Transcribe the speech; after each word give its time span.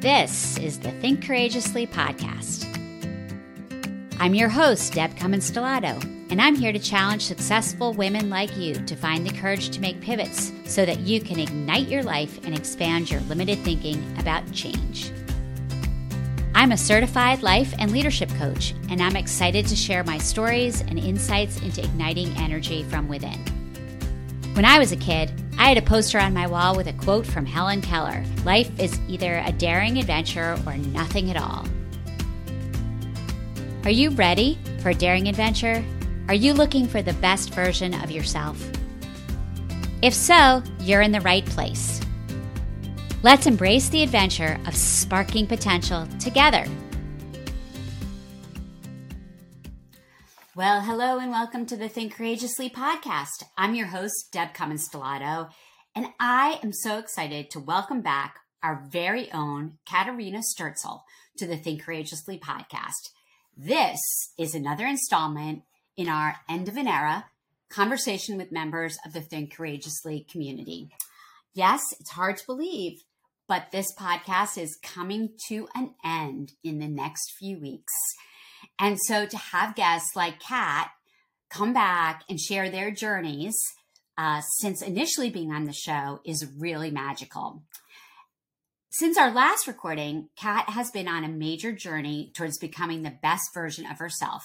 This 0.00 0.56
is 0.56 0.78
the 0.78 0.92
Think 0.92 1.26
Courageously 1.26 1.86
podcast. 1.86 2.64
I'm 4.18 4.34
your 4.34 4.48
host, 4.48 4.94
Deb 4.94 5.14
Cummins 5.18 5.50
Stellato, 5.50 6.02
and 6.30 6.40
I'm 6.40 6.54
here 6.54 6.72
to 6.72 6.78
challenge 6.78 7.26
successful 7.26 7.92
women 7.92 8.30
like 8.30 8.56
you 8.56 8.72
to 8.86 8.96
find 8.96 9.26
the 9.26 9.38
courage 9.38 9.68
to 9.68 9.80
make 9.82 10.00
pivots 10.00 10.52
so 10.64 10.86
that 10.86 11.00
you 11.00 11.20
can 11.20 11.38
ignite 11.38 11.86
your 11.88 12.02
life 12.02 12.42
and 12.46 12.56
expand 12.56 13.10
your 13.10 13.20
limited 13.22 13.58
thinking 13.58 14.02
about 14.18 14.50
change. 14.52 15.12
I'm 16.54 16.72
a 16.72 16.78
certified 16.78 17.42
life 17.42 17.74
and 17.78 17.92
leadership 17.92 18.30
coach, 18.38 18.74
and 18.88 19.02
I'm 19.02 19.16
excited 19.16 19.66
to 19.66 19.76
share 19.76 20.02
my 20.02 20.16
stories 20.16 20.80
and 20.80 20.98
insights 20.98 21.60
into 21.60 21.84
igniting 21.84 22.34
energy 22.38 22.84
from 22.84 23.06
within. 23.06 23.38
When 24.54 24.64
I 24.64 24.78
was 24.78 24.92
a 24.92 24.96
kid, 24.96 25.30
I 25.60 25.68
had 25.68 25.76
a 25.76 25.82
poster 25.82 26.18
on 26.18 26.32
my 26.32 26.46
wall 26.46 26.74
with 26.74 26.86
a 26.86 26.94
quote 26.94 27.26
from 27.26 27.44
Helen 27.44 27.82
Keller 27.82 28.24
Life 28.46 28.70
is 28.80 28.98
either 29.08 29.42
a 29.44 29.52
daring 29.52 29.98
adventure 29.98 30.58
or 30.64 30.78
nothing 30.78 31.30
at 31.30 31.36
all. 31.36 31.66
Are 33.84 33.90
you 33.90 34.08
ready 34.08 34.58
for 34.80 34.88
a 34.88 34.94
daring 34.94 35.28
adventure? 35.28 35.84
Are 36.28 36.34
you 36.34 36.54
looking 36.54 36.88
for 36.88 37.02
the 37.02 37.12
best 37.12 37.52
version 37.52 37.92
of 37.92 38.10
yourself? 38.10 38.58
If 40.00 40.14
so, 40.14 40.62
you're 40.80 41.02
in 41.02 41.12
the 41.12 41.20
right 41.20 41.44
place. 41.44 42.00
Let's 43.22 43.46
embrace 43.46 43.90
the 43.90 44.02
adventure 44.02 44.58
of 44.66 44.74
sparking 44.74 45.46
potential 45.46 46.08
together. 46.18 46.64
Well, 50.60 50.82
hello 50.82 51.18
and 51.18 51.30
welcome 51.30 51.64
to 51.64 51.76
the 51.78 51.88
Think 51.88 52.14
Courageously 52.14 52.68
podcast. 52.68 53.44
I'm 53.56 53.74
your 53.74 53.86
host, 53.86 54.26
Deb 54.30 54.52
Cummins 54.52 54.86
Stellato, 54.86 55.48
and 55.94 56.08
I 56.20 56.60
am 56.62 56.74
so 56.74 56.98
excited 56.98 57.48
to 57.48 57.60
welcome 57.60 58.02
back 58.02 58.40
our 58.62 58.84
very 58.90 59.32
own 59.32 59.78
Katarina 59.88 60.40
Sturtzel 60.40 61.00
to 61.38 61.46
the 61.46 61.56
Think 61.56 61.82
Courageously 61.82 62.38
podcast. 62.38 63.08
This 63.56 63.98
is 64.38 64.54
another 64.54 64.84
installment 64.84 65.62
in 65.96 66.10
our 66.10 66.36
End 66.46 66.68
of 66.68 66.76
an 66.76 66.86
Era 66.86 67.24
conversation 67.70 68.36
with 68.36 68.52
members 68.52 68.98
of 69.06 69.14
the 69.14 69.22
Think 69.22 69.56
Courageously 69.56 70.26
community. 70.30 70.90
Yes, 71.54 71.80
it's 71.98 72.10
hard 72.10 72.36
to 72.36 72.46
believe, 72.46 73.00
but 73.48 73.70
this 73.72 73.94
podcast 73.98 74.58
is 74.58 74.78
coming 74.82 75.30
to 75.48 75.68
an 75.74 75.94
end 76.04 76.52
in 76.62 76.80
the 76.80 76.88
next 76.88 77.32
few 77.38 77.58
weeks. 77.58 77.94
And 78.80 78.98
so 78.98 79.26
to 79.26 79.36
have 79.36 79.76
guests 79.76 80.16
like 80.16 80.40
Kat 80.40 80.90
come 81.50 81.74
back 81.74 82.24
and 82.28 82.40
share 82.40 82.70
their 82.70 82.90
journeys 82.90 83.54
uh, 84.16 84.40
since 84.58 84.80
initially 84.80 85.28
being 85.28 85.52
on 85.52 85.64
the 85.64 85.72
show 85.72 86.20
is 86.24 86.48
really 86.58 86.90
magical. 86.90 87.62
Since 88.88 89.18
our 89.18 89.30
last 89.30 89.68
recording, 89.68 90.30
Kat 90.36 90.70
has 90.70 90.90
been 90.90 91.08
on 91.08 91.24
a 91.24 91.28
major 91.28 91.72
journey 91.72 92.32
towards 92.34 92.58
becoming 92.58 93.02
the 93.02 93.16
best 93.22 93.54
version 93.54 93.86
of 93.86 93.98
herself. 93.98 94.44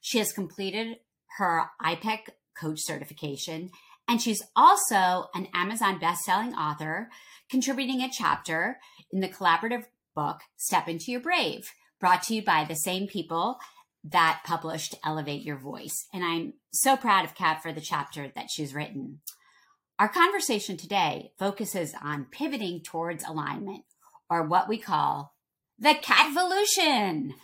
She 0.00 0.18
has 0.18 0.32
completed 0.32 0.98
her 1.38 1.64
IPEC 1.82 2.28
coach 2.58 2.78
certification, 2.80 3.70
and 4.06 4.20
she's 4.20 4.42
also 4.54 5.28
an 5.34 5.48
Amazon 5.54 5.98
best-selling 5.98 6.54
author 6.54 7.08
contributing 7.50 8.00
a 8.00 8.10
chapter 8.10 8.78
in 9.12 9.20
the 9.20 9.28
collaborative 9.28 9.84
book, 10.14 10.40
Step 10.56 10.88
Into 10.88 11.10
Your 11.10 11.20
Brave, 11.20 11.70
brought 12.00 12.22
to 12.24 12.34
you 12.34 12.42
by 12.42 12.64
the 12.64 12.74
same 12.74 13.06
people 13.06 13.58
that 14.02 14.40
published 14.44 14.94
Elevate 15.04 15.42
Your 15.42 15.58
Voice. 15.58 16.06
And 16.12 16.24
I'm 16.24 16.54
so 16.72 16.96
proud 16.96 17.24
of 17.24 17.34
Kat 17.34 17.62
for 17.62 17.72
the 17.72 17.80
chapter 17.80 18.32
that 18.34 18.48
she's 18.50 18.74
written. 18.74 19.20
Our 19.98 20.08
conversation 20.08 20.78
today 20.78 21.32
focuses 21.38 21.94
on 22.02 22.26
pivoting 22.30 22.80
towards 22.82 23.22
alignment, 23.22 23.84
or 24.30 24.42
what 24.46 24.68
we 24.68 24.78
call 24.78 25.34
the 25.78 25.90
Catvolution. 25.90 27.34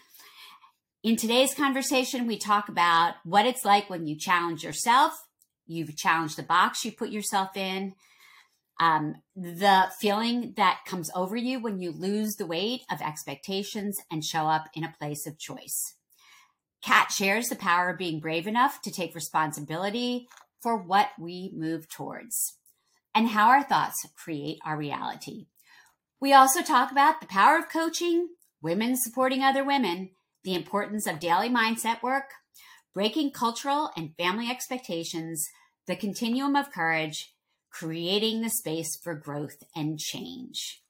In 1.03 1.17
today's 1.17 1.55
conversation, 1.55 2.27
we 2.27 2.39
talk 2.39 2.71
about 2.71 3.15
what 3.25 3.45
it's 3.45 3.65
like 3.65 3.91
when 3.91 4.07
you 4.07 4.17
challenge 4.19 4.65
yourself, 4.65 5.13
you've 5.67 5.97
challenged 5.97 6.39
the 6.39 6.43
box 6.43 6.85
you 6.85 6.93
put 6.93 7.11
yourself 7.11 7.57
in, 7.57 7.93
um, 8.79 9.17
the 9.35 9.91
feeling 9.99 10.53
that 10.57 10.81
comes 10.87 11.11
over 11.15 11.37
you 11.37 11.61
when 11.61 11.81
you 11.81 11.93
lose 11.93 12.37
the 12.37 12.47
weight 12.47 12.83
of 12.91 13.01
expectations 13.01 13.99
and 14.11 14.25
show 14.25 14.47
up 14.47 14.67
in 14.75 14.85
a 14.85 14.95
place 14.99 15.27
of 15.27 15.39
choice. 15.39 15.95
Kat 16.83 17.11
shares 17.11 17.49
the 17.49 17.57
power 17.57 17.91
of 17.91 17.99
being 17.99 18.21
brave 18.21 18.47
enough 18.47 18.83
to 18.83 18.91
take 18.91 19.15
responsibility 19.15 20.29
for 20.63 20.77
what 20.77 21.09
we 21.19 21.51
move 21.55 21.89
towards 21.89 22.55
and 23.15 23.29
how 23.29 23.49
our 23.49 23.63
thoughts 23.63 24.07
create 24.15 24.59
our 24.65 24.77
reality. 24.77 25.47
We 26.21 26.33
also 26.33 26.63
talk 26.63 26.91
about 26.91 27.21
the 27.21 27.27
power 27.27 27.59
of 27.59 27.69
coaching, 27.69 28.29
women 28.63 28.97
supporting 28.97 29.43
other 29.43 29.65
women, 29.65 30.11
the 30.45 30.55
importance 30.55 31.07
of 31.07 31.19
daily 31.19 31.49
mindset 31.49 32.03
work, 32.03 32.31
breaking 32.95 33.31
cultural 33.31 33.91
and 33.97 34.15
family 34.17 34.51
expectations, 34.51 35.49
the 35.87 35.97
continuum 35.97 36.57
of 36.57 36.73
courage, 36.73 37.35
creating 37.79 38.41
the 38.41 38.49
space 38.49 38.99
for 39.03 39.15
growth 39.15 39.63
and 39.75 39.99
change. 39.99 40.83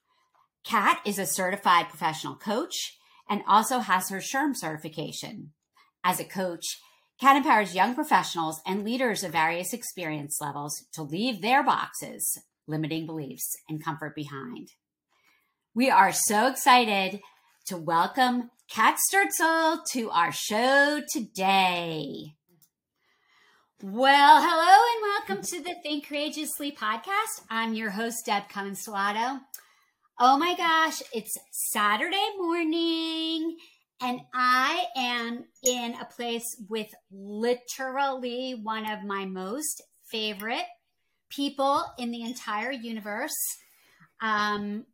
Kat 0.65 1.01
is 1.05 1.19
a 1.19 1.27
certified 1.27 1.89
professional 1.89 2.37
coach 2.37 2.97
and 3.29 3.43
also 3.49 3.81
has 3.81 4.09
her 4.09 4.19
SHRM 4.19 4.53
certification. 4.55 5.53
As 6.05 6.21
a 6.21 6.25
coach, 6.25 6.65
Kat 7.21 7.37
empowers 7.37 7.75
young 7.75 7.95
professionals 7.95 8.61
and 8.65 8.85
leaders 8.85 9.25
of 9.25 9.33
various 9.33 9.73
experience 9.73 10.39
levels 10.41 10.85
to 10.93 11.03
leave 11.03 11.43
their 11.43 11.65
boxes, 11.65 12.39
limiting 12.69 13.05
beliefs, 13.05 13.51
and 13.69 13.85
comfort 13.85 14.15
behind. 14.15 14.69
We 15.75 15.91
are 15.91 16.13
so 16.13 16.47
excited 16.47 17.21
to 17.67 17.77
welcome 17.77 18.51
Kat 18.71 18.97
Sturtzel 19.11 19.81
to 19.93 20.11
our 20.11 20.31
show 20.31 21.01
today. 21.13 22.36
Well, 23.83 24.41
hello 24.41 24.85
and 24.95 25.03
welcome 25.03 25.45
to 25.51 25.63
the 25.63 25.75
Think 25.83 26.09
Courageously 26.09 26.73
podcast. 26.73 27.43
I'm 27.51 27.75
your 27.75 27.91
host, 27.91 28.25
Deb 28.25 28.45
Stellato. 28.49 29.43
Oh 30.19 30.39
my 30.39 30.57
gosh, 30.57 31.03
it's 31.13 31.37
Saturday 31.51 32.27
morning 32.39 33.59
and 34.01 34.21
I 34.33 34.87
am 34.97 35.45
in 35.63 35.95
a 35.95 36.07
place 36.07 36.57
with 36.71 36.89
literally 37.13 38.53
one 38.55 38.91
of 38.91 39.05
my 39.05 39.27
most 39.27 39.83
favorite 40.11 40.65
people 41.29 41.85
in 41.99 42.11
the 42.13 42.23
entire 42.23 42.73
universe. 42.73 43.37
Um, 44.23 44.87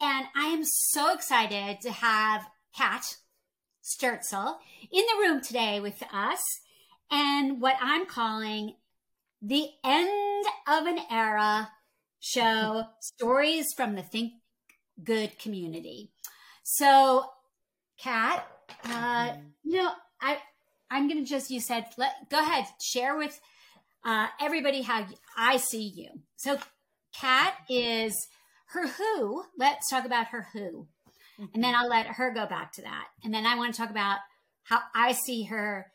and 0.00 0.26
I 0.34 0.46
am 0.46 0.64
so 0.64 1.14
excited 1.14 1.80
to 1.82 1.92
have 1.92 2.48
Kat 2.76 3.16
Sturtzel 3.80 4.56
in 4.90 5.04
the 5.06 5.28
room 5.28 5.40
today 5.40 5.78
with 5.78 6.02
us 6.12 6.40
and 7.12 7.60
what 7.60 7.76
I'm 7.80 8.06
calling 8.06 8.74
the 9.42 9.68
end 9.84 10.46
of 10.66 10.86
an 10.86 10.98
era 11.10 11.70
show 12.18 12.84
stories 13.00 13.66
from 13.76 13.94
the 13.94 14.02
Think 14.02 14.32
Good 15.04 15.38
community. 15.38 16.10
So, 16.62 17.26
Kat, 17.98 18.46
uh, 18.84 19.34
you 19.62 19.82
know, 19.82 19.90
I 20.20 20.38
I'm 20.90 21.08
gonna 21.08 21.24
just 21.24 21.50
you 21.50 21.60
said 21.60 21.86
let 21.96 22.30
go 22.30 22.38
ahead 22.38 22.66
share 22.80 23.16
with 23.16 23.38
uh, 24.04 24.28
everybody 24.40 24.82
how 24.82 25.06
I 25.36 25.56
see 25.56 25.92
you. 25.94 26.10
So, 26.36 26.58
Kat 27.14 27.54
is 27.68 28.14
her 28.66 28.86
who. 28.86 29.44
Let's 29.58 29.90
talk 29.90 30.04
about 30.04 30.28
her 30.28 30.46
who, 30.52 30.86
and 31.52 31.64
then 31.64 31.74
I'll 31.74 31.88
let 31.88 32.06
her 32.06 32.32
go 32.32 32.46
back 32.46 32.72
to 32.74 32.82
that, 32.82 33.08
and 33.24 33.34
then 33.34 33.44
I 33.44 33.56
want 33.56 33.74
to 33.74 33.80
talk 33.80 33.90
about 33.90 34.18
how 34.64 34.80
I 34.94 35.12
see 35.12 35.44
her 35.44 35.91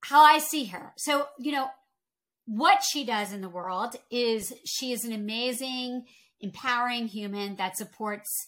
how 0.00 0.22
I 0.22 0.38
see 0.38 0.66
her. 0.66 0.92
So, 0.96 1.26
you 1.38 1.52
know, 1.52 1.68
what 2.46 2.82
she 2.82 3.04
does 3.04 3.32
in 3.32 3.40
the 3.40 3.48
world 3.48 3.96
is 4.10 4.52
she 4.64 4.92
is 4.92 5.04
an 5.04 5.12
amazing, 5.12 6.06
empowering 6.40 7.08
human 7.08 7.56
that 7.56 7.76
supports 7.76 8.46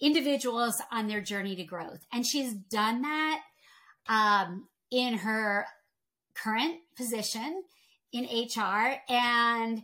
individuals 0.00 0.80
on 0.90 1.06
their 1.06 1.20
journey 1.20 1.56
to 1.56 1.64
growth. 1.64 2.06
And 2.12 2.26
she's 2.26 2.52
done 2.52 3.02
that 3.02 3.40
um, 4.08 4.68
in 4.90 5.18
her 5.18 5.66
current 6.34 6.76
position 6.96 7.62
in 8.12 8.24
HR. 8.24 8.96
And 9.08 9.82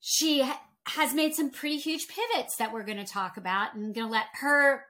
she 0.00 0.42
ha- 0.42 0.60
has 0.86 1.14
made 1.14 1.34
some 1.34 1.50
pretty 1.50 1.78
huge 1.78 2.06
pivots 2.08 2.56
that 2.56 2.72
we're 2.72 2.84
going 2.84 2.98
to 2.98 3.04
talk 3.04 3.36
about. 3.36 3.74
and 3.74 3.94
going 3.94 4.06
to 4.06 4.12
let 4.12 4.26
her 4.40 4.84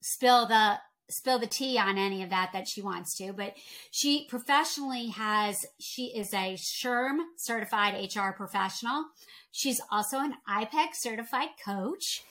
spill 0.00 0.46
the 0.46 0.78
spill 1.10 1.38
the 1.38 1.46
tea 1.46 1.78
on 1.78 1.98
any 1.98 2.22
of 2.22 2.30
that 2.30 2.52
that 2.52 2.68
she 2.68 2.80
wants 2.80 3.16
to, 3.16 3.32
but 3.32 3.54
she 3.90 4.26
professionally 4.28 5.08
has, 5.08 5.64
she 5.78 6.06
is 6.06 6.32
a 6.32 6.54
SHRM 6.54 7.18
certified 7.36 7.94
HR 8.14 8.30
professional. 8.30 9.04
She's 9.52 9.80
also 9.90 10.18
an 10.18 10.34
IPEC 10.48 10.88
certified 10.94 11.50
coach. 11.64 12.22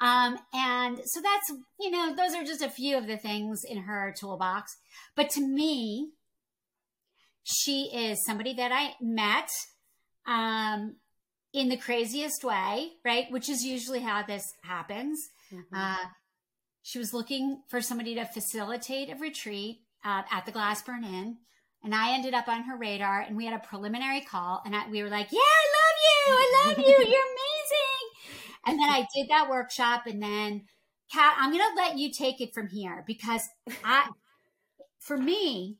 Um, 0.00 0.38
and 0.52 1.00
so 1.04 1.20
that's, 1.20 1.52
you 1.78 1.90
know, 1.90 2.14
those 2.14 2.34
are 2.34 2.44
just 2.44 2.62
a 2.62 2.68
few 2.68 2.98
of 2.98 3.06
the 3.06 3.16
things 3.16 3.62
in 3.64 3.78
her 3.78 4.14
toolbox. 4.18 4.76
But 5.14 5.30
to 5.30 5.40
me, 5.40 6.10
she 7.42 7.90
is 7.94 8.24
somebody 8.26 8.54
that 8.54 8.72
I 8.72 8.94
met 9.00 9.48
um, 10.26 10.96
in 11.52 11.68
the 11.68 11.76
craziest 11.76 12.42
way, 12.42 12.92
right? 13.04 13.30
Which 13.30 13.48
is 13.48 13.64
usually 13.64 14.00
how 14.00 14.22
this 14.22 14.42
happens. 14.62 15.18
Mm-hmm. 15.52 15.74
Uh, 15.74 16.06
she 16.84 16.98
was 16.98 17.14
looking 17.14 17.62
for 17.66 17.80
somebody 17.80 18.14
to 18.14 18.26
facilitate 18.26 19.10
a 19.10 19.16
retreat 19.16 19.78
uh, 20.04 20.20
at 20.30 20.44
the 20.44 20.52
Glasbern 20.52 21.02
Inn. 21.02 21.38
And 21.82 21.94
I 21.94 22.12
ended 22.12 22.34
up 22.34 22.46
on 22.46 22.64
her 22.64 22.76
radar 22.76 23.20
and 23.20 23.38
we 23.38 23.46
had 23.46 23.54
a 23.54 23.66
preliminary 23.66 24.20
call 24.20 24.60
and 24.66 24.76
I, 24.76 24.86
we 24.90 25.02
were 25.02 25.08
like, 25.08 25.32
yeah, 25.32 25.38
I 25.40 25.64
love 25.80 25.96
you. 26.04 26.34
I 26.34 26.66
love 26.66 26.78
you. 26.78 26.84
You're 26.98 26.98
amazing. 26.98 28.04
And 28.66 28.78
then 28.78 28.90
I 28.90 29.06
did 29.14 29.30
that 29.30 29.48
workshop 29.48 30.02
and 30.06 30.22
then 30.22 30.66
Kat, 31.10 31.34
I'm 31.38 31.52
going 31.52 31.62
to 31.62 31.82
let 31.82 31.96
you 31.96 32.10
take 32.12 32.42
it 32.42 32.52
from 32.52 32.68
here 32.68 33.02
because 33.06 33.42
I, 33.82 34.10
for 35.00 35.16
me, 35.16 35.78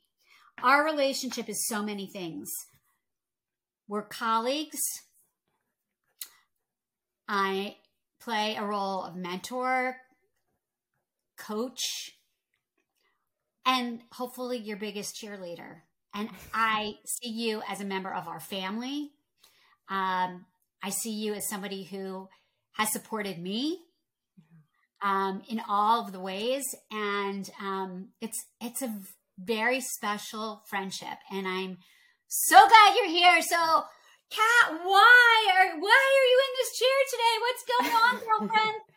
our 0.62 0.87
relationship 0.87 1.51
is 1.51 1.67
so 1.67 1.83
many 1.83 2.06
things. 2.06 2.51
We're 3.89 4.03
colleagues. 4.06 4.81
I 7.29 7.77
play 8.23 8.56
a 8.56 8.65
role 8.65 9.05
of 9.05 9.17
mentor, 9.17 9.97
coach, 11.37 12.13
and 13.67 14.01
hopefully 14.13 14.59
your 14.59 14.77
biggest 14.77 15.17
cheerleader. 15.17 15.83
And 16.15 16.29
I 16.53 16.95
see 17.05 17.31
you 17.31 17.63
as 17.69 17.81
a 17.81 17.85
member 17.85 18.13
of 18.13 18.29
our 18.29 18.41
family. 18.41 19.11
Um, 19.89 20.47
I 20.83 20.91
see 20.91 21.13
you 21.13 21.35
as 21.35 21.49
somebody 21.49 21.85
who 21.85 22.29
has 22.73 22.93
supported 22.93 23.39
me 23.39 23.81
um, 25.03 25.43
in 25.49 25.61
all 25.69 26.05
of 26.05 26.13
the 26.13 26.21
ways, 26.21 26.65
and 26.91 27.49
um, 27.61 28.09
it's 28.21 28.45
it's 28.61 28.83
a 28.83 28.95
very 29.39 29.81
special 29.81 30.63
friendship. 30.69 31.19
And 31.31 31.47
I'm 31.47 31.79
so 32.29 32.57
glad 32.57 32.97
you're 32.97 33.09
here. 33.09 33.43
So, 33.43 33.85
Kat, 34.31 34.81
why 34.83 35.47
are 35.57 35.81
why 35.81 36.01
are 36.17 36.29
you 36.31 36.43
in 36.47 36.53
this 36.59 36.79
chair 36.79 36.99
today? 37.11 37.35
What's 37.41 37.65
going 37.69 37.95
on, 38.03 38.49
girlfriend? 38.49 38.81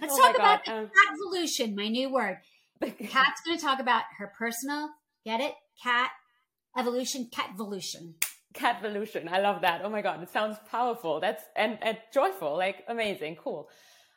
Let's 0.00 0.14
oh 0.14 0.20
talk 0.20 0.36
about 0.36 0.64
the 0.64 0.72
um, 0.72 0.90
evolution, 1.12 1.74
my 1.74 1.88
new 1.88 2.12
word. 2.12 2.38
Kat's 2.80 3.40
going 3.44 3.58
to 3.58 3.62
talk 3.62 3.80
about 3.80 4.04
her 4.18 4.32
personal, 4.38 4.90
get 5.24 5.40
it? 5.40 5.54
Cat 5.82 6.10
evolution, 6.78 7.28
cat 7.32 7.50
evolution. 7.54 8.14
Cat 8.54 8.78
evolution. 8.80 9.28
I 9.28 9.40
love 9.40 9.62
that. 9.62 9.82
Oh 9.84 9.90
my 9.90 10.02
God. 10.02 10.22
It 10.22 10.30
sounds 10.30 10.56
powerful. 10.70 11.20
That's 11.20 11.42
and, 11.56 11.78
and 11.82 11.98
joyful, 12.12 12.56
like 12.56 12.84
amazing. 12.88 13.36
Cool. 13.36 13.68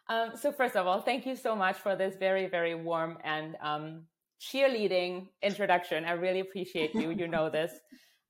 Um, 0.10 0.31
so 0.36 0.51
first 0.51 0.75
of 0.75 0.88
all, 0.88 1.01
thank 1.01 1.25
you 1.25 1.36
so 1.36 1.56
much 1.56 1.77
for 1.77 1.95
this 1.95 2.16
very, 2.18 2.48
very 2.48 2.75
warm 2.75 3.18
and 3.24 3.56
um, 3.62 4.04
cheerleading 4.42 5.27
introduction. 5.42 6.06
I 6.06 6.12
really 6.12 6.39
appreciate 6.39 6.94
you. 6.94 7.12
You 7.12 7.27
know 7.27 7.50
this. 7.51 7.71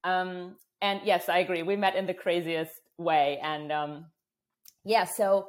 Um, 0.03 0.56
and 0.81 1.01
yes, 1.06 1.29
I 1.29 1.39
agree. 1.39 1.63
We 1.63 1.75
met 1.75 1.95
in 1.95 2.06
the 2.06 2.13
craziest 2.13 2.71
way. 2.97 3.39
And 3.41 3.71
um, 3.71 4.06
yeah, 4.83 5.06
so 5.06 5.47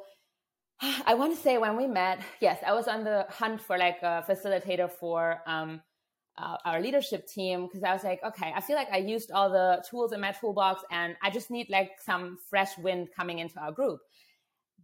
I 1.05 1.13
want 1.13 1.35
to 1.35 1.41
say 1.41 1.57
when 1.57 1.77
we 1.77 1.87
met, 1.87 2.19
yes, 2.39 2.59
I 2.65 2.73
was 2.73 2.87
on 2.87 3.03
the 3.03 3.25
hunt 3.29 3.61
for 3.61 3.77
like 3.77 4.01
a 4.01 4.23
facilitator 4.27 4.89
for 4.89 5.39
um, 5.45 5.81
uh, 6.37 6.57
our 6.65 6.81
leadership 6.81 7.27
team 7.27 7.67
because 7.67 7.83
I 7.83 7.93
was 7.93 8.03
like, 8.03 8.21
okay, 8.23 8.51
I 8.55 8.61
feel 8.61 8.75
like 8.75 8.91
I 8.91 8.97
used 8.97 9.31
all 9.31 9.49
the 9.49 9.83
tools 9.89 10.11
in 10.11 10.19
my 10.19 10.31
toolbox 10.31 10.83
and 10.91 11.15
I 11.23 11.29
just 11.29 11.49
need 11.49 11.67
like 11.69 11.91
some 12.03 12.37
fresh 12.49 12.77
wind 12.77 13.09
coming 13.15 13.39
into 13.39 13.59
our 13.59 13.71
group. 13.71 13.99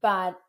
But 0.02 0.40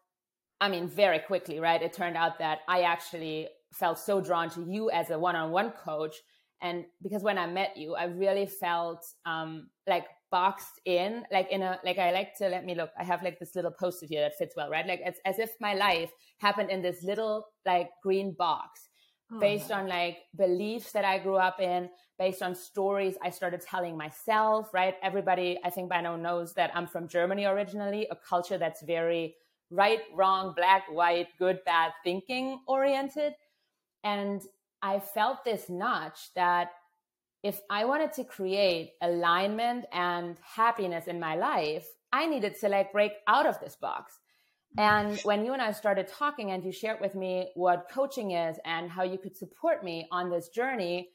I 0.61 0.69
mean, 0.69 0.89
very 0.89 1.19
quickly, 1.19 1.59
right? 1.59 1.83
It 1.83 1.93
turned 1.93 2.17
out 2.17 2.39
that 2.39 2.61
I 2.69 2.83
actually 2.83 3.49
felt 3.73 3.99
so 3.99 4.21
drawn 4.21 4.49
to 4.51 4.65
you 4.65 4.91
as 4.91 5.11
a 5.11 5.19
one 5.19 5.35
on 5.35 5.51
one 5.51 5.71
coach. 5.71 6.15
And 6.61 6.85
because 7.03 7.25
when 7.25 7.37
I 7.37 7.49
met 7.49 7.77
you, 7.77 7.97
I 7.97 8.05
really 8.05 8.47
felt 8.47 9.05
um, 9.27 9.71
like 9.89 10.07
boxed 10.33 10.81
in, 10.87 11.25
like 11.31 11.49
in 11.53 11.63
a, 11.63 11.79
like 11.85 11.99
I 11.99 12.11
like 12.11 12.37
to 12.39 12.49
let 12.49 12.65
me 12.65 12.75
look, 12.75 12.91
I 12.99 13.05
have 13.05 13.23
like 13.23 13.39
this 13.39 13.55
little 13.55 13.71
post 13.71 14.03
it 14.03 14.09
here 14.09 14.23
that 14.23 14.37
fits 14.37 14.57
well, 14.57 14.71
right? 14.71 14.87
Like 14.87 15.03
it's 15.05 15.21
as 15.25 15.39
if 15.39 15.51
my 15.61 15.75
life 15.75 16.11
happened 16.41 16.71
in 16.71 16.83
this 16.83 17.05
little 17.05 17.47
like 17.65 17.91
green 18.03 18.35
box 18.37 18.89
oh, 19.31 19.39
based 19.39 19.71
on 19.71 19.87
like 19.87 20.19
beliefs 20.37 20.91
that 20.93 21.05
I 21.05 21.19
grew 21.19 21.37
up 21.37 21.61
in, 21.61 21.89
based 22.19 22.43
on 22.43 22.55
stories 22.55 23.15
I 23.23 23.31
started 23.31 23.61
telling 23.61 23.97
myself, 23.97 24.71
right? 24.73 24.95
Everybody, 25.03 25.61
I 25.63 25.71
think 25.71 25.89
by 25.89 26.01
now 26.01 26.17
knows 26.17 26.55
that 26.55 26.73
I'm 26.75 26.89
from 26.89 27.07
Germany 27.07 27.45
originally, 27.45 28.09
a 28.11 28.17
culture 28.17 28.59
that's 28.59 28.83
very 28.83 29.37
right, 29.71 30.01
wrong, 30.15 30.55
black, 30.57 30.85
white, 30.91 31.29
good, 31.39 31.61
bad 31.65 31.93
thinking 32.03 32.61
oriented. 32.67 33.35
And 34.03 34.43
I 34.83 34.99
felt 34.99 35.45
this 35.45 35.69
notch 35.69 36.35
that 36.35 36.71
if 37.43 37.61
I 37.69 37.85
wanted 37.85 38.13
to 38.15 38.25
create 38.25 38.93
alignment 39.01 39.87
and 39.93 40.37
happiness 40.43 41.07
in 41.07 41.19
my 41.19 41.35
life, 41.35 41.87
I 42.13 42.27
needed 42.27 42.55
to 42.61 42.69
like 42.69 42.93
break 42.93 43.13
out 43.27 43.47
of 43.47 43.59
this 43.61 43.77
box. 43.77 44.19
And 44.79 45.19
when 45.21 45.45
you 45.45 45.53
and 45.53 45.61
I 45.61 45.73
started 45.73 46.09
talking 46.09 46.53
and 46.53 46.65
you 46.65 46.73
shared 46.73 47.01
with 47.01 47.15
me 47.15 47.51
what 47.55 47.89
coaching 47.93 48.31
is 48.31 48.57
and 48.65 48.91
how 48.91 49.03
you 49.03 49.19
could 49.19 49.37
support 49.37 49.85
me 49.85 50.07
on 50.11 50.31
this 50.31 50.49
journey, 50.49 51.11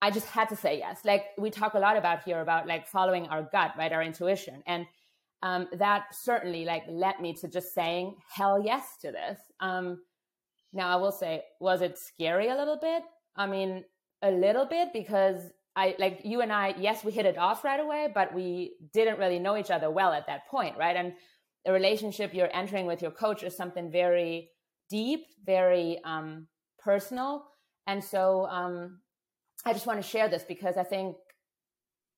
I 0.00 0.10
just 0.10 0.26
had 0.26 0.48
to 0.50 0.56
say 0.56 0.78
yes. 0.78 1.00
Like 1.04 1.26
we 1.38 1.50
talk 1.50 1.74
a 1.74 1.78
lot 1.78 1.96
about 1.96 2.22
here 2.22 2.40
about 2.40 2.66
like 2.66 2.86
following 2.86 3.26
our 3.28 3.42
gut, 3.42 3.72
right? 3.76 3.92
Our 3.92 4.02
intuition. 4.02 4.62
And 4.66 4.86
um, 5.42 5.68
that 5.78 6.14
certainly 6.14 6.64
like 6.64 6.84
led 6.88 7.20
me 7.20 7.32
to 7.34 7.48
just 7.48 7.74
saying 7.74 8.16
hell 8.28 8.62
yes 8.64 8.98
to 9.00 9.10
this. 9.10 9.40
Um, 9.58 10.02
now 10.72 10.88
I 10.88 10.96
will 10.96 11.12
say, 11.12 11.42
was 11.60 11.82
it 11.82 11.98
scary 11.98 12.48
a 12.48 12.56
little 12.56 12.78
bit? 12.80 13.02
I 13.36 13.46
mean, 13.46 13.84
a 14.22 14.30
little 14.30 14.66
bit 14.66 14.92
because 14.92 15.50
I 15.74 15.94
like 15.98 16.20
you 16.24 16.42
and 16.42 16.52
I, 16.52 16.74
yes, 16.78 17.02
we 17.04 17.12
hit 17.12 17.26
it 17.26 17.38
off 17.38 17.64
right 17.64 17.80
away, 17.80 18.08
but 18.14 18.34
we 18.34 18.74
didn't 18.92 19.18
really 19.18 19.38
know 19.38 19.56
each 19.56 19.70
other 19.70 19.90
well 19.90 20.12
at 20.12 20.26
that 20.26 20.46
point, 20.48 20.76
right? 20.76 20.96
And 20.96 21.14
the 21.64 21.72
relationship 21.72 22.34
you're 22.34 22.54
entering 22.54 22.86
with 22.86 23.00
your 23.00 23.10
coach 23.10 23.42
is 23.42 23.56
something 23.56 23.90
very 23.90 24.50
deep, 24.90 25.24
very 25.44 25.98
um, 26.04 26.46
personal. 26.78 27.44
And 27.86 28.04
so 28.04 28.46
um, 28.46 29.00
I 29.64 29.72
just 29.72 29.86
want 29.86 30.02
to 30.02 30.06
share 30.06 30.28
this 30.28 30.44
because 30.46 30.76
I 30.76 30.84
think 30.84 31.16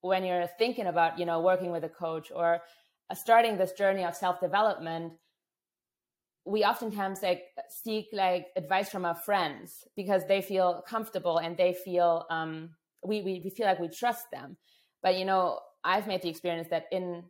when 0.00 0.24
you're 0.24 0.48
thinking 0.58 0.86
about, 0.86 1.18
you 1.18 1.24
know, 1.24 1.40
working 1.40 1.70
with 1.70 1.84
a 1.84 1.88
coach 1.88 2.32
or 2.34 2.60
uh, 3.10 3.14
starting 3.14 3.56
this 3.56 3.72
journey 3.72 4.04
of 4.04 4.16
self 4.16 4.40
development, 4.40 5.12
we 6.44 6.64
oftentimes 6.64 7.22
like 7.22 7.42
seek 7.70 8.06
like 8.12 8.48
advice 8.56 8.90
from 8.90 9.04
our 9.04 9.14
friends 9.14 9.84
because 9.96 10.26
they 10.26 10.42
feel 10.42 10.82
comfortable 10.86 11.38
and 11.38 11.56
they 11.56 11.72
feel 11.72 12.26
um, 12.28 12.70
we, 13.04 13.22
we 13.22 13.40
we 13.44 13.50
feel 13.50 13.66
like 13.66 13.80
we 13.80 13.88
trust 13.88 14.30
them. 14.32 14.56
But 15.02 15.16
you 15.16 15.24
know, 15.24 15.60
I've 15.82 16.06
made 16.06 16.22
the 16.22 16.28
experience 16.28 16.68
that 16.70 16.86
in 16.90 17.24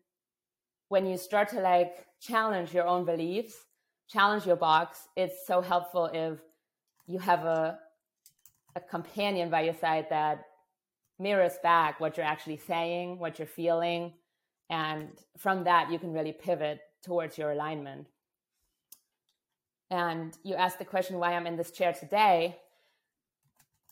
when 0.88 1.06
you 1.06 1.16
start 1.16 1.48
to 1.50 1.60
like 1.60 2.06
challenge 2.20 2.72
your 2.72 2.86
own 2.86 3.04
beliefs, 3.04 3.54
challenge 4.08 4.46
your 4.46 4.56
box, 4.56 5.08
it's 5.16 5.46
so 5.46 5.60
helpful 5.60 6.10
if 6.12 6.38
you 7.06 7.18
have 7.18 7.44
a 7.44 7.78
a 8.76 8.80
companion 8.80 9.50
by 9.50 9.60
your 9.62 9.74
side 9.74 10.06
that 10.10 10.46
mirrors 11.18 11.58
back 11.62 12.00
what 12.00 12.16
you're 12.16 12.26
actually 12.26 12.56
saying, 12.56 13.18
what 13.20 13.38
you're 13.38 13.46
feeling, 13.46 14.12
and 14.70 15.08
from 15.38 15.64
that, 15.64 15.90
you 15.90 15.98
can 15.98 16.12
really 16.12 16.32
pivot 16.32 16.80
towards 17.02 17.38
your 17.38 17.52
alignment. 17.52 18.06
And 19.90 20.36
you 20.42 20.54
asked 20.54 20.78
the 20.78 20.84
question 20.84 21.18
why 21.18 21.34
I'm 21.34 21.46
in 21.46 21.56
this 21.56 21.70
chair 21.70 21.92
today. 21.92 22.56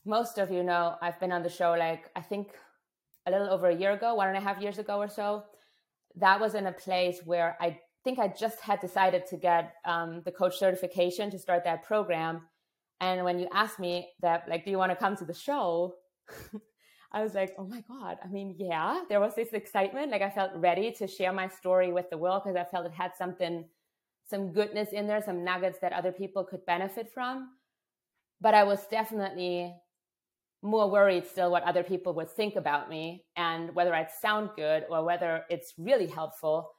Most 0.04 0.38
of 0.38 0.50
you 0.50 0.62
know 0.62 0.96
I've 1.00 1.18
been 1.20 1.32
on 1.32 1.42
the 1.42 1.48
show 1.48 1.74
like, 1.78 2.10
I 2.16 2.20
think 2.20 2.48
a 3.26 3.30
little 3.30 3.48
over 3.50 3.68
a 3.68 3.74
year 3.74 3.92
ago, 3.92 4.14
one 4.14 4.28
and 4.28 4.36
a 4.36 4.40
half 4.40 4.60
years 4.60 4.78
ago 4.78 4.98
or 4.98 5.08
so. 5.08 5.44
That 6.16 6.40
was 6.40 6.54
in 6.54 6.66
a 6.66 6.72
place 6.72 7.20
where 7.24 7.56
I 7.60 7.78
think 8.04 8.18
I 8.18 8.28
just 8.28 8.60
had 8.60 8.80
decided 8.80 9.26
to 9.28 9.36
get 9.36 9.74
um, 9.84 10.22
the 10.24 10.32
coach 10.32 10.58
certification 10.58 11.30
to 11.30 11.38
start 11.38 11.64
that 11.64 11.84
program. 11.84 12.42
And 13.00 13.24
when 13.24 13.38
you 13.38 13.48
asked 13.52 13.78
me 13.78 14.08
that, 14.20 14.44
like, 14.48 14.64
do 14.64 14.70
you 14.70 14.78
want 14.78 14.90
to 14.90 14.96
come 14.96 15.16
to 15.16 15.24
the 15.24 15.34
show? 15.34 15.94
I 17.12 17.22
was 17.22 17.34
like, 17.34 17.54
oh 17.58 17.66
my 17.66 17.82
God. 17.86 18.18
I 18.24 18.28
mean, 18.28 18.56
yeah, 18.58 19.02
there 19.08 19.20
was 19.20 19.34
this 19.34 19.52
excitement. 19.52 20.10
Like 20.10 20.22
I 20.22 20.30
felt 20.30 20.52
ready 20.54 20.90
to 20.92 21.06
share 21.06 21.32
my 21.32 21.46
story 21.46 21.92
with 21.92 22.08
the 22.10 22.16
world 22.16 22.42
because 22.42 22.56
I 22.56 22.64
felt 22.64 22.86
it 22.86 22.92
had 22.92 23.12
something, 23.16 23.66
some 24.28 24.52
goodness 24.52 24.88
in 24.92 25.06
there, 25.06 25.22
some 25.22 25.44
nuggets 25.44 25.78
that 25.80 25.92
other 25.92 26.12
people 26.12 26.42
could 26.42 26.64
benefit 26.64 27.12
from. 27.12 27.50
But 28.40 28.54
I 28.54 28.64
was 28.64 28.86
definitely 28.86 29.74
more 30.62 30.90
worried 30.90 31.26
still 31.26 31.50
what 31.50 31.64
other 31.64 31.82
people 31.82 32.14
would 32.14 32.30
think 32.30 32.56
about 32.56 32.88
me 32.88 33.24
and 33.36 33.74
whether 33.74 33.94
I'd 33.94 34.10
sound 34.10 34.50
good 34.56 34.84
or 34.88 35.04
whether 35.04 35.44
it's 35.50 35.74
really 35.76 36.06
helpful. 36.06 36.70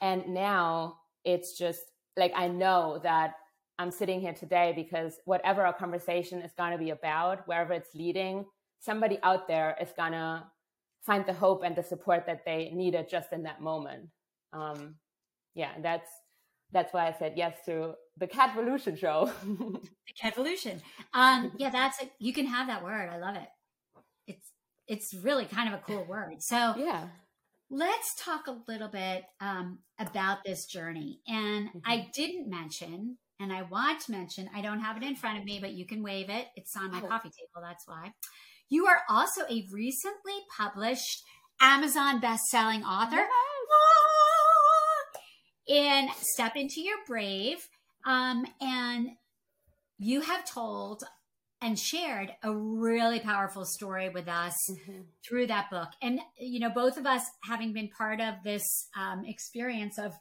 And 0.00 0.28
now 0.28 0.96
it's 1.24 1.56
just 1.56 1.82
like 2.16 2.32
I 2.34 2.48
know 2.48 2.98
that 3.02 3.34
I'm 3.78 3.90
sitting 3.90 4.20
here 4.20 4.32
today 4.32 4.72
because 4.74 5.20
whatever 5.26 5.66
our 5.66 5.74
conversation 5.74 6.40
is 6.40 6.52
going 6.56 6.72
to 6.72 6.78
be 6.78 6.90
about, 6.90 7.46
wherever 7.46 7.74
it's 7.74 7.94
leading, 7.94 8.46
somebody 8.80 9.18
out 9.22 9.48
there 9.48 9.76
is 9.80 9.92
gonna 9.96 10.46
find 11.02 11.26
the 11.26 11.32
hope 11.32 11.62
and 11.64 11.76
the 11.76 11.82
support 11.82 12.24
that 12.26 12.44
they 12.44 12.70
needed 12.72 13.08
just 13.08 13.32
in 13.32 13.42
that 13.42 13.60
moment. 13.60 14.08
Um, 14.52 14.96
yeah, 15.54 15.72
that's 15.82 16.10
that's 16.72 16.92
why 16.92 17.06
I 17.06 17.14
said 17.18 17.34
yes 17.36 17.54
to 17.66 17.94
the 18.16 18.26
Cat 18.26 18.50
Evolution 18.52 18.96
show. 18.96 19.30
the 19.44 20.12
Cat 20.20 20.32
Evolution. 20.32 20.80
Um, 21.14 21.52
yeah, 21.58 21.70
that's 21.70 22.02
a, 22.02 22.10
you 22.18 22.32
can 22.32 22.46
have 22.46 22.68
that 22.68 22.82
word. 22.82 23.08
I 23.10 23.18
love 23.18 23.36
it. 23.36 23.48
It's 24.26 24.50
it's 24.88 25.14
really 25.14 25.44
kind 25.44 25.72
of 25.72 25.80
a 25.80 25.82
cool 25.82 26.04
word. 26.04 26.36
So 26.40 26.74
yeah. 26.76 27.08
let's 27.70 28.14
talk 28.18 28.46
a 28.46 28.58
little 28.68 28.88
bit 28.88 29.24
um, 29.40 29.80
about 29.98 30.38
this 30.44 30.66
journey. 30.66 31.20
And 31.26 31.68
mm-hmm. 31.68 31.78
I 31.84 32.08
didn't 32.14 32.48
mention, 32.48 33.18
and 33.40 33.52
I 33.52 33.62
want 33.62 34.00
to 34.02 34.12
mention, 34.12 34.48
I 34.54 34.60
don't 34.62 34.80
have 34.80 34.96
it 34.96 35.02
in 35.02 35.16
front 35.16 35.38
of 35.38 35.44
me, 35.44 35.58
but 35.60 35.72
you 35.72 35.86
can 35.86 36.02
wave 36.02 36.30
it. 36.30 36.46
It's 36.56 36.76
on 36.76 36.90
my 36.90 37.00
oh. 37.02 37.08
coffee 37.08 37.30
table. 37.30 37.66
That's 37.66 37.86
why. 37.86 38.12
You 38.68 38.86
are 38.86 39.02
also 39.08 39.42
a 39.42 39.66
recently 39.72 40.34
published 40.56 41.22
Amazon 41.60 42.20
best-selling 42.20 42.82
author. 42.82 43.16
Yes. 43.16 43.28
And 45.68 46.10
Step 46.34 46.56
Into 46.56 46.80
Your 46.80 46.98
Brave. 47.06 47.68
Um, 48.04 48.46
and 48.60 49.10
you 49.98 50.20
have 50.20 50.44
told 50.44 51.02
and 51.60 51.78
shared 51.78 52.32
a 52.42 52.54
really 52.54 53.18
powerful 53.18 53.64
story 53.64 54.08
with 54.08 54.28
us 54.28 54.54
mm-hmm. 54.70 55.00
through 55.26 55.46
that 55.46 55.70
book. 55.70 55.88
And, 56.02 56.20
you 56.38 56.60
know, 56.60 56.70
both 56.70 56.98
of 56.98 57.06
us 57.06 57.22
having 57.44 57.72
been 57.72 57.88
part 57.88 58.20
of 58.20 58.34
this 58.44 58.62
um, 58.96 59.24
experience 59.24 59.98
of 59.98 60.12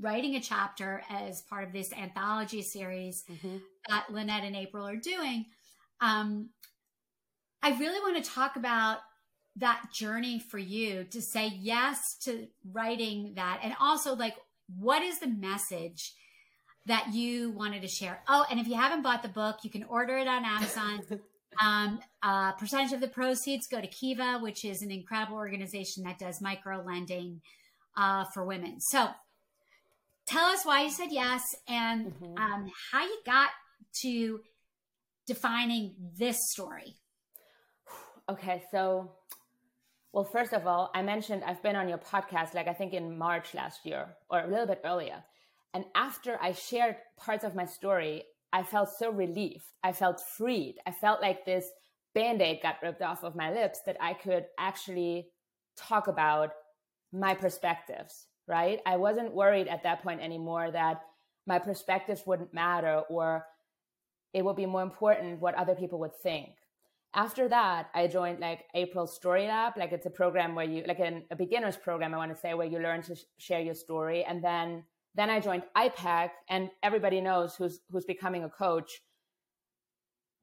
writing 0.00 0.36
a 0.36 0.40
chapter 0.40 1.02
as 1.10 1.42
part 1.50 1.64
of 1.64 1.72
this 1.72 1.92
anthology 1.92 2.62
series 2.62 3.22
mm-hmm. 3.30 3.58
that 3.88 4.06
Lynette 4.10 4.44
and 4.44 4.56
April 4.56 4.86
are 4.86 4.96
doing, 4.96 5.46
um, 6.00 6.50
I 7.62 7.76
really 7.78 8.00
want 8.00 8.24
to 8.24 8.30
talk 8.30 8.56
about 8.56 8.98
that 9.56 9.82
journey 9.92 10.38
for 10.38 10.58
you 10.58 11.04
to 11.04 11.20
say 11.20 11.52
yes 11.58 11.98
to 12.22 12.46
writing 12.72 13.32
that 13.34 13.60
and 13.62 13.74
also 13.80 14.14
like 14.14 14.36
what 14.76 15.02
is 15.02 15.18
the 15.18 15.28
message 15.28 16.14
that 16.88 17.12
you 17.12 17.50
wanted 17.50 17.82
to 17.82 17.88
share. 17.88 18.22
Oh, 18.28 18.46
and 18.50 18.58
if 18.58 18.66
you 18.66 18.74
haven't 18.74 19.02
bought 19.02 19.22
the 19.22 19.28
book, 19.28 19.58
you 19.62 19.70
can 19.70 19.84
order 19.84 20.16
it 20.16 20.26
on 20.26 20.44
Amazon. 20.44 21.02
um, 21.62 22.00
uh, 22.22 22.52
percentage 22.52 22.92
of 22.92 23.00
the 23.00 23.08
proceeds 23.08 23.66
go 23.66 23.80
to 23.80 23.86
Kiva, 23.86 24.38
which 24.40 24.64
is 24.64 24.82
an 24.82 24.90
incredible 24.90 25.36
organization 25.36 26.02
that 26.04 26.18
does 26.18 26.40
micro 26.40 26.82
lending 26.82 27.40
uh, 27.96 28.24
for 28.32 28.44
women. 28.44 28.80
So 28.80 29.08
tell 30.26 30.46
us 30.46 30.64
why 30.64 30.84
you 30.84 30.90
said 30.90 31.08
yes 31.10 31.42
and 31.68 32.12
mm-hmm. 32.12 32.38
um, 32.38 32.72
how 32.90 33.02
you 33.02 33.18
got 33.24 33.50
to 34.02 34.40
defining 35.26 35.94
this 36.18 36.36
story. 36.50 36.96
Okay, 38.30 38.62
so 38.70 39.12
well, 40.18 40.24
first 40.24 40.52
of 40.52 40.66
all, 40.66 40.90
I 40.96 41.02
mentioned 41.02 41.44
I've 41.44 41.62
been 41.62 41.76
on 41.76 41.88
your 41.88 41.98
podcast, 41.98 42.52
like 42.52 42.66
I 42.66 42.72
think 42.72 42.92
in 42.92 43.16
March 43.16 43.54
last 43.54 43.86
year 43.86 44.16
or 44.28 44.40
a 44.40 44.48
little 44.48 44.66
bit 44.66 44.80
earlier. 44.84 45.22
And 45.72 45.84
after 45.94 46.36
I 46.42 46.54
shared 46.54 46.96
parts 47.16 47.44
of 47.44 47.54
my 47.54 47.66
story, 47.66 48.24
I 48.52 48.64
felt 48.64 48.88
so 48.88 49.12
relieved. 49.12 49.62
I 49.84 49.92
felt 49.92 50.20
freed. 50.20 50.74
I 50.84 50.90
felt 50.90 51.22
like 51.22 51.44
this 51.44 51.70
band 52.16 52.42
aid 52.42 52.62
got 52.64 52.82
ripped 52.82 53.00
off 53.00 53.22
of 53.22 53.36
my 53.36 53.52
lips 53.52 53.82
that 53.86 53.96
I 54.00 54.12
could 54.12 54.46
actually 54.58 55.28
talk 55.76 56.08
about 56.08 56.50
my 57.12 57.34
perspectives, 57.34 58.26
right? 58.48 58.80
I 58.84 58.96
wasn't 58.96 59.32
worried 59.32 59.68
at 59.68 59.84
that 59.84 60.02
point 60.02 60.20
anymore 60.20 60.68
that 60.72 61.00
my 61.46 61.60
perspectives 61.60 62.24
wouldn't 62.26 62.52
matter 62.52 63.02
or 63.08 63.46
it 64.34 64.44
would 64.44 64.56
be 64.56 64.66
more 64.66 64.82
important 64.82 65.40
what 65.40 65.54
other 65.54 65.76
people 65.76 66.00
would 66.00 66.16
think. 66.16 66.57
After 67.14 67.48
that, 67.48 67.88
I 67.94 68.06
joined 68.06 68.40
like 68.40 68.66
April 68.74 69.06
Story 69.06 69.46
Lab. 69.46 69.74
Like 69.76 69.92
it's 69.92 70.06
a 70.06 70.10
program 70.10 70.54
where 70.54 70.66
you, 70.66 70.84
like 70.86 71.00
an, 71.00 71.24
a 71.30 71.36
beginner's 71.36 71.76
program, 71.76 72.14
I 72.14 72.18
want 72.18 72.34
to 72.34 72.38
say, 72.38 72.54
where 72.54 72.66
you 72.66 72.78
learn 72.78 73.02
to 73.02 73.14
sh- 73.14 73.24
share 73.38 73.60
your 73.60 73.74
story. 73.74 74.24
And 74.24 74.44
then 74.44 74.84
then 75.14 75.30
I 75.30 75.40
joined 75.40 75.64
IPEC 75.76 76.30
and 76.48 76.70
everybody 76.82 77.20
knows 77.20 77.56
who's 77.56 77.80
who's 77.90 78.04
becoming 78.04 78.44
a 78.44 78.48
coach. 78.48 79.00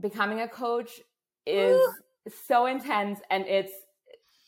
Becoming 0.01 0.41
a 0.41 0.47
coach 0.47 0.99
is 1.45 1.79
Ooh. 1.79 2.31
so 2.47 2.65
intense, 2.65 3.19
and 3.29 3.45
it's 3.45 3.71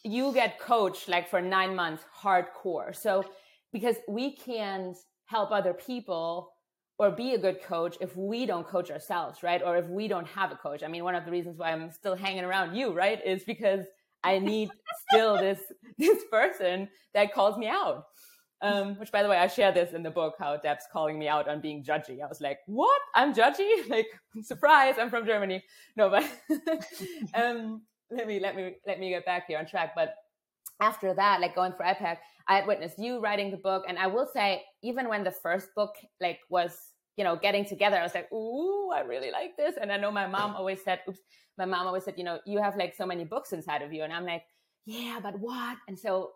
you 0.04 0.34
get 0.34 0.60
coached 0.60 1.08
like 1.08 1.30
for 1.30 1.42
nine 1.42 1.76
months, 1.76 2.04
hardcore. 2.22 2.96
So 2.96 3.24
because 3.72 3.98
we 4.08 4.36
can't 4.36 4.98
help 5.26 5.52
other 5.52 5.74
people 5.74 6.52
or 7.00 7.12
be 7.12 7.34
a 7.34 7.38
good 7.38 7.62
coach 7.62 7.96
if 8.02 8.16
we 8.18 8.46
don't 8.46 8.68
coach 8.68 8.90
ourselves, 8.90 9.44
right? 9.44 9.62
Or 9.64 9.78
if 9.78 9.88
we 9.88 10.08
don't 10.08 10.28
have 10.28 10.52
a 10.52 10.56
coach. 10.56 10.82
I 10.84 10.88
mean, 10.88 11.04
one 11.04 11.16
of 11.16 11.26
the 11.26 11.32
reasons 11.32 11.58
why 11.58 11.72
I'm 11.72 11.92
still 11.92 12.16
hanging 12.16 12.44
around 12.44 12.76
you, 12.76 12.92
right, 12.92 13.20
is 13.26 13.44
because 13.44 13.86
I 14.24 14.40
need 14.40 14.70
still 15.10 15.38
this 15.38 15.60
this 15.98 16.24
person 16.32 16.90
that 17.14 17.34
calls 17.34 17.58
me 17.58 17.68
out. 17.68 18.06
Um, 18.60 18.96
which, 18.96 19.12
by 19.12 19.22
the 19.22 19.30
way, 19.30 19.38
I 19.38 19.46
share 19.46 19.72
this 19.72 19.94
in 19.94 20.02
the 20.02 20.10
book. 20.10 20.34
How 20.40 20.58
Deb's 20.58 20.86
calling 20.92 21.20
me 21.20 21.28
out 21.28 21.48
on 21.48 21.62
being 21.62 21.84
judgy. 21.84 22.24
I 22.24 22.28
was 22.28 22.42
like, 22.42 22.58
"What? 22.66 23.00
I'm 23.14 23.34
judgy? 23.34 23.70
Like, 23.90 24.08
surprise! 24.42 24.96
I'm 24.98 25.12
from 25.12 25.28
Germany." 25.28 25.64
No, 25.96 26.10
but 26.10 26.24
um, 27.36 27.84
let 28.10 28.26
me 28.26 28.40
let 28.40 28.56
me 28.56 28.76
let 28.88 29.00
me 29.00 29.10
get 29.10 29.26
back 29.26 29.46
here 29.48 29.60
on 29.60 29.68
track. 29.68 29.92
But 29.96 30.16
after 30.80 31.14
that, 31.14 31.42
like 31.42 31.56
going 31.56 31.74
for 31.74 31.84
IPEC, 31.84 32.18
I 32.48 32.56
had 32.56 32.68
witnessed 32.68 33.00
you 33.00 33.20
writing 33.20 33.52
the 33.52 33.58
book, 33.58 33.84
and 33.88 33.98
I 33.98 34.08
will 34.08 34.28
say, 34.32 34.64
even 34.84 35.10
when 35.10 35.24
the 35.24 35.32
first 35.32 35.70
book 35.76 35.96
like 36.22 36.40
was 36.50 36.78
you 37.18 37.24
know 37.24 37.36
getting 37.36 37.66
together, 37.66 37.98
I 37.98 38.04
was 38.04 38.14
like, 38.14 38.32
"Ooh, 38.32 38.92
I 38.94 39.02
really 39.02 39.32
like 39.32 39.58
this." 39.58 39.76
And 39.80 39.92
I 39.92 39.98
know 39.98 40.12
my 40.12 40.28
mom 40.28 40.56
always 40.58 40.84
said, 40.84 41.02
"Oops," 41.10 41.20
my 41.58 41.66
mom 41.66 41.88
always 41.88 42.04
said, 42.04 42.16
"You 42.18 42.24
know, 42.24 42.40
you 42.46 42.62
have 42.62 42.78
like 42.78 42.96
so 42.96 43.06
many 43.06 43.26
books 43.26 43.54
inside 43.54 43.82
of 43.82 43.92
you," 43.92 44.04
and 44.04 44.14
I'm 44.14 44.26
like, 44.26 44.44
"Yeah, 44.86 45.20
but 45.22 45.40
what?" 45.40 45.78
And 45.88 45.98
so 45.98 46.32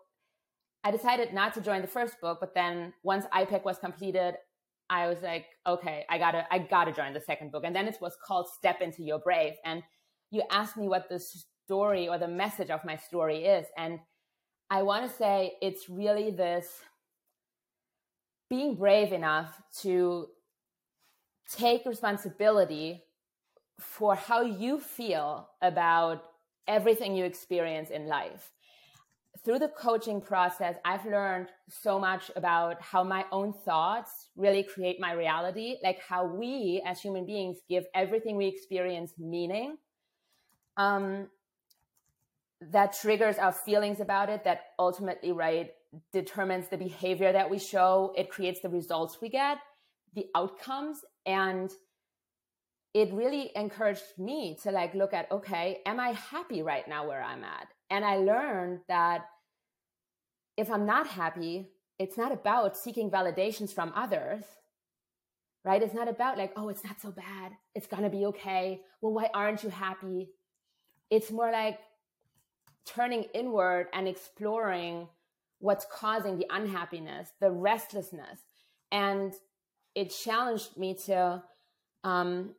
I 0.84 0.90
decided 0.90 1.32
not 1.32 1.54
to 1.54 1.60
join 1.60 1.80
the 1.80 1.88
first 1.88 2.20
book, 2.20 2.38
but 2.40 2.54
then 2.54 2.92
once 3.02 3.24
IPEC 3.26 3.64
was 3.64 3.78
completed, 3.78 4.34
I 4.90 5.06
was 5.06 5.22
like, 5.22 5.46
okay, 5.66 6.04
I 6.10 6.18
gotta, 6.18 6.46
I 6.50 6.58
gotta 6.58 6.92
join 6.92 7.14
the 7.14 7.20
second 7.20 7.52
book. 7.52 7.62
And 7.64 7.74
then 7.74 7.86
it 7.86 7.96
was 8.00 8.16
called 8.26 8.48
Step 8.48 8.80
Into 8.80 9.02
Your 9.02 9.20
Brave. 9.20 9.54
And 9.64 9.82
you 10.30 10.42
asked 10.50 10.76
me 10.76 10.88
what 10.88 11.08
the 11.08 11.20
story 11.64 12.08
or 12.08 12.18
the 12.18 12.28
message 12.28 12.70
of 12.70 12.84
my 12.84 12.96
story 12.96 13.44
is. 13.44 13.66
And 13.78 14.00
I 14.72 14.80
want 14.80 15.06
to 15.06 15.14
say 15.14 15.52
it's 15.60 15.90
really 15.90 16.30
this 16.30 16.80
being 18.48 18.74
brave 18.74 19.12
enough 19.12 19.60
to 19.82 20.28
take 21.46 21.84
responsibility 21.84 23.02
for 23.78 24.14
how 24.14 24.40
you 24.40 24.80
feel 24.80 25.50
about 25.60 26.22
everything 26.66 27.14
you 27.14 27.26
experience 27.26 27.90
in 27.90 28.06
life 28.06 28.50
through 29.44 29.58
the 29.58 29.68
coaching 29.68 30.22
process, 30.22 30.76
I've 30.86 31.04
learned 31.04 31.48
so 31.68 31.98
much 31.98 32.30
about 32.36 32.80
how 32.80 33.02
my 33.02 33.24
own 33.32 33.52
thoughts 33.52 34.28
really 34.36 34.62
create 34.62 35.00
my 35.00 35.12
reality, 35.12 35.76
like 35.82 36.00
how 36.00 36.24
we 36.24 36.82
as 36.86 37.00
human 37.00 37.26
beings 37.26 37.58
give 37.68 37.84
everything 37.94 38.36
we 38.36 38.46
experience 38.46 39.12
meaning. 39.18 39.76
Um, 40.76 41.28
that 42.70 42.92
triggers 42.92 43.38
our 43.38 43.52
feelings 43.52 44.00
about 44.00 44.28
it, 44.28 44.44
that 44.44 44.60
ultimately, 44.78 45.32
right, 45.32 45.70
determines 46.12 46.68
the 46.68 46.76
behavior 46.76 47.32
that 47.32 47.50
we 47.50 47.58
show. 47.58 48.12
It 48.16 48.30
creates 48.30 48.60
the 48.60 48.68
results 48.68 49.18
we 49.20 49.28
get, 49.28 49.58
the 50.14 50.26
outcomes. 50.34 50.98
And 51.26 51.70
it 52.94 53.12
really 53.12 53.50
encouraged 53.56 54.02
me 54.18 54.56
to 54.62 54.70
like 54.70 54.94
look 54.94 55.12
at, 55.12 55.30
okay, 55.30 55.80
am 55.86 55.98
I 55.98 56.12
happy 56.12 56.62
right 56.62 56.86
now 56.86 57.08
where 57.08 57.22
I'm 57.22 57.44
at? 57.44 57.68
And 57.90 58.04
I 58.04 58.16
learned 58.16 58.80
that 58.88 59.26
if 60.56 60.70
I'm 60.70 60.86
not 60.86 61.06
happy, 61.06 61.70
it's 61.98 62.16
not 62.16 62.32
about 62.32 62.76
seeking 62.76 63.10
validations 63.10 63.72
from 63.72 63.92
others, 63.94 64.44
right? 65.64 65.82
It's 65.82 65.94
not 65.94 66.08
about 66.08 66.38
like, 66.38 66.52
oh, 66.56 66.68
it's 66.68 66.84
not 66.84 67.00
so 67.00 67.10
bad. 67.10 67.52
It's 67.74 67.86
to 67.86 68.10
be 68.10 68.26
okay. 68.26 68.80
Well, 69.00 69.12
why 69.12 69.30
aren't 69.32 69.62
you 69.62 69.70
happy? 69.70 70.30
It's 71.10 71.30
more 71.30 71.50
like 71.50 71.78
turning 72.86 73.24
inward 73.34 73.88
and 73.92 74.08
exploring 74.08 75.08
what's 75.58 75.86
causing 75.90 76.38
the 76.38 76.46
unhappiness, 76.50 77.30
the 77.40 77.50
restlessness. 77.50 78.40
And 78.90 79.32
it 79.94 80.10
challenged 80.10 80.76
me 80.76 80.94
to 81.06 81.42
um, 82.04 82.50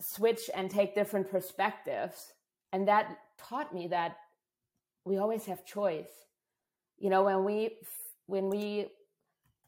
switch 0.00 0.48
and 0.54 0.70
take 0.70 0.94
different 0.94 1.30
perspectives. 1.30 2.32
And 2.72 2.86
that 2.88 3.18
taught 3.38 3.74
me 3.74 3.88
that 3.88 4.16
we 5.04 5.16
always 5.16 5.46
have 5.46 5.64
choice 5.64 6.28
you 6.98 7.10
know 7.10 7.22
when 7.22 7.44
we 7.44 7.76
when 8.26 8.50
we 8.50 8.86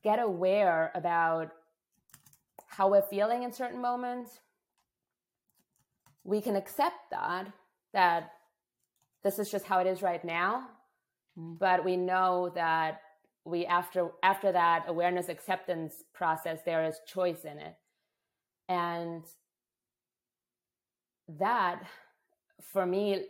get 0.03 0.19
aware 0.19 0.91
about 0.95 1.53
how 2.67 2.91
we're 2.91 3.03
feeling 3.03 3.43
in 3.43 3.53
certain 3.53 3.81
moments 3.81 4.41
we 6.25 6.41
can 6.41 6.57
accept 6.57 7.11
that 7.11 7.47
that 7.93 8.33
this 9.23 9.39
is 9.39 9.51
just 9.51 9.65
how 9.67 9.79
it 9.81 9.87
is 9.87 10.03
right 10.03 10.25
now 10.25 10.67
mm. 11.39 11.59
but 11.59 11.85
we 11.85 11.97
know 11.97 12.51
that 12.55 13.01
we 13.45 13.67
after 13.67 14.09
after 14.23 14.53
that 14.53 14.85
awareness 14.87 15.29
acceptance 15.29 16.05
process 16.13 16.61
there 16.65 16.85
is 16.85 17.01
choice 17.07 17.45
in 17.45 17.59
it 17.59 17.77
and 18.69 19.25
that 21.39 21.83
for 22.73 22.85
me 22.87 23.25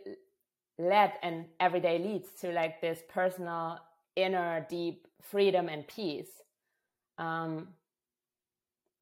led 0.77 1.13
and 1.21 1.45
every 1.59 1.79
day 1.79 1.99
leads 1.99 2.29
to 2.41 2.51
like 2.51 2.81
this 2.81 3.01
personal 3.09 3.79
inner 4.15 4.65
deep 4.69 5.07
freedom 5.21 5.69
and 5.69 5.87
peace. 5.87 6.29
Um, 7.17 7.69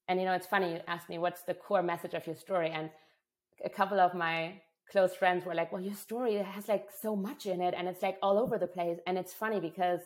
and 0.08 0.20
you 0.20 0.26
know, 0.26 0.34
it's 0.34 0.48
funny 0.48 0.74
you 0.74 0.80
asked 0.88 1.10
me 1.10 1.18
what's 1.18 1.42
the 1.44 1.54
core 1.54 1.84
message 1.84 2.14
of 2.14 2.26
your 2.26 2.36
story, 2.36 2.72
and 2.72 2.90
a 3.64 3.70
couple 3.70 4.00
of 4.00 4.14
my 4.14 4.54
close 4.92 5.14
friends 5.16 5.46
were 5.46 5.54
like, 5.54 5.72
well, 5.72 5.82
your 5.82 5.94
story 5.94 6.36
has 6.36 6.68
like 6.68 6.90
so 7.02 7.16
much 7.16 7.46
in 7.46 7.62
it 7.62 7.74
and 7.78 7.88
it's 7.88 8.02
like 8.02 8.18
all 8.22 8.38
over 8.38 8.58
the 8.58 8.68
place. 8.68 8.98
And 9.06 9.18
it's 9.18 9.34
funny 9.34 9.60
because 9.60 10.02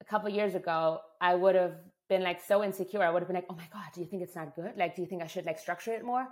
a 0.00 0.04
couple 0.04 0.28
years 0.30 0.54
ago, 0.54 1.00
I 1.20 1.34
would 1.34 1.54
have 1.54 1.76
been 2.08 2.22
like 2.22 2.40
so 2.42 2.62
insecure. 2.64 3.02
I 3.02 3.10
would 3.10 3.20
have 3.20 3.28
been 3.28 3.34
like, 3.34 3.46
oh 3.50 3.54
my 3.54 3.68
God, 3.72 3.86
do 3.94 4.00
you 4.00 4.06
think 4.06 4.22
it's 4.22 4.36
not 4.36 4.54
good? 4.54 4.72
Like, 4.76 4.94
do 4.94 5.02
you 5.02 5.08
think 5.08 5.22
I 5.22 5.26
should 5.26 5.46
like 5.46 5.58
structure 5.58 5.92
it 5.92 6.04
more? 6.04 6.26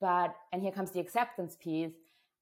But, 0.00 0.34
and 0.52 0.62
here 0.62 0.72
comes 0.72 0.90
the 0.90 1.00
acceptance 1.00 1.56
piece. 1.60 1.92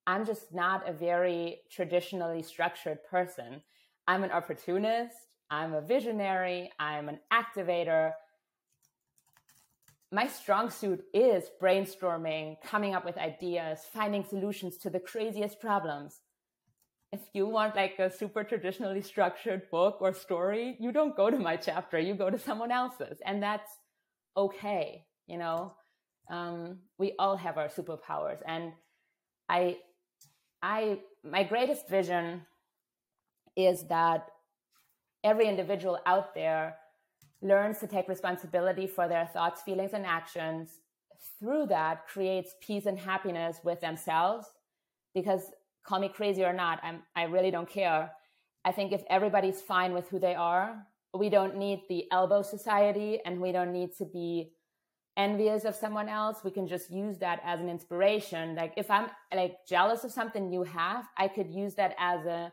I'm 0.06 0.25
just 0.25 0.54
not 0.54 0.88
a 0.88 0.92
very 0.92 1.61
traditionally 1.71 2.42
structured 2.42 2.99
person. 3.11 3.62
I'm 4.06 4.23
an 4.23 4.30
opportunist. 4.30 5.16
I'm 5.50 5.75
a 5.75 5.80
visionary. 5.80 6.71
I'm 6.78 7.09
an 7.09 7.18
activator 7.33 8.12
my 10.16 10.26
strong 10.26 10.70
suit 10.70 11.04
is 11.12 11.44
brainstorming, 11.61 12.56
coming 12.62 12.94
up 12.94 13.04
with 13.04 13.18
ideas, 13.18 13.80
finding 13.92 14.25
solutions 14.25 14.78
to 14.78 14.88
the 14.88 14.99
craziest 14.99 15.61
problems. 15.61 16.23
If 17.12 17.20
you 17.35 17.46
want 17.46 17.76
like 17.76 17.99
a 17.99 18.11
super 18.11 18.42
traditionally 18.42 19.02
structured 19.02 19.68
book 19.70 19.99
or 20.00 20.14
story, 20.14 20.75
you 20.80 20.90
don't 20.90 21.14
go 21.14 21.28
to 21.28 21.38
my 21.38 21.56
chapter, 21.56 21.99
you 21.99 22.14
go 22.14 22.30
to 22.30 22.38
someone 22.38 22.73
else's. 22.73 23.18
And 23.26 23.42
that's 23.42 23.70
okay. 24.38 25.04
You 25.26 25.37
know, 25.37 25.75
um, 26.30 26.78
we 26.96 27.12
all 27.18 27.37
have 27.37 27.58
our 27.58 27.68
superpowers. 27.68 28.38
And 28.46 28.73
I, 29.50 29.76
I, 30.62 31.00
my 31.23 31.42
greatest 31.42 31.90
vision 31.90 32.46
is 33.54 33.85
that 33.88 34.28
every 35.23 35.46
individual 35.46 35.99
out 36.06 36.35
there 36.35 36.76
learns 37.43 37.78
to 37.78 37.87
take 37.87 38.09
responsibility 38.09 38.87
for 38.87 39.09
their 39.09 39.26
thoughts, 39.26 39.62
feelings, 39.62 39.93
and 39.93 40.07
actions, 40.07 40.81
through 41.38 41.66
that 41.66 42.07
creates 42.07 42.55
peace 42.61 42.87
and 42.87 42.99
happiness 42.99 43.59
with 43.64 43.81
themselves. 43.81 44.47
Because 45.14 45.43
call 45.87 46.00
me 46.00 46.09
crazy 46.09 46.45
or 46.45 46.52
not, 46.52 46.81
I'm, 46.83 47.02
I 47.14 47.25
really 47.25 47.50
don't 47.50 47.69
care. 47.69 48.12
I 48.64 48.73
think 48.73 48.93
if 48.93 49.02
everybody's 49.09 49.62
fine 49.62 49.93
with 49.93 50.09
who 50.09 50.19
they 50.19 50.35
are, 50.35 50.87
we 51.14 51.31
don't 51.31 51.57
need 51.57 51.83
the 51.88 52.05
elbow 52.11 52.43
society 52.43 53.21
and 53.25 53.40
we 53.40 53.52
don't 53.52 53.73
need 53.73 53.90
to 53.99 54.05
be 54.05 54.52
envious 55.16 55.64
of 55.64 55.75
someone 55.75 56.09
else. 56.09 56.38
We 56.45 56.50
can 56.50 56.66
just 56.66 56.90
use 56.90 57.19
that 57.19 57.40
as 57.45 57.61
an 57.61 57.71
inspiration. 57.71 58.55
Like 58.55 58.75
if 58.76 58.90
I'm 58.90 59.09
like 59.35 59.57
jealous 59.66 60.05
of 60.05 60.12
something 60.12 60.52
you 60.52 60.62
have, 60.64 61.07
I 61.16 61.28
could 61.28 61.50
use 61.50 61.75
that 61.76 61.95
as 61.99 62.26
a 62.26 62.52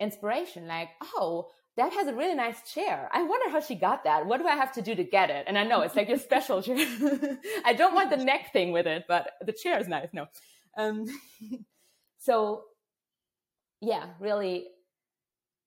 inspiration. 0.00 0.66
Like, 0.66 0.90
oh, 1.02 1.48
that 1.78 1.92
has 1.92 2.08
a 2.08 2.14
really 2.14 2.34
nice 2.34 2.60
chair. 2.72 3.08
I 3.12 3.22
wonder 3.22 3.50
how 3.50 3.60
she 3.60 3.76
got 3.76 4.02
that. 4.02 4.26
What 4.26 4.40
do 4.40 4.48
I 4.48 4.56
have 4.56 4.72
to 4.72 4.82
do 4.82 4.96
to 4.96 5.04
get 5.04 5.30
it? 5.30 5.44
And 5.46 5.56
I 5.56 5.62
know 5.62 5.82
it's 5.82 5.94
like 5.94 6.08
your 6.08 6.18
special 6.18 6.60
chair. 6.60 6.76
I 7.64 7.72
don't 7.72 7.94
want 7.94 8.10
the 8.10 8.16
neck 8.16 8.52
thing 8.52 8.72
with 8.72 8.88
it, 8.88 9.04
but 9.06 9.30
the 9.46 9.52
chair 9.52 9.78
is 9.78 9.86
nice. 9.86 10.08
No. 10.12 10.26
Um, 10.76 11.06
so 12.18 12.64
yeah, 13.80 14.06
really, 14.18 14.66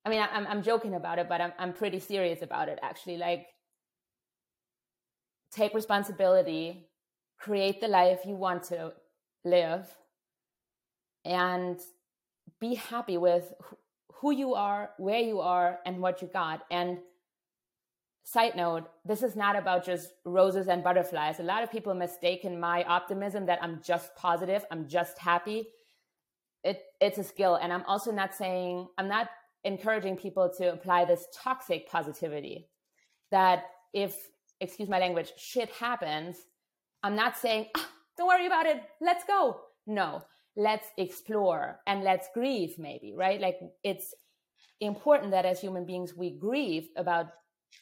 I 0.03 0.09
mean, 0.09 0.21
I'm, 0.21 0.45
I'm 0.47 0.63
joking 0.63 0.95
about 0.95 1.17
it, 1.17 1.29
but 1.29 1.39
I'm, 1.39 1.53
I'm 1.57 1.71
pretty 1.71 1.99
serious 1.99 2.41
about 2.41 2.67
it 2.67 2.77
actually. 2.83 3.15
Like 3.15 3.47
take 5.53 5.73
responsibility, 5.73 6.89
create 7.39 7.79
the 7.79 7.87
life 7.87 8.19
you 8.25 8.35
want 8.35 8.63
to 8.63 8.91
live 9.45 9.87
and 11.23 11.79
be 12.59 12.75
happy 12.75 13.17
with 13.17 13.53
who 14.21 14.31
you 14.31 14.53
are, 14.53 14.91
where 14.97 15.19
you 15.19 15.39
are, 15.39 15.79
and 15.85 15.99
what 15.99 16.21
you 16.21 16.29
got. 16.31 16.63
And 16.69 16.99
side 18.23 18.55
note, 18.55 18.83
this 19.03 19.23
is 19.23 19.35
not 19.35 19.55
about 19.55 19.83
just 19.83 20.09
roses 20.25 20.67
and 20.67 20.83
butterflies. 20.83 21.39
A 21.39 21.43
lot 21.43 21.63
of 21.63 21.71
people 21.71 21.93
mistaken 21.95 22.59
my 22.59 22.83
optimism 22.83 23.47
that 23.47 23.59
I'm 23.63 23.81
just 23.83 24.15
positive, 24.15 24.63
I'm 24.71 24.87
just 24.87 25.17
happy. 25.17 25.67
It, 26.63 26.83
it's 26.99 27.17
a 27.17 27.23
skill. 27.23 27.55
And 27.55 27.73
I'm 27.73 27.83
also 27.87 28.11
not 28.11 28.35
saying, 28.35 28.87
I'm 28.99 29.07
not 29.07 29.29
encouraging 29.63 30.17
people 30.17 30.51
to 30.57 30.71
apply 30.71 31.05
this 31.05 31.25
toxic 31.35 31.89
positivity 31.89 32.69
that 33.31 33.65
if, 33.93 34.15
excuse 34.59 34.87
my 34.87 34.99
language, 34.99 35.33
shit 35.37 35.69
happens, 35.71 36.37
I'm 37.01 37.15
not 37.15 37.37
saying, 37.37 37.67
ah, 37.75 37.89
don't 38.17 38.27
worry 38.27 38.45
about 38.45 38.67
it, 38.67 38.83
let's 38.99 39.23
go. 39.23 39.61
No, 39.87 40.21
let's 40.55 40.87
explore 40.97 41.79
and 41.87 42.03
let's 42.03 42.27
grieve 42.33 42.77
maybe 42.77 43.13
right? 43.15 43.39
Like 43.39 43.59
it's 43.83 44.13
important 44.81 45.31
that 45.31 45.45
as 45.45 45.61
human 45.61 45.85
beings 45.85 46.15
we 46.15 46.31
grieve 46.31 46.89
about 46.95 47.27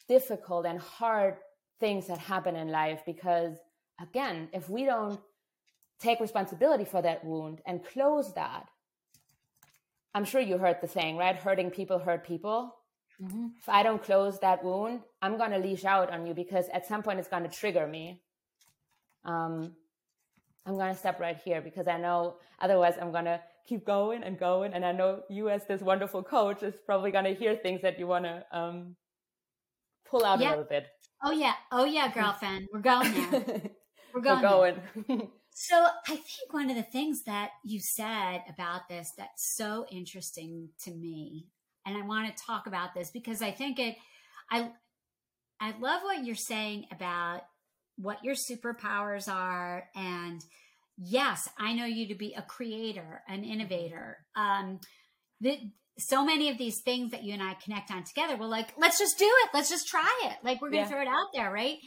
difficult 0.08 0.66
and 0.66 0.78
hard 0.78 1.36
things 1.80 2.06
that 2.06 2.18
happen 2.18 2.54
in 2.54 2.68
life 2.68 3.00
because 3.06 3.56
again 4.00 4.48
if 4.52 4.68
we 4.68 4.84
don't 4.84 5.18
take 5.98 6.20
responsibility 6.20 6.84
for 6.84 7.02
that 7.02 7.24
wound 7.24 7.60
and 7.66 7.84
close 7.84 8.34
that 8.34 8.66
i'm 10.14 10.24
sure 10.24 10.40
you 10.40 10.58
heard 10.58 10.76
the 10.80 10.88
saying 10.88 11.16
right? 11.16 11.36
Hurting 11.36 11.70
people 11.70 11.98
hurt 11.98 12.24
people. 12.24 12.74
Mm-hmm. 13.20 13.48
if 13.58 13.68
i 13.68 13.82
don't 13.82 14.02
close 14.02 14.38
that 14.40 14.64
wound 14.64 15.00
i'm 15.20 15.36
going 15.36 15.50
to 15.50 15.58
leash 15.58 15.84
out 15.84 16.10
on 16.10 16.26
you 16.26 16.34
because 16.34 16.66
at 16.72 16.86
some 16.86 17.02
point 17.02 17.18
it's 17.18 17.28
going 17.28 17.42
to 17.42 17.50
trigger 17.50 17.86
me. 17.86 18.22
Um, 19.24 19.74
I'm 20.66 20.74
going 20.74 20.92
to 20.92 20.98
stop 20.98 21.18
right 21.18 21.38
here 21.42 21.60
because 21.60 21.88
I 21.88 21.98
know 21.98 22.36
otherwise 22.60 22.94
I'm 23.00 23.12
going 23.12 23.24
to 23.24 23.40
keep 23.66 23.86
going 23.86 24.22
and 24.22 24.38
going. 24.38 24.74
And 24.74 24.84
I 24.84 24.92
know 24.92 25.22
you, 25.30 25.48
as 25.48 25.66
this 25.66 25.80
wonderful 25.80 26.22
coach, 26.22 26.62
is 26.62 26.74
probably 26.84 27.10
going 27.10 27.24
to 27.24 27.34
hear 27.34 27.56
things 27.56 27.82
that 27.82 27.98
you 27.98 28.06
want 28.06 28.24
to 28.24 28.44
um, 28.52 28.96
pull 30.08 30.24
out 30.24 30.40
yeah. 30.40 30.48
a 30.48 30.50
little 30.50 30.64
bit. 30.64 30.86
Oh, 31.22 31.32
yeah. 31.32 31.54
Oh, 31.70 31.84
yeah, 31.84 32.12
girlfriend. 32.12 32.68
We're 32.72 32.80
going 32.80 33.12
there. 33.12 33.62
We're 34.14 34.20
going. 34.20 34.42
We're 34.42 34.48
going. 34.48 35.28
so 35.54 35.86
I 36.08 36.16
think 36.16 36.52
one 36.52 36.68
of 36.68 36.76
the 36.76 36.82
things 36.82 37.22
that 37.24 37.50
you 37.64 37.80
said 37.80 38.42
about 38.48 38.88
this 38.88 39.12
that's 39.16 39.54
so 39.56 39.86
interesting 39.90 40.70
to 40.82 40.90
me, 40.90 41.46
and 41.86 41.96
I 41.96 42.04
want 42.04 42.34
to 42.34 42.42
talk 42.42 42.66
about 42.66 42.94
this 42.94 43.10
because 43.10 43.40
I 43.40 43.52
think 43.52 43.78
it, 43.78 43.96
I, 44.50 44.72
I 45.60 45.74
love 45.78 46.02
what 46.02 46.24
you're 46.24 46.34
saying 46.34 46.86
about 46.90 47.42
what 48.00 48.24
your 48.24 48.34
superpowers 48.34 49.28
are 49.28 49.88
and 49.94 50.42
yes 50.96 51.48
i 51.58 51.72
know 51.72 51.84
you 51.84 52.08
to 52.08 52.14
be 52.14 52.34
a 52.34 52.42
creator 52.42 53.22
an 53.28 53.44
innovator 53.44 54.18
um 54.36 54.78
the, 55.40 55.58
so 55.98 56.24
many 56.24 56.50
of 56.50 56.58
these 56.58 56.80
things 56.80 57.10
that 57.10 57.24
you 57.24 57.32
and 57.32 57.42
i 57.42 57.54
connect 57.54 57.90
on 57.90 58.04
together 58.04 58.36
we're 58.36 58.46
like 58.46 58.72
let's 58.78 58.98
just 58.98 59.18
do 59.18 59.28
it 59.44 59.50
let's 59.52 59.70
just 59.70 59.88
try 59.88 60.20
it 60.24 60.36
like 60.44 60.60
we're 60.60 60.70
gonna 60.70 60.82
yeah. 60.82 60.88
throw 60.88 61.02
it 61.02 61.08
out 61.08 61.28
there 61.34 61.50
right 61.50 61.78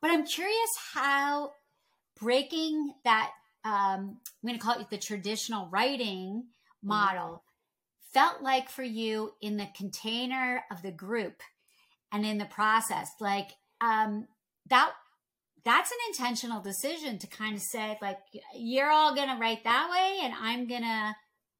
but 0.00 0.10
i'm 0.10 0.26
curious 0.26 0.70
how 0.94 1.50
breaking 2.20 2.92
that 3.04 3.30
um 3.64 4.18
i'm 4.42 4.46
gonna 4.46 4.58
call 4.58 4.80
it 4.80 4.90
the 4.90 4.98
traditional 4.98 5.68
writing 5.70 6.44
mm-hmm. 6.44 6.88
model 6.88 7.26
mm-hmm. 7.26 8.12
felt 8.18 8.42
like 8.42 8.68
for 8.68 8.84
you 8.84 9.32
in 9.40 9.56
the 9.56 9.68
container 9.76 10.62
of 10.70 10.82
the 10.82 10.92
group 10.92 11.42
and 12.12 12.24
in 12.24 12.38
the 12.38 12.44
process 12.46 13.10
like 13.20 13.50
um 13.80 14.26
that 14.68 14.92
that's 15.66 15.90
an 15.90 15.98
intentional 16.08 16.62
decision 16.62 17.18
to 17.18 17.26
kind 17.26 17.56
of 17.56 17.60
say 17.60 17.98
like 18.00 18.18
you're 18.54 18.90
all 18.90 19.14
going 19.14 19.28
to 19.28 19.36
write 19.36 19.64
that 19.64 19.90
way 19.90 20.20
and 20.22 20.32
i'm 20.40 20.66
going 20.66 20.82
to 20.82 21.14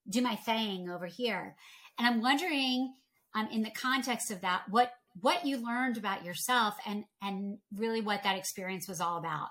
do 0.09 0.23
my 0.23 0.37
thing 0.37 0.89
over 0.89 1.07
here. 1.07 1.57
And 1.99 2.07
i'm 2.07 2.23
wondering 2.23 2.95
um, 3.35 3.49
in 3.53 3.63
the 3.63 3.71
context 3.71 4.31
of 4.31 4.41
that 4.41 4.63
what 4.71 4.93
what 5.21 5.45
you 5.47 5.57
learned 5.57 5.97
about 5.99 6.25
yourself 6.25 6.75
and 6.87 7.05
and 7.21 7.59
really 7.75 8.01
what 8.01 8.23
that 8.23 8.39
experience 8.39 8.89
was 8.89 9.01
all 9.01 9.19
about. 9.19 9.49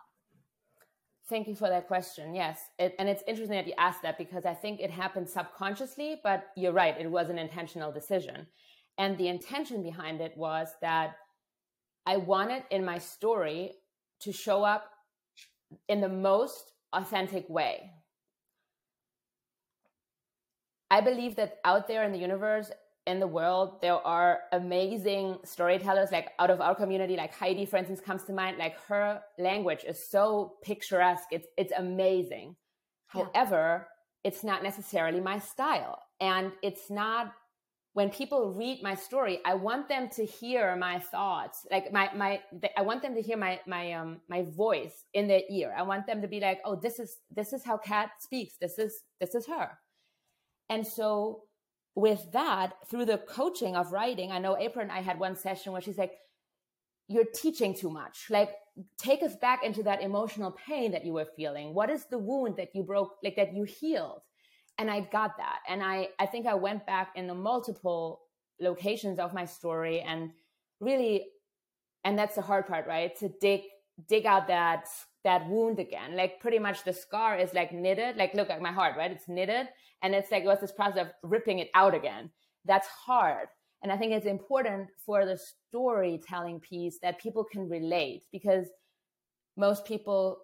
Thank 1.27 1.47
you 1.47 1.55
for 1.55 1.69
that 1.69 1.87
question 1.87 2.33
yes. 2.33 2.59
It, 2.79 2.95
and 2.97 3.09
it's 3.09 3.23
interesting 3.27 3.57
that 3.57 3.67
you 3.67 3.73
asked 3.77 4.03
that 4.03 4.17
because 4.17 4.45
i 4.45 4.53
think 4.53 4.79
it 4.79 4.91
happened 4.91 5.29
subconsciously 5.29 6.21
but 6.23 6.47
you're 6.55 6.71
right 6.71 6.95
it 6.99 7.11
was 7.11 7.29
an 7.29 7.37
intentional 7.37 7.91
decision. 7.91 8.47
And 8.97 9.17
the 9.17 9.27
intention 9.27 9.83
behind 9.83 10.21
it 10.21 10.37
was 10.37 10.69
that 10.81 11.15
i 12.05 12.15
wanted 12.15 12.63
in 12.71 12.85
my 12.85 12.99
story 12.99 13.73
to 14.21 14.31
show 14.31 14.63
up 14.63 14.91
in 15.87 16.01
the 16.01 16.09
most 16.09 16.71
authentic 16.93 17.49
way. 17.49 17.91
I 20.89 21.01
believe 21.01 21.35
that 21.35 21.57
out 21.65 21.87
there 21.87 22.03
in 22.03 22.11
the 22.11 22.17
universe, 22.19 22.71
in 23.07 23.19
the 23.19 23.27
world, 23.27 23.81
there 23.81 23.95
are 24.05 24.39
amazing 24.51 25.37
storytellers, 25.43 26.11
like 26.11 26.31
out 26.39 26.49
of 26.49 26.61
our 26.61 26.73
community, 26.73 27.15
like 27.15 27.33
Heidi, 27.33 27.65
for 27.65 27.77
instance, 27.77 27.99
comes 27.99 28.23
to 28.23 28.33
mind. 28.33 28.57
Like 28.57 28.79
her 28.87 29.21
language 29.37 29.83
is 29.87 30.09
so 30.09 30.53
picturesque. 30.63 31.27
It's, 31.31 31.47
it's 31.57 31.73
amazing. 31.77 32.55
Yeah. 33.13 33.25
However, 33.33 33.87
it's 34.23 34.43
not 34.43 34.63
necessarily 34.63 35.19
my 35.19 35.39
style. 35.39 35.99
And 36.19 36.51
it's 36.63 36.89
not 36.89 37.33
when 37.95 38.09
people 38.09 38.51
read 38.51 38.83
my 38.83 38.93
story, 38.93 39.39
I 39.45 39.53
want 39.53 39.87
them 39.87 40.09
to 40.17 40.25
hear 40.25 40.75
my 40.75 40.99
thoughts, 40.99 41.65
like 41.71 41.93
my 41.93 42.09
my. 42.13 42.41
I 42.75 42.81
want 42.81 43.01
them 43.01 43.15
to 43.15 43.21
hear 43.21 43.37
my 43.37 43.61
my 43.65 43.93
um 43.93 44.19
my 44.27 44.43
voice 44.43 45.05
in 45.13 45.29
their 45.29 45.43
ear. 45.49 45.73
I 45.75 45.83
want 45.83 46.05
them 46.05 46.21
to 46.21 46.27
be 46.27 46.41
like, 46.41 46.59
oh, 46.65 46.75
this 46.75 46.99
is 46.99 47.15
this 47.33 47.53
is 47.53 47.63
how 47.63 47.77
Kat 47.77 48.09
speaks. 48.19 48.55
This 48.59 48.77
is 48.79 48.99
this 49.21 49.33
is 49.33 49.47
her. 49.47 49.79
And 50.69 50.85
so 50.85 51.43
with 51.95 52.33
that, 52.33 52.73
through 52.89 53.05
the 53.05 53.17
coaching 53.17 53.77
of 53.77 53.93
writing, 53.93 54.29
I 54.29 54.39
know 54.39 54.57
April 54.57 54.83
and 54.83 54.91
I 54.91 54.99
had 54.99 55.17
one 55.17 55.37
session 55.37 55.71
where 55.71 55.81
she's 55.81 55.97
like, 55.97 56.11
you're 57.07 57.31
teaching 57.33 57.73
too 57.73 57.89
much. 57.89 58.25
Like, 58.29 58.49
take 58.97 59.23
us 59.23 59.37
back 59.37 59.63
into 59.63 59.83
that 59.83 60.01
emotional 60.01 60.51
pain 60.51 60.91
that 60.91 61.05
you 61.05 61.13
were 61.13 61.29
feeling. 61.37 61.73
What 61.73 61.89
is 61.89 62.07
the 62.07 62.17
wound 62.17 62.57
that 62.57 62.75
you 62.75 62.83
broke, 62.83 63.13
like 63.23 63.37
that 63.37 63.53
you 63.53 63.63
healed? 63.63 64.19
And 64.77 64.89
I 64.89 65.01
got 65.01 65.37
that. 65.37 65.59
And 65.67 65.81
I, 65.81 66.09
I 66.19 66.25
think 66.25 66.47
I 66.47 66.55
went 66.55 66.85
back 66.85 67.11
in 67.15 67.27
the 67.27 67.33
multiple 67.33 68.21
locations 68.59 69.19
of 69.19 69.33
my 69.33 69.45
story 69.45 70.01
and 70.01 70.31
really, 70.79 71.27
and 72.03 72.17
that's 72.17 72.35
the 72.35 72.41
hard 72.41 72.67
part, 72.67 72.87
right? 72.87 73.17
To 73.19 73.29
dig, 73.39 73.61
dig 74.07 74.25
out 74.25 74.47
that, 74.47 74.87
that 75.23 75.47
wound 75.47 75.79
again. 75.79 76.15
Like 76.15 76.39
pretty 76.39 76.59
much 76.59 76.83
the 76.83 76.93
scar 76.93 77.37
is 77.37 77.53
like 77.53 77.71
knitted. 77.71 78.17
Like 78.17 78.33
look 78.33 78.49
at 78.49 78.61
my 78.61 78.71
heart, 78.71 78.95
right? 78.97 79.11
It's 79.11 79.29
knitted. 79.29 79.67
And 80.01 80.13
it's 80.13 80.31
like, 80.31 80.43
what's 80.43 80.61
this 80.61 80.71
process 80.71 81.07
of 81.07 81.07
ripping 81.23 81.59
it 81.59 81.69
out 81.73 81.95
again? 81.95 82.31
That's 82.65 82.87
hard 82.87 83.47
and 83.85 83.91
I 83.91 83.97
think 83.97 84.13
it's 84.13 84.25
important 84.25 84.87
for 85.05 85.27
the 85.27 85.37
storytelling 85.37 86.59
piece 86.59 86.97
that 87.03 87.19
people 87.19 87.43
can 87.43 87.69
relate 87.69 88.23
because 88.31 88.65
most 89.57 89.85
people 89.85 90.39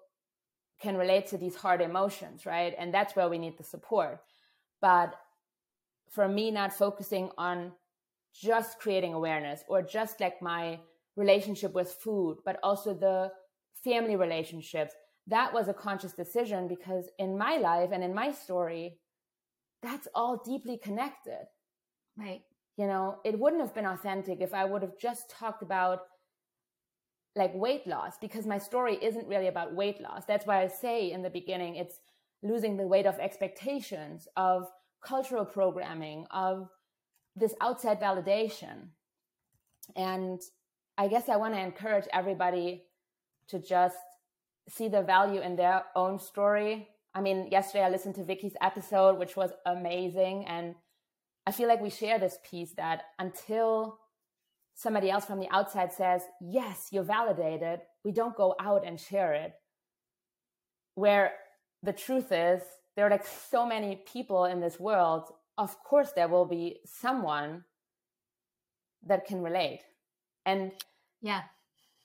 can 0.81 0.97
relate 0.97 1.27
to 1.27 1.37
these 1.37 1.55
hard 1.55 1.81
emotions, 1.81 2.45
right? 2.45 2.73
And 2.77 2.93
that's 2.93 3.15
where 3.15 3.29
we 3.29 3.37
need 3.37 3.57
the 3.57 3.63
support. 3.63 4.21
But 4.81 5.15
for 6.09 6.27
me, 6.27 6.51
not 6.51 6.73
focusing 6.73 7.29
on 7.37 7.71
just 8.33 8.79
creating 8.79 9.13
awareness 9.13 9.63
or 9.67 9.81
just 9.81 10.19
like 10.19 10.41
my 10.41 10.79
relationship 11.15 11.73
with 11.73 11.91
food, 11.91 12.37
but 12.45 12.59
also 12.63 12.93
the 12.93 13.31
family 13.83 14.15
relationships, 14.15 14.93
that 15.27 15.53
was 15.53 15.67
a 15.67 15.73
conscious 15.73 16.13
decision 16.13 16.67
because 16.67 17.09
in 17.19 17.37
my 17.37 17.57
life 17.57 17.89
and 17.91 18.03
in 18.03 18.13
my 18.13 18.31
story, 18.31 18.97
that's 19.81 20.07
all 20.15 20.41
deeply 20.43 20.77
connected. 20.77 21.45
Right 22.17 22.41
you 22.77 22.87
know 22.87 23.19
it 23.23 23.37
wouldn't 23.37 23.61
have 23.61 23.73
been 23.73 23.85
authentic 23.85 24.41
if 24.41 24.53
i 24.53 24.65
would 24.65 24.81
have 24.81 24.97
just 24.97 25.29
talked 25.29 25.61
about 25.61 25.99
like 27.35 27.53
weight 27.55 27.87
loss 27.87 28.17
because 28.19 28.45
my 28.45 28.57
story 28.57 28.97
isn't 29.01 29.27
really 29.27 29.47
about 29.47 29.73
weight 29.73 30.01
loss. 30.01 30.25
That's 30.25 30.45
why 30.45 30.61
i 30.63 30.67
say 30.67 31.11
in 31.11 31.21
the 31.21 31.29
beginning 31.29 31.75
it's 31.75 31.99
losing 32.43 32.77
the 32.77 32.87
weight 32.87 33.05
of 33.05 33.19
expectations 33.19 34.27
of 34.35 34.67
cultural 35.01 35.45
programming 35.45 36.25
of 36.31 36.69
this 37.35 37.53
outside 37.61 37.99
validation. 37.99 38.89
And 39.95 40.41
i 40.97 41.07
guess 41.07 41.29
i 41.29 41.37
want 41.37 41.53
to 41.53 41.59
encourage 41.59 42.05
everybody 42.13 42.83
to 43.47 43.59
just 43.59 43.97
see 44.69 44.87
the 44.87 45.01
value 45.01 45.41
in 45.41 45.55
their 45.55 45.85
own 45.95 46.19
story. 46.19 46.89
I 47.13 47.21
mean 47.21 47.47
yesterday 47.51 47.85
i 47.85 47.89
listened 47.89 48.15
to 48.15 48.23
vicky's 48.23 48.55
episode 48.61 49.17
which 49.17 49.35
was 49.35 49.51
amazing 49.65 50.45
and 50.47 50.75
I 51.45 51.51
feel 51.51 51.67
like 51.67 51.81
we 51.81 51.89
share 51.89 52.19
this 52.19 52.37
piece 52.47 52.73
that 52.73 53.03
until 53.17 53.97
somebody 54.75 55.09
else 55.09 55.25
from 55.25 55.39
the 55.39 55.49
outside 55.51 55.93
says, 55.93 56.23
yes, 56.39 56.89
you're 56.91 57.03
validated, 57.03 57.81
we 58.03 58.11
don't 58.11 58.35
go 58.35 58.55
out 58.59 58.85
and 58.85 58.99
share 58.99 59.33
it. 59.33 59.53
Where 60.95 61.33
the 61.83 61.93
truth 61.93 62.31
is, 62.31 62.61
there 62.95 63.05
are 63.05 63.09
like 63.09 63.25
so 63.25 63.65
many 63.65 64.03
people 64.11 64.45
in 64.45 64.59
this 64.59 64.79
world. 64.79 65.31
Of 65.57 65.81
course, 65.83 66.11
there 66.11 66.27
will 66.27 66.45
be 66.45 66.79
someone 66.85 67.63
that 69.05 69.25
can 69.25 69.41
relate. 69.41 69.81
And 70.45 70.71
yeah, 71.21 71.43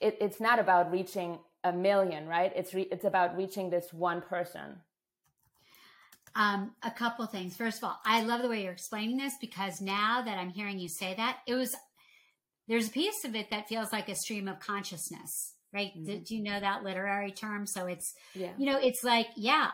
it, 0.00 0.16
it's 0.20 0.40
not 0.40 0.58
about 0.58 0.92
reaching 0.92 1.38
a 1.64 1.72
million, 1.72 2.26
right? 2.28 2.52
It's 2.54 2.74
re- 2.74 2.88
it's 2.92 3.04
about 3.04 3.36
reaching 3.36 3.70
this 3.70 3.92
one 3.92 4.20
person. 4.20 4.80
Um, 6.34 6.72
a 6.82 6.90
couple 6.90 7.24
things. 7.26 7.56
First 7.56 7.78
of 7.78 7.84
all, 7.84 7.98
I 8.04 8.22
love 8.22 8.42
the 8.42 8.48
way 8.48 8.62
you're 8.62 8.72
explaining 8.72 9.16
this 9.16 9.34
because 9.40 9.80
now 9.80 10.22
that 10.22 10.36
I'm 10.38 10.50
hearing 10.50 10.78
you 10.78 10.88
say 10.88 11.14
that, 11.14 11.38
it 11.46 11.54
was 11.54 11.74
there's 12.68 12.88
a 12.88 12.92
piece 12.92 13.24
of 13.24 13.34
it 13.34 13.50
that 13.50 13.68
feels 13.68 13.92
like 13.92 14.08
a 14.08 14.14
stream 14.14 14.48
of 14.48 14.60
consciousness, 14.60 15.54
right? 15.72 15.92
Mm-hmm. 15.96 16.04
Did 16.04 16.30
you 16.30 16.42
know 16.42 16.58
that 16.58 16.82
literary 16.82 17.30
term? 17.30 17.66
So 17.66 17.86
it's 17.86 18.14
yeah. 18.34 18.52
you 18.56 18.66
know, 18.66 18.78
it's 18.78 19.04
like, 19.04 19.28
yeah, 19.36 19.70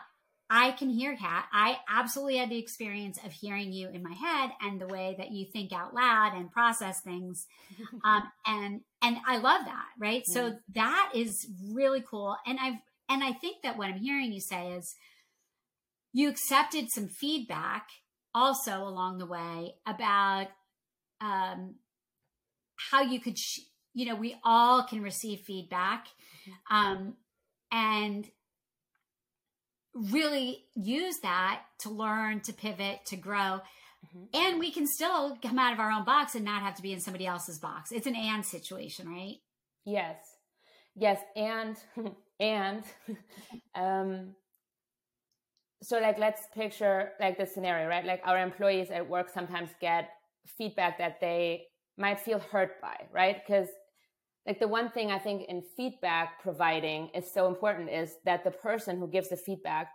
I 0.49 0.71
can 0.71 0.89
hear 0.89 1.15
Kat. 1.15 1.45
I 1.51 1.77
absolutely 1.89 2.37
had 2.37 2.49
the 2.49 2.59
experience 2.59 3.17
of 3.25 3.31
hearing 3.31 3.73
you 3.73 3.89
in 3.89 4.03
my 4.03 4.13
head 4.13 4.51
and 4.61 4.79
the 4.79 4.87
way 4.87 5.15
that 5.17 5.31
you 5.31 5.47
think 5.51 5.73
out 5.73 5.95
loud 5.95 6.33
and 6.35 6.51
process 6.51 7.01
things. 7.01 7.45
um, 8.05 8.23
and 8.45 8.81
and 9.01 9.17
I 9.27 9.37
love 9.37 9.65
that, 9.65 9.87
right? 9.99 10.21
Mm-hmm. 10.21 10.33
So 10.33 10.57
that 10.75 11.11
is 11.15 11.47
really 11.71 12.03
cool. 12.07 12.35
And 12.45 12.59
I've 12.61 12.77
and 13.09 13.23
I 13.23 13.33
think 13.33 13.63
that 13.63 13.77
what 13.77 13.89
I'm 13.89 13.99
hearing 13.99 14.31
you 14.31 14.41
say 14.41 14.73
is 14.73 14.95
you 16.13 16.29
accepted 16.29 16.89
some 16.91 17.07
feedback 17.07 17.87
also 18.35 18.83
along 18.83 19.17
the 19.17 19.25
way 19.25 19.75
about 19.85 20.47
um, 21.21 21.75
how 22.91 23.01
you 23.01 23.19
could, 23.19 23.37
sh- 23.37 23.61
you 23.93 24.05
know, 24.05 24.15
we 24.15 24.35
all 24.43 24.83
can 24.83 25.01
receive 25.01 25.39
feedback 25.41 26.07
mm-hmm. 26.47 26.75
um, 26.75 27.13
and 27.71 28.25
really 29.93 30.65
use 30.75 31.19
that 31.21 31.61
to 31.79 31.89
learn, 31.89 32.39
to 32.41 32.53
pivot, 32.53 33.05
to 33.07 33.15
grow. 33.15 33.61
Mm-hmm. 34.15 34.23
And 34.33 34.59
we 34.59 34.71
can 34.71 34.87
still 34.87 35.37
come 35.41 35.59
out 35.59 35.73
of 35.73 35.79
our 35.79 35.91
own 35.91 36.03
box 36.03 36.35
and 36.35 36.43
not 36.43 36.61
have 36.61 36.75
to 36.75 36.81
be 36.81 36.93
in 36.93 36.99
somebody 36.99 37.25
else's 37.25 37.59
box. 37.59 37.91
It's 37.91 38.07
an 38.07 38.15
and 38.15 38.45
situation, 38.45 39.07
right? 39.07 39.37
Yes. 39.85 40.17
Yes. 40.95 41.19
And, 41.35 41.77
and, 42.39 42.83
um, 43.75 44.35
so 45.83 45.99
like 45.99 46.17
let's 46.17 46.47
picture 46.55 47.11
like 47.19 47.37
the 47.37 47.45
scenario 47.45 47.87
right 47.87 48.05
like 48.05 48.21
our 48.23 48.39
employees 48.39 48.89
at 48.89 49.07
work 49.07 49.29
sometimes 49.29 49.69
get 49.81 50.09
feedback 50.57 50.97
that 50.97 51.19
they 51.19 51.63
might 51.97 52.19
feel 52.19 52.39
hurt 52.39 52.81
by 52.81 52.95
right 53.11 53.37
because 53.45 53.67
like 54.45 54.59
the 54.59 54.67
one 54.67 54.89
thing 54.89 55.11
i 55.11 55.19
think 55.19 55.43
in 55.47 55.61
feedback 55.77 56.41
providing 56.41 57.09
is 57.13 57.31
so 57.31 57.47
important 57.47 57.89
is 57.89 58.15
that 58.25 58.43
the 58.43 58.51
person 58.51 58.97
who 58.97 59.07
gives 59.07 59.29
the 59.29 59.37
feedback 59.37 59.89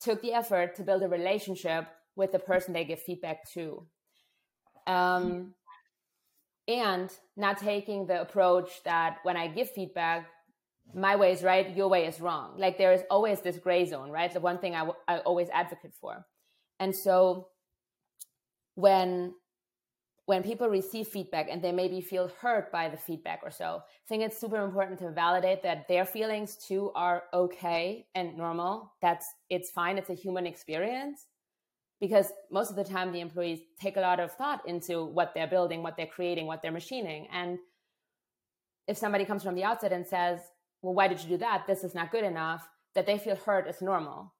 took 0.00 0.20
the 0.22 0.32
effort 0.32 0.74
to 0.74 0.82
build 0.82 1.02
a 1.02 1.08
relationship 1.08 1.86
with 2.16 2.32
the 2.32 2.38
person 2.38 2.72
they 2.72 2.84
give 2.84 3.00
feedback 3.00 3.38
to 3.52 3.86
um, 4.86 5.52
and 6.68 7.10
not 7.36 7.58
taking 7.58 8.06
the 8.06 8.20
approach 8.20 8.82
that 8.84 9.18
when 9.22 9.36
i 9.36 9.46
give 9.46 9.70
feedback 9.70 10.28
my 10.94 11.16
way 11.16 11.32
is 11.32 11.42
right, 11.42 11.74
your 11.76 11.88
way 11.88 12.06
is 12.06 12.20
wrong. 12.20 12.54
Like 12.58 12.78
there 12.78 12.92
is 12.92 13.02
always 13.10 13.40
this 13.40 13.58
gray 13.58 13.84
zone, 13.86 14.10
right? 14.10 14.32
The 14.32 14.40
one 14.40 14.58
thing 14.58 14.74
I, 14.74 14.80
w- 14.80 14.98
I 15.08 15.18
always 15.18 15.48
advocate 15.50 15.94
for. 16.00 16.24
And 16.78 16.94
so 16.94 17.48
when 18.74 19.34
when 20.26 20.42
people 20.42 20.68
receive 20.68 21.06
feedback 21.06 21.46
and 21.50 21.62
they 21.62 21.72
maybe 21.72 22.00
feel 22.00 22.30
hurt 22.40 22.70
by 22.72 22.88
the 22.88 22.96
feedback 22.96 23.40
or 23.44 23.50
so, 23.50 23.80
I 23.84 24.08
think 24.08 24.24
it's 24.24 24.38
super 24.38 24.62
important 24.62 24.98
to 24.98 25.10
validate 25.12 25.62
that 25.62 25.86
their 25.88 26.04
feelings 26.04 26.56
too 26.56 26.90
are 26.94 27.22
okay 27.32 28.06
and 28.14 28.36
normal. 28.36 28.92
That's 29.00 29.26
it's 29.48 29.70
fine. 29.70 29.98
It's 29.98 30.10
a 30.10 30.14
human 30.14 30.46
experience 30.46 31.26
because 32.00 32.32
most 32.50 32.70
of 32.70 32.76
the 32.76 32.84
time 32.84 33.12
the 33.12 33.20
employees 33.20 33.60
take 33.80 33.96
a 33.96 34.00
lot 34.00 34.18
of 34.18 34.32
thought 34.32 34.68
into 34.68 35.04
what 35.04 35.32
they're 35.32 35.46
building, 35.46 35.82
what 35.82 35.96
they're 35.96 36.06
creating, 36.06 36.46
what 36.46 36.60
they're 36.60 36.72
machining. 36.72 37.28
And 37.32 37.58
if 38.88 38.96
somebody 38.98 39.24
comes 39.24 39.44
from 39.44 39.54
the 39.54 39.64
outside 39.64 39.92
and 39.92 40.06
says, 40.06 40.40
well, 40.82 40.94
why 40.94 41.06
did 41.06 41.22
you 41.22 41.28
do 41.28 41.36
that? 41.38 41.66
This 41.68 41.84
is 41.84 41.94
not 41.94 42.10
good 42.10 42.24
enough, 42.24 42.68
that 42.94 43.06
they 43.06 43.18
feel 43.18 43.36
hurt 43.36 43.68
is 43.68 43.80
normal. 43.80 44.32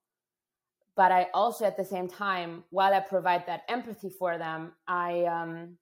But 0.96 1.12
I 1.12 1.26
also, 1.34 1.64
at 1.66 1.76
the 1.76 1.84
same 1.84 2.08
time, 2.08 2.64
while 2.70 2.94
I 2.94 3.00
provide 3.00 3.46
that 3.46 3.62
empathy 3.68 4.08
for 4.08 4.38
them, 4.38 4.72
I, 4.88 5.24
um, 5.24 5.76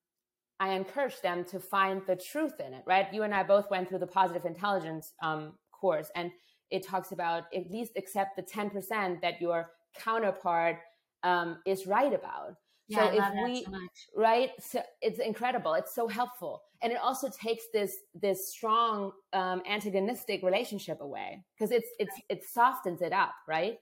I 0.58 0.70
encourage 0.70 1.20
them 1.20 1.44
to 1.46 1.60
find 1.60 2.02
the 2.06 2.16
truth 2.16 2.58
in 2.58 2.74
it, 2.74 2.82
right? 2.86 3.06
You 3.12 3.22
and 3.22 3.32
I 3.32 3.44
both 3.44 3.70
went 3.70 3.88
through 3.88 4.00
the 4.00 4.08
positive 4.08 4.44
intelligence 4.44 5.12
um, 5.22 5.52
course, 5.72 6.10
and 6.16 6.32
it 6.70 6.84
talks 6.84 7.12
about 7.12 7.44
at 7.54 7.70
least 7.70 7.92
accept 7.96 8.36
the 8.36 8.42
10% 8.42 9.20
that 9.20 9.40
your 9.40 9.70
counterpart 9.96 10.78
um, 11.22 11.58
is 11.64 11.86
right 11.86 12.12
about. 12.12 12.56
Yeah, 12.88 13.10
so 13.10 13.16
if 13.16 13.44
we, 13.44 13.64
so 13.64 13.70
right, 14.16 14.50
so 14.60 14.82
it's 15.00 15.18
incredible. 15.18 15.74
It's 15.74 15.94
so 15.94 16.06
helpful 16.08 16.62
and 16.84 16.92
it 16.92 16.98
also 17.02 17.28
takes 17.30 17.64
this 17.72 17.96
this 18.14 18.50
strong 18.50 19.10
um, 19.32 19.62
antagonistic 19.68 20.42
relationship 20.42 21.00
away 21.00 21.42
because 21.58 21.72
it's 21.72 21.88
it's 21.98 22.14
it 22.28 22.44
softens 22.44 23.00
it 23.00 23.12
up 23.12 23.32
right 23.48 23.78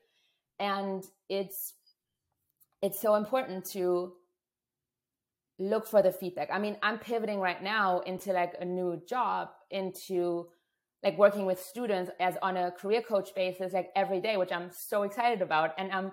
and 0.62 1.05
it's 1.29 1.75
it's 2.81 3.01
so 3.01 3.16
important 3.16 3.64
to 3.64 4.12
look 5.59 5.87
for 5.87 6.03
the 6.03 6.11
feedback 6.11 6.48
i 6.53 6.59
mean 6.59 6.77
i'm 6.83 6.98
pivoting 6.98 7.40
right 7.40 7.62
now 7.62 8.01
into 8.01 8.33
like 8.33 8.55
a 8.61 8.64
new 8.64 9.01
job 9.07 9.48
into 9.70 10.46
like 11.03 11.18
working 11.18 11.44
with 11.44 11.61
students 11.61 12.11
as 12.20 12.37
on 12.42 12.57
a 12.57 12.70
career 12.70 13.03
coach 13.03 13.35
basis 13.35 13.72
like 13.75 13.90
every 13.94 14.20
day 14.20 14.37
which 14.37 14.53
i'm 14.53 14.70
so 14.70 15.03
excited 15.03 15.42
about 15.42 15.72
and 15.79 15.92
i'm 15.92 16.12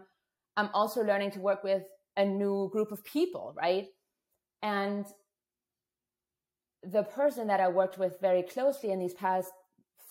i'm 0.58 0.70
also 0.74 1.02
learning 1.02 1.32
to 1.32 1.40
work 1.40 1.64
with 1.64 1.84
a 2.18 2.26
new 2.26 2.70
group 2.74 2.92
of 2.92 3.04
people 3.06 3.54
right 3.56 3.88
and 4.62 5.06
the 6.84 7.04
person 7.04 7.48
that 7.48 7.60
I 7.60 7.68
worked 7.68 7.98
with 7.98 8.20
very 8.22 8.44
closely 8.44 8.92
in 8.92 9.00
these 9.00 9.14
past 9.14 9.52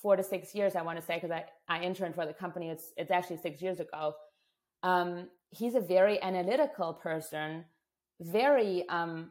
four 0.02 0.16
to 0.16 0.22
six 0.22 0.54
years, 0.54 0.76
I 0.76 0.82
want 0.82 0.98
to 0.98 1.04
say, 1.04 1.14
because 1.14 1.30
I, 1.30 1.44
I 1.68 1.82
interned 1.82 2.14
for 2.14 2.26
the 2.26 2.32
company, 2.32 2.70
it's, 2.70 2.92
it's 2.96 3.10
actually 3.10 3.38
six 3.38 3.60
years 3.62 3.80
ago. 3.80 4.14
Um, 4.82 5.28
he's 5.50 5.74
a 5.74 5.80
very 5.80 6.22
analytical 6.22 6.94
person, 6.94 7.64
very, 8.20 8.88
um, 8.88 9.30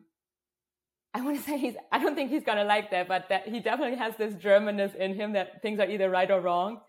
I 1.13 1.21
want 1.21 1.38
to 1.38 1.43
say 1.49 1.57
he's, 1.57 1.75
I 1.91 1.99
don't 1.99 2.15
think 2.15 2.29
he's 2.29 2.43
to 2.43 2.63
like 2.63 2.91
that, 2.91 3.07
but 3.07 3.29
that 3.29 3.47
he 3.47 3.60
definitely 3.60 3.97
has 3.97 4.15
this 4.17 4.33
Germanness 4.36 4.95
in 4.95 5.15
him 5.15 5.33
that 5.33 5.62
things 5.62 5.79
are 5.79 5.89
either 5.89 6.10
right 6.10 6.29
or 6.29 6.41
wrong. 6.41 6.81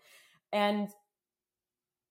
And 0.51 0.89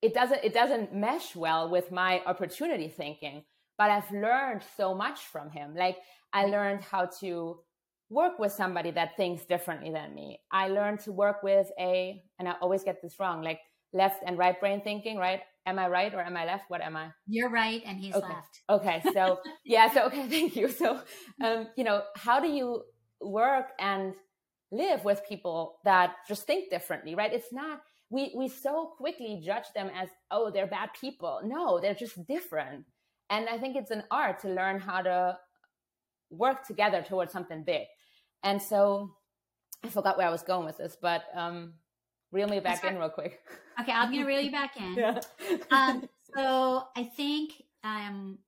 it 0.00 0.14
doesn't, 0.14 0.44
it 0.44 0.54
doesn't 0.54 0.94
mesh 0.94 1.34
well 1.34 1.68
with 1.68 1.90
my 1.90 2.22
opportunity 2.24 2.88
thinking, 2.88 3.44
but 3.76 3.90
I've 3.90 4.10
learned 4.10 4.62
so 4.76 4.94
much 4.94 5.20
from 5.20 5.50
him. 5.50 5.74
Like 5.74 5.96
I 6.32 6.46
learned 6.46 6.82
how 6.82 7.06
to 7.20 7.58
work 8.10 8.38
with 8.38 8.52
somebody 8.52 8.90
that 8.92 9.16
thinks 9.16 9.44
differently 9.44 9.90
than 9.90 10.14
me. 10.14 10.40
I 10.50 10.68
learned 10.68 11.00
to 11.00 11.12
work 11.12 11.42
with 11.42 11.70
a, 11.78 12.22
and 12.38 12.48
I 12.48 12.52
always 12.60 12.84
get 12.84 13.02
this 13.02 13.18
wrong, 13.18 13.42
like 13.42 13.60
left 13.92 14.22
and 14.26 14.38
right 14.38 14.58
brain 14.58 14.80
thinking, 14.82 15.16
right? 15.16 15.40
Am 15.66 15.78
I 15.78 15.88
right 15.88 16.12
or 16.14 16.20
am 16.20 16.36
I 16.36 16.46
left? 16.46 16.64
What 16.68 16.80
am 16.80 16.96
I? 16.96 17.10
You're 17.26 17.50
right 17.50 17.82
and 17.84 17.98
he's 17.98 18.14
okay. 18.14 18.26
left. 18.26 18.60
Okay. 18.70 19.02
So, 19.12 19.40
yeah. 19.64 19.92
So, 19.92 20.06
okay. 20.06 20.28
Thank 20.28 20.56
you. 20.56 20.68
So, 20.68 21.00
um, 21.44 21.68
you 21.76 21.84
know, 21.84 22.02
how 22.16 22.40
do 22.40 22.48
you 22.48 22.82
work 23.20 23.66
and 23.78 24.14
live 24.70 25.04
with 25.04 25.22
people 25.28 25.78
that 25.84 26.14
just 26.26 26.46
think 26.46 26.70
differently, 26.70 27.14
right? 27.14 27.32
It's 27.32 27.52
not, 27.52 27.80
we, 28.10 28.32
we 28.36 28.48
so 28.48 28.92
quickly 28.96 29.42
judge 29.44 29.64
them 29.74 29.90
as, 29.94 30.08
oh, 30.30 30.50
they're 30.50 30.66
bad 30.66 30.90
people. 30.98 31.40
No, 31.44 31.80
they're 31.80 31.94
just 31.94 32.26
different. 32.26 32.84
And 33.30 33.48
I 33.48 33.58
think 33.58 33.76
it's 33.76 33.90
an 33.90 34.04
art 34.10 34.40
to 34.40 34.48
learn 34.48 34.78
how 34.78 35.02
to 35.02 35.38
work 36.30 36.66
together 36.66 37.02
towards 37.02 37.32
something 37.32 37.64
big. 37.64 37.86
And 38.42 38.60
so 38.60 39.10
I 39.84 39.88
forgot 39.88 40.16
where 40.16 40.26
I 40.26 40.30
was 40.30 40.42
going 40.42 40.64
with 40.64 40.78
this, 40.78 40.96
but 41.00 41.24
um, 41.34 41.74
reel 42.32 42.48
me 42.48 42.60
back 42.60 42.84
in 42.84 42.96
real 42.98 43.10
quick. 43.10 43.40
Okay, 43.80 43.92
I'm 43.92 44.10
going 44.10 44.22
to 44.22 44.26
reel 44.26 44.40
you 44.40 44.50
back 44.50 44.76
in. 44.76 44.94
Yeah. 44.96 45.20
um, 45.70 46.08
so 46.34 46.84
I 46.96 47.04
think 47.04 47.52
um, 47.84 48.38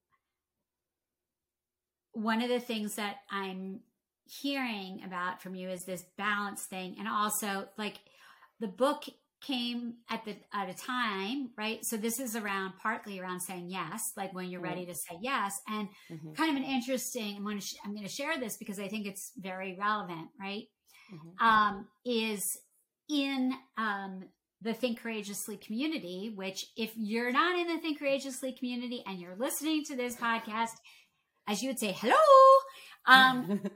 one 2.13 2.43
of 2.43 2.49
the 2.49 2.61
things 2.61 2.97
that 2.97 3.17
I'm 3.31 3.81
hearing 4.27 5.03
about 5.05 5.43
from 5.43 5.55
you 5.55 5.71
is 5.71 5.85
this 5.85 6.05
balance 6.17 6.65
thing, 6.65 6.97
and 6.99 7.09
also 7.09 7.69
like 7.79 7.99
the 8.61 8.69
book 8.69 9.05
came 9.41 9.95
at 10.11 10.25
the 10.27 10.37
at 10.53 10.69
a 10.69 10.75
time 10.75 11.49
right 11.57 11.83
so 11.83 11.97
this 11.97 12.21
is 12.21 12.37
around 12.37 12.75
partly 12.83 13.19
around 13.19 13.41
saying 13.41 13.67
yes 13.69 14.13
like 14.15 14.35
when 14.35 14.51
you're 14.51 14.61
ready 14.61 14.85
to 14.85 14.95
say 14.95 15.17
yes 15.23 15.59
and 15.67 15.89
mm-hmm. 16.13 16.33
kind 16.33 16.51
of 16.51 16.57
an 16.57 16.69
interesting 16.69 17.37
i'm 17.37 17.43
going 17.43 17.59
to 17.59 17.65
sh- 17.65 17.77
i'm 17.83 17.95
going 17.95 18.07
to 18.07 18.13
share 18.13 18.39
this 18.39 18.59
because 18.59 18.79
i 18.79 18.87
think 18.87 19.07
it's 19.07 19.33
very 19.39 19.79
relevant 19.81 20.29
right 20.39 20.65
mm-hmm. 21.11 21.47
um, 21.47 21.87
is 22.05 22.59
in 23.11 23.53
um, 23.77 24.25
the 24.63 24.75
think 24.75 25.01
courageously 25.01 25.57
community 25.57 26.33
which 26.35 26.67
if 26.77 26.93
you're 26.97 27.33
not 27.33 27.59
in 27.59 27.67
the 27.67 27.79
think 27.79 27.99
courageously 27.99 28.53
community 28.53 29.03
and 29.07 29.19
you're 29.19 29.37
listening 29.37 29.83
to 29.85 29.97
this 29.97 30.17
podcast 30.17 30.73
as 31.49 31.63
you 31.63 31.69
would 31.69 31.79
say 31.79 31.93
hello 31.93 32.15
um, 33.07 33.61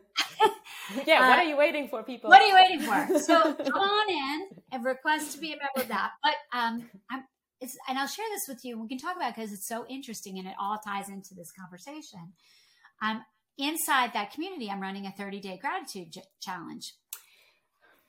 yeah, 1.06 1.28
what 1.28 1.38
uh, 1.38 1.42
are 1.42 1.44
you 1.44 1.56
waiting 1.56 1.88
for, 1.88 2.02
people? 2.02 2.30
What 2.30 2.42
are 2.42 2.46
you 2.46 2.54
waiting 2.54 2.80
for? 2.80 3.18
So 3.18 3.54
come 3.54 3.80
on 3.80 4.10
in 4.10 4.46
and 4.72 4.84
request 4.84 5.32
to 5.32 5.38
be 5.38 5.52
a 5.52 5.56
member 5.56 5.82
of 5.82 5.88
that. 5.88 6.12
But 6.22 6.34
um, 6.52 6.90
I'm, 7.10 7.24
it's, 7.60 7.76
and 7.88 7.98
I'll 7.98 8.06
share 8.06 8.26
this 8.32 8.44
with 8.48 8.64
you. 8.64 8.80
We 8.80 8.88
can 8.88 8.98
talk 8.98 9.16
about 9.16 9.30
it 9.30 9.36
because 9.36 9.52
it's 9.52 9.66
so 9.66 9.86
interesting 9.88 10.38
and 10.38 10.46
it 10.46 10.54
all 10.60 10.78
ties 10.78 11.08
into 11.08 11.34
this 11.34 11.52
conversation. 11.52 12.32
Um, 13.02 13.24
inside 13.56 14.12
that 14.12 14.32
community, 14.32 14.70
I'm 14.70 14.80
running 14.80 15.06
a 15.06 15.12
30 15.12 15.40
day 15.40 15.58
gratitude 15.60 16.12
j- 16.12 16.22
challenge, 16.40 16.94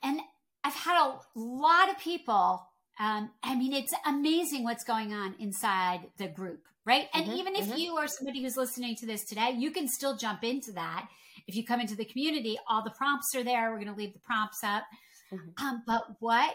and 0.02 0.20
I've 0.66 0.74
had 0.74 1.00
a 1.00 1.18
lot 1.34 1.90
of 1.90 1.98
people. 1.98 2.66
Um, 2.98 3.30
I 3.42 3.54
mean, 3.54 3.72
it's 3.72 3.92
amazing 4.04 4.64
what's 4.64 4.84
going 4.84 5.12
on 5.12 5.34
inside 5.38 6.00
the 6.18 6.28
group, 6.28 6.62
right? 6.84 7.06
And 7.14 7.26
mm-hmm, 7.26 7.36
even 7.36 7.56
if 7.56 7.66
mm-hmm. 7.66 7.78
you 7.78 7.96
are 7.96 8.08
somebody 8.08 8.42
who's 8.42 8.56
listening 8.56 8.96
to 8.96 9.06
this 9.06 9.24
today, 9.24 9.54
you 9.56 9.70
can 9.70 9.86
still 9.86 10.16
jump 10.16 10.42
into 10.42 10.72
that 10.72 11.08
if 11.46 11.54
you 11.54 11.64
come 11.64 11.80
into 11.80 11.94
the 11.94 12.04
community, 12.04 12.58
all 12.68 12.82
the 12.82 12.90
prompts 12.90 13.34
are 13.34 13.44
there. 13.44 13.70
We're 13.70 13.76
going 13.76 13.92
to 13.92 13.98
leave 13.98 14.12
the 14.12 14.20
prompts 14.20 14.64
up. 14.64 14.84
Mm-hmm. 15.32 15.64
Um, 15.64 15.82
but 15.86 16.02
what 16.20 16.54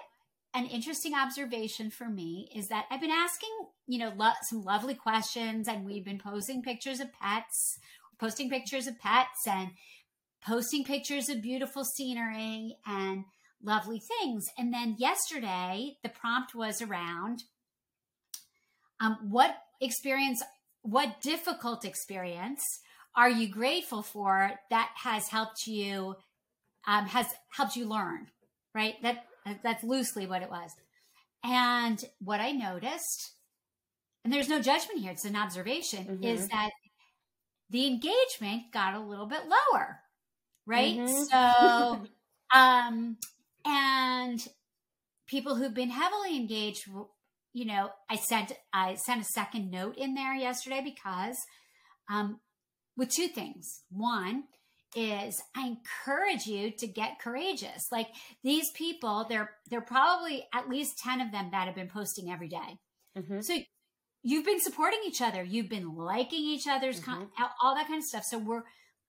an 0.54 0.66
interesting 0.66 1.14
observation 1.16 1.90
for 1.90 2.10
me 2.10 2.50
is 2.54 2.68
that 2.68 2.86
I've 2.92 3.02
been 3.02 3.12
asking, 3.12 3.50
you 3.88 4.00
know, 4.00 4.12
lo- 4.16 4.32
some 4.50 4.64
lovely 4.64 4.96
questions, 4.96 5.68
and 5.68 5.86
we've 5.86 6.04
been 6.04 6.20
posting 6.20 6.62
pictures 6.62 7.00
of 7.00 7.08
pets, 7.14 7.80
posting 8.20 8.50
pictures 8.50 8.88
of 8.88 9.00
pets, 9.00 9.48
and 9.48 9.72
posting 10.46 10.84
pictures 10.84 11.30
of 11.30 11.42
beautiful 11.42 11.86
scenery 11.86 12.76
and 12.86 13.24
lovely 13.64 14.00
things. 14.00 14.46
And 14.58 14.74
then 14.74 14.96
yesterday, 14.98 15.98
the 16.04 16.10
prompt 16.10 16.56
was 16.56 16.82
around 16.82 17.44
um, 19.00 19.18
what 19.30 19.56
experience, 19.80 20.44
what 20.84 21.22
difficult 21.22 21.86
experience 21.86 22.62
are 23.16 23.30
you 23.30 23.48
grateful 23.48 24.02
for 24.02 24.52
that 24.70 24.90
has 24.96 25.28
helped 25.28 25.68
you 25.68 26.16
um, 26.88 27.06
has 27.08 27.28
helped 27.50 27.76
you 27.76 27.86
learn 27.86 28.28
right 28.74 28.96
that 29.02 29.26
that's 29.64 29.84
loosely 29.84 30.26
what 30.26 30.42
it 30.42 30.50
was 30.50 30.72
and 31.44 32.06
what 32.20 32.40
i 32.40 32.52
noticed 32.52 33.34
and 34.24 34.34
there's 34.34 34.50
no 34.50 34.62
judgment 34.62 35.00
here 35.00 35.12
it's 35.12 35.26
an 35.26 35.36
observation 35.36 36.06
mm-hmm. 36.06 36.24
is 36.24 36.48
that 36.48 36.70
the 37.70 37.88
engagement 37.88 38.64
got 38.74 38.96
a 38.96 39.00
little 39.00 39.28
bit 39.28 39.42
lower 39.48 40.00
right 40.66 40.98
mm-hmm. 40.98 41.24
so 41.24 42.08
um 42.58 43.18
and 43.66 44.48
people 45.28 45.56
who've 45.56 45.74
been 45.74 45.90
heavily 45.90 46.36
engaged 46.36 46.88
you 47.54 47.66
know 47.66 47.90
i 48.10 48.16
sent 48.16 48.52
i 48.74 48.96
sent 48.96 49.22
a 49.22 49.26
second 49.26 49.70
note 49.72 49.96
in 49.98 50.14
there 50.14 50.34
yesterday 50.34 50.82
because 50.84 51.38
um 52.10 52.40
with 52.98 53.10
two 53.10 53.28
things. 53.28 53.82
One 53.90 54.44
is 54.96 55.42
I 55.56 55.68
encourage 55.68 56.46
you 56.46 56.72
to 56.78 56.88
get 56.88 57.20
courageous. 57.20 57.88
Like 57.92 58.08
these 58.44 58.70
people, 58.72 59.26
they're 59.30 59.52
they're 59.70 59.82
probably 59.82 60.46
at 60.54 60.70
least 60.70 61.00
10 61.04 61.22
of 61.22 61.32
them 61.32 61.50
that 61.52 61.66
have 61.66 61.76
been 61.76 61.88
posting 61.88 62.32
every 62.32 62.50
day. 62.50 62.80
Mm-hmm. 63.18 63.42
So 63.42 63.58
you've 64.24 64.46
been 64.46 64.60
supporting 64.60 65.00
each 65.08 65.22
other, 65.22 65.44
you've 65.44 65.70
been 65.70 65.96
liking 65.96 66.44
each 66.44 66.68
other's 66.70 67.00
mm-hmm. 67.00 67.24
con- 67.38 67.50
all 67.62 67.76
that 67.76 67.88
kind 67.88 68.00
of 68.00 68.04
stuff. 68.04 68.24
So 68.26 68.38
we're 68.38 68.64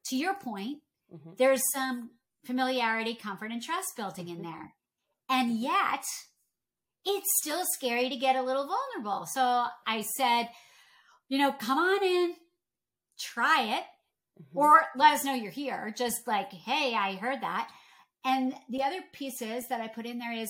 to 0.07 0.17
your 0.17 0.35
point, 0.35 0.79
mm-hmm. 1.13 1.31
there's 1.37 1.63
some 1.75 2.11
familiarity, 2.45 3.15
comfort 3.15 3.51
and 3.51 3.63
trust 3.63 3.97
building 3.97 4.29
in 4.29 4.43
there. 4.43 4.75
And 5.29 5.59
yet, 5.59 6.05
it's 7.05 7.29
still 7.41 7.63
scary 7.75 8.09
to 8.09 8.17
get 8.17 8.37
a 8.37 8.43
little 8.43 8.67
vulnerable. 8.67 9.27
So 9.27 9.67
I 9.87 10.05
said, 10.17 10.49
you 11.29 11.39
know, 11.39 11.53
come 11.53 11.79
on 11.79 12.05
in, 12.05 12.35
try 13.19 13.63
it 13.63 13.85
mm-hmm. 14.41 14.59
or 14.59 14.83
let 14.97 15.15
us 15.15 15.25
know 15.25 15.35
you're 15.35 15.51
here. 15.51 15.95
Just 15.97 16.27
like, 16.27 16.53
hey, 16.53 16.95
I 16.95 17.15
heard 17.15 17.41
that. 17.43 17.71
And 18.25 18.55
the 18.69 18.83
other 18.83 19.01
pieces 19.13 19.67
that 19.69 19.81
I 19.81 19.89
put 19.89 20.07
in 20.07 20.19
there 20.19 20.33
is 20.33 20.49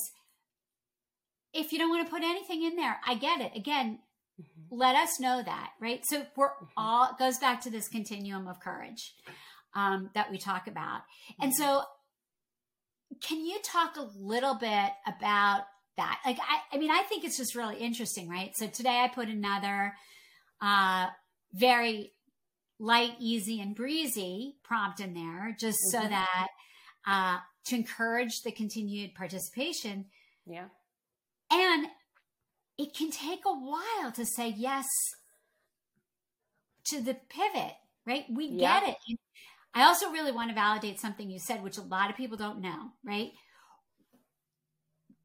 if 1.55 1.73
you 1.73 1.79
don't 1.79 1.91
want 1.91 2.07
to 2.07 2.13
put 2.13 2.23
anything 2.23 2.63
in 2.63 2.77
there, 2.77 2.99
I 3.07 3.15
get 3.15 3.41
it. 3.41 3.53
Again, 3.55 3.99
mm-hmm. 4.41 4.77
let 4.77 4.97
us 4.97 5.21
know 5.21 5.43
that, 5.43 5.71
right? 5.81 6.05
So 6.05 6.27
we're 6.37 6.49
mm-hmm. 6.49 6.65
all 6.77 7.15
goes 7.19 7.39
back 7.39 7.63
to 7.63 7.71
this 7.71 7.89
continuum 7.89 8.47
of 8.47 8.61
courage 8.61 9.15
um, 9.75 10.11
that 10.15 10.31
we 10.31 10.39
talk 10.39 10.67
about. 10.67 11.03
And 11.41 11.55
so, 11.55 11.65
mm-hmm. 11.65 13.19
can 13.21 13.45
you 13.45 13.59
talk 13.65 13.97
a 13.97 14.09
little 14.19 14.55
bit 14.55 14.91
about 15.07 15.63
that? 15.97 16.21
Like, 16.25 16.39
I, 16.39 16.77
I 16.77 16.79
mean, 16.79 16.91
I 16.91 17.03
think 17.03 17.25
it's 17.25 17.37
just 17.37 17.55
really 17.55 17.77
interesting, 17.77 18.29
right? 18.29 18.53
So 18.57 18.67
today 18.67 19.01
I 19.03 19.09
put 19.09 19.29
another 19.29 19.95
uh, 20.61 21.07
very 21.53 22.13
light, 22.79 23.13
easy, 23.21 23.61
and 23.61 23.75
breezy 23.75 24.57
prompt 24.65 25.01
in 25.01 25.15
there 25.15 25.57
just 25.59 25.79
mm-hmm. 25.93 26.03
so 26.03 26.09
that 26.09 26.49
uh, 27.07 27.39
to 27.67 27.77
encourage 27.77 28.43
the 28.43 28.53
continued 28.53 29.15
participation. 29.15 30.07
Yeah. 30.47 30.67
And 31.51 31.87
it 32.79 32.95
can 32.95 33.11
take 33.11 33.41
a 33.47 33.53
while 33.53 34.13
to 34.13 34.25
say 34.25 34.55
yes 34.57 34.87
to 36.87 37.01
the 37.01 37.15
pivot, 37.15 37.75
right? 38.07 38.25
We 38.31 38.47
yeah. 38.47 38.81
get 38.81 38.91
it. 38.91 39.19
I 39.75 39.85
also 39.85 40.11
really 40.11 40.33
want 40.33 40.51
to 40.51 40.55
validate 40.55 41.01
something 41.01 41.31
you 41.31 41.39
said, 41.39 41.63
which 41.63 41.79
a 41.79 41.83
lot 41.83 42.11
of 42.11 42.17
people 42.17 42.37
don't 42.37 42.61
know, 42.61 42.91
right? 43.05 43.31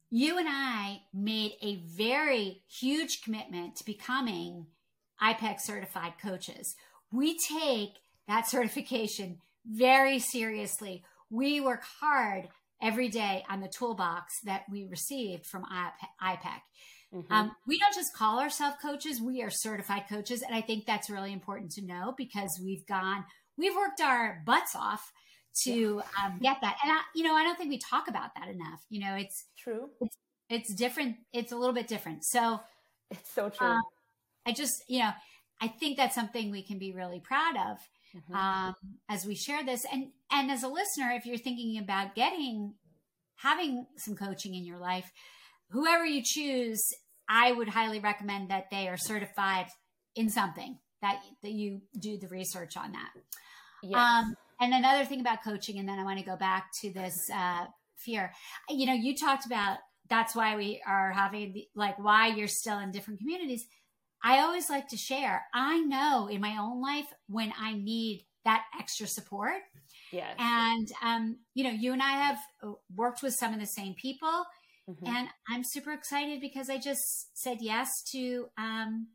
You 0.10 0.38
and 0.38 0.48
I 0.50 1.02
made 1.14 1.54
a 1.62 1.82
very 1.98 2.64
huge 2.70 3.22
commitment 3.22 3.76
to 3.78 3.86
becoming 3.86 4.68
IPEC 5.22 5.60
certified 5.60 6.14
coaches 6.22 6.76
we 7.12 7.38
take 7.38 8.00
that 8.28 8.48
certification 8.48 9.40
very 9.66 10.20
seriously. 10.20 11.04
We 11.30 11.62
work 11.62 11.84
hard 12.00 12.50
every 12.82 13.10
day 13.10 13.44
on 13.50 13.62
the 13.62 13.72
toolbox 13.76 14.34
that 14.46 14.64
we 14.70 14.86
received 14.86 15.46
from 15.46 15.64
IPEC. 15.64 16.62
Mm-hmm. 17.14 17.34
Um, 17.34 17.52
we 17.66 17.80
don't 17.80 17.96
just 17.96 18.14
call 18.16 18.40
ourselves 18.40 18.78
coaches, 18.82 19.22
we 19.22 19.42
are 19.42 19.50
certified 19.50 20.04
coaches. 20.10 20.42
And 20.42 20.56
I 20.56 20.62
think 20.62 20.86
that's 20.86 21.10
really 21.10 21.32
important 21.32 21.72
to 21.72 21.86
know 21.86 22.14
because 22.18 22.60
we've 22.64 22.86
gone, 22.86 23.24
we've 23.58 23.76
worked 23.76 24.02
our 24.02 24.42
butts 24.46 24.76
off 24.76 25.12
to 25.64 25.72
yeah. 25.72 26.26
um, 26.26 26.40
get 26.40 26.58
that. 26.62 26.78
And, 26.84 26.92
I, 26.92 27.02
you 27.16 27.24
know, 27.24 27.36
I 27.36 27.44
don't 27.44 27.58
think 27.58 27.70
we 27.70 27.80
talk 27.80 28.08
about 28.08 28.36
that 28.36 28.48
enough. 28.48 28.86
You 28.90 29.02
know, 29.02 29.16
it's 29.16 29.46
true. 29.58 29.90
It's, 30.02 30.18
it's 30.50 30.74
different. 30.74 31.18
It's 31.34 31.52
a 31.52 31.58
little 31.58 31.74
bit 31.74 31.88
different. 31.88 32.24
So 32.24 32.60
it's 33.10 33.34
so 33.34 33.50
true. 33.50 33.68
Um, 33.68 33.82
I 34.46 34.52
just, 34.52 34.84
you 34.88 35.00
know, 35.00 35.12
I 35.60 35.68
think 35.68 35.98
that's 35.98 36.16
something 36.16 36.52
we 36.52 36.64
can 36.64 36.78
be 36.78 36.94
really 36.94 37.20
proud 37.20 37.56
of 37.56 37.78
mm-hmm. 38.16 38.36
um, 38.36 38.76
as 39.10 39.26
we 39.26 39.36
share 39.36 39.66
this. 39.66 39.86
And 39.92 40.12
and 40.32 40.52
as 40.52 40.64
a 40.64 40.68
listener, 40.68 41.12
if 41.12 41.26
you're 41.26 41.38
thinking 41.38 41.80
about 41.80 42.16
getting 42.16 42.76
having 43.38 43.88
some 43.98 44.16
coaching 44.16 44.56
in 44.56 44.66
your 44.66 44.78
life, 44.78 45.12
whoever 45.72 46.06
you 46.06 46.22
choose, 46.24 46.82
I 47.28 47.52
would 47.52 47.70
highly 47.70 48.00
recommend 48.00 48.50
that 48.50 48.70
they 48.70 48.88
are 48.88 48.98
certified 48.98 49.68
in 50.16 50.30
something 50.30 50.78
that 51.02 51.22
that 51.44 51.52
you 51.52 51.82
do 52.00 52.18
the 52.18 52.28
research 52.28 52.78
on 52.78 52.92
that. 52.94 53.10
Yes. 53.84 54.00
Um, 54.00 54.36
and 54.60 54.74
another 54.74 55.06
thing 55.06 55.22
about 55.22 55.44
coaching, 55.44 55.78
and 55.78 55.88
then 55.88 56.00
I 56.00 56.04
want 56.04 56.20
to 56.20 56.26
go 56.26 56.36
back 56.36 56.72
to 56.82 56.92
this 56.92 57.30
uh, 57.34 57.66
fear. 57.98 58.34
You 58.70 58.88
know, 58.88 58.94
you 58.94 59.16
talked 59.16 59.46
about 59.46 59.78
that's 60.10 60.36
why 60.36 60.56
we 60.56 60.82
are 60.88 61.12
having 61.12 61.54
the, 61.54 61.68
like 61.76 62.00
why 62.00 62.28
you're 62.28 62.48
still 62.48 62.80
in 62.80 62.92
different 62.92 63.20
communities. 63.20 63.66
I 64.24 64.40
always 64.40 64.70
like 64.70 64.88
to 64.90 64.98
share. 64.98 65.46
I 65.54 65.80
know 65.82 66.28
in 66.28 66.42
my 66.42 66.58
own 66.60 66.82
life 66.82 67.06
when 67.28 67.54
I 67.60 67.74
need 67.74 68.26
that 68.46 68.64
extra 68.80 69.08
support. 69.08 69.62
Yes. 70.12 70.36
And 70.40 70.88
um, 71.04 71.38
you 71.54 71.64
know, 71.64 71.70
you 71.70 71.94
and 71.94 72.02
I 72.02 72.12
have 72.12 72.38
uh, 72.64 72.72
worked 72.96 73.22
with 73.22 73.36
some 73.40 73.54
of 73.54 73.60
the 73.60 73.68
same 73.68 73.94
people, 73.94 74.46
mm-hmm. 74.90 75.06
and 75.06 75.28
I'm 75.50 75.64
super 75.64 75.92
excited 75.92 76.42
because 76.42 76.70
I 76.70 76.78
just 76.78 77.38
said 77.38 77.58
yes 77.62 77.90
to 78.14 78.48
um, 78.58 79.08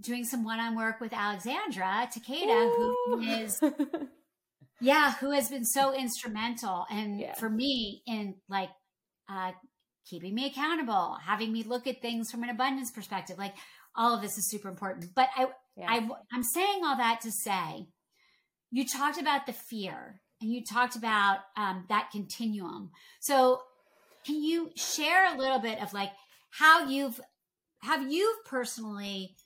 doing 0.00 0.24
some 0.24 0.44
one-on 0.44 0.76
work 0.76 1.00
with 1.00 1.12
Alexandra 1.12 2.08
Takeda, 2.12 2.74
who 2.74 3.20
is 3.20 3.60
yeah, 4.80 5.14
who 5.14 5.32
has 5.32 5.48
been 5.48 5.64
so 5.64 5.94
instrumental 5.94 6.86
and 6.90 7.20
yeah. 7.20 7.34
for 7.34 7.50
me 7.50 8.02
in 8.06 8.34
like 8.48 8.70
uh, 9.30 9.52
keeping 10.08 10.34
me 10.34 10.46
accountable, 10.46 11.16
having 11.24 11.52
me 11.52 11.62
look 11.62 11.86
at 11.86 12.00
things 12.00 12.30
from 12.30 12.42
an 12.42 12.50
abundance 12.50 12.90
perspective. 12.90 13.38
Like 13.38 13.54
all 13.96 14.14
of 14.14 14.22
this 14.22 14.38
is 14.38 14.48
super 14.48 14.68
important. 14.68 15.06
But 15.14 15.28
I, 15.36 15.48
yeah. 15.76 15.86
I 15.88 16.08
I'm 16.32 16.42
saying 16.42 16.80
all 16.84 16.96
that 16.96 17.20
to 17.22 17.32
say, 17.32 17.88
you 18.70 18.86
talked 18.86 19.20
about 19.20 19.46
the 19.46 19.52
fear 19.52 20.20
and 20.40 20.52
you 20.52 20.64
talked 20.64 20.96
about 20.96 21.38
um, 21.56 21.84
that 21.88 22.10
continuum. 22.12 22.90
So 23.20 23.62
can 24.24 24.42
you 24.42 24.70
share 24.76 25.34
a 25.34 25.38
little 25.38 25.58
bit 25.58 25.82
of 25.82 25.92
like 25.92 26.10
how 26.50 26.88
you've 26.88 27.20
have 27.82 28.10
you 28.10 28.36
personally 28.44 29.36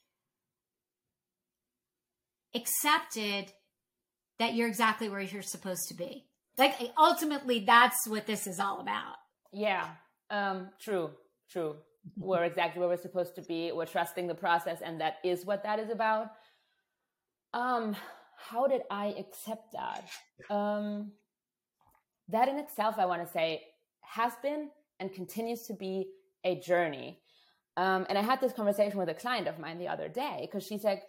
accepted 2.55 3.53
that 4.39 4.55
you're 4.55 4.69
exactly 4.69 5.09
where 5.09 5.21
you're 5.21 5.43
supposed 5.43 5.89
to 5.89 5.95
be. 5.95 6.27
Like 6.59 6.75
ultimately, 6.99 7.61
that's 7.61 8.07
what 8.07 8.27
this 8.27 8.47
is 8.47 8.61
all 8.61 8.81
about. 8.81 9.17
Yeah, 9.53 9.87
um, 10.31 10.69
true, 10.81 11.11
true. 11.51 11.77
We're 12.17 12.45
exactly 12.45 12.81
where 12.81 12.89
we're 12.89 12.97
supposed 12.97 13.37
to 13.37 13.43
be. 13.43 13.73
We're 13.73 13.87
trusting 13.87 14.27
the 14.27 14.35
process, 14.35 14.81
and 14.85 15.01
that 15.01 15.17
is 15.25 15.47
what 15.47 15.63
that 15.63 15.79
is 15.79 15.91
about. 15.91 16.33
Um, 17.55 17.95
how 18.37 18.67
did 18.67 18.83
I 18.91 19.15
accept 19.19 19.73
that? 19.73 20.09
Um, 20.55 21.13
that 22.29 22.49
in 22.49 22.59
itself, 22.59 22.97
I 22.99 23.07
want 23.07 23.25
to 23.25 23.33
say, 23.33 23.63
has 24.01 24.33
been 24.43 24.71
and 24.99 25.13
continues 25.13 25.63
to 25.67 25.75
be 25.75 26.09
a 26.45 26.59
journey. 26.61 27.21
Um, 27.77 28.07
and 28.09 28.19
I 28.19 28.23
had 28.23 28.41
this 28.41 28.53
conversation 28.53 28.99
with 28.99 29.09
a 29.09 29.15
client 29.15 29.49
of 29.49 29.59
mine 29.59 29.79
the 29.79 29.89
other 29.89 30.09
day 30.09 30.49
because 30.51 30.67
she's 30.67 30.85
like, 30.85 31.03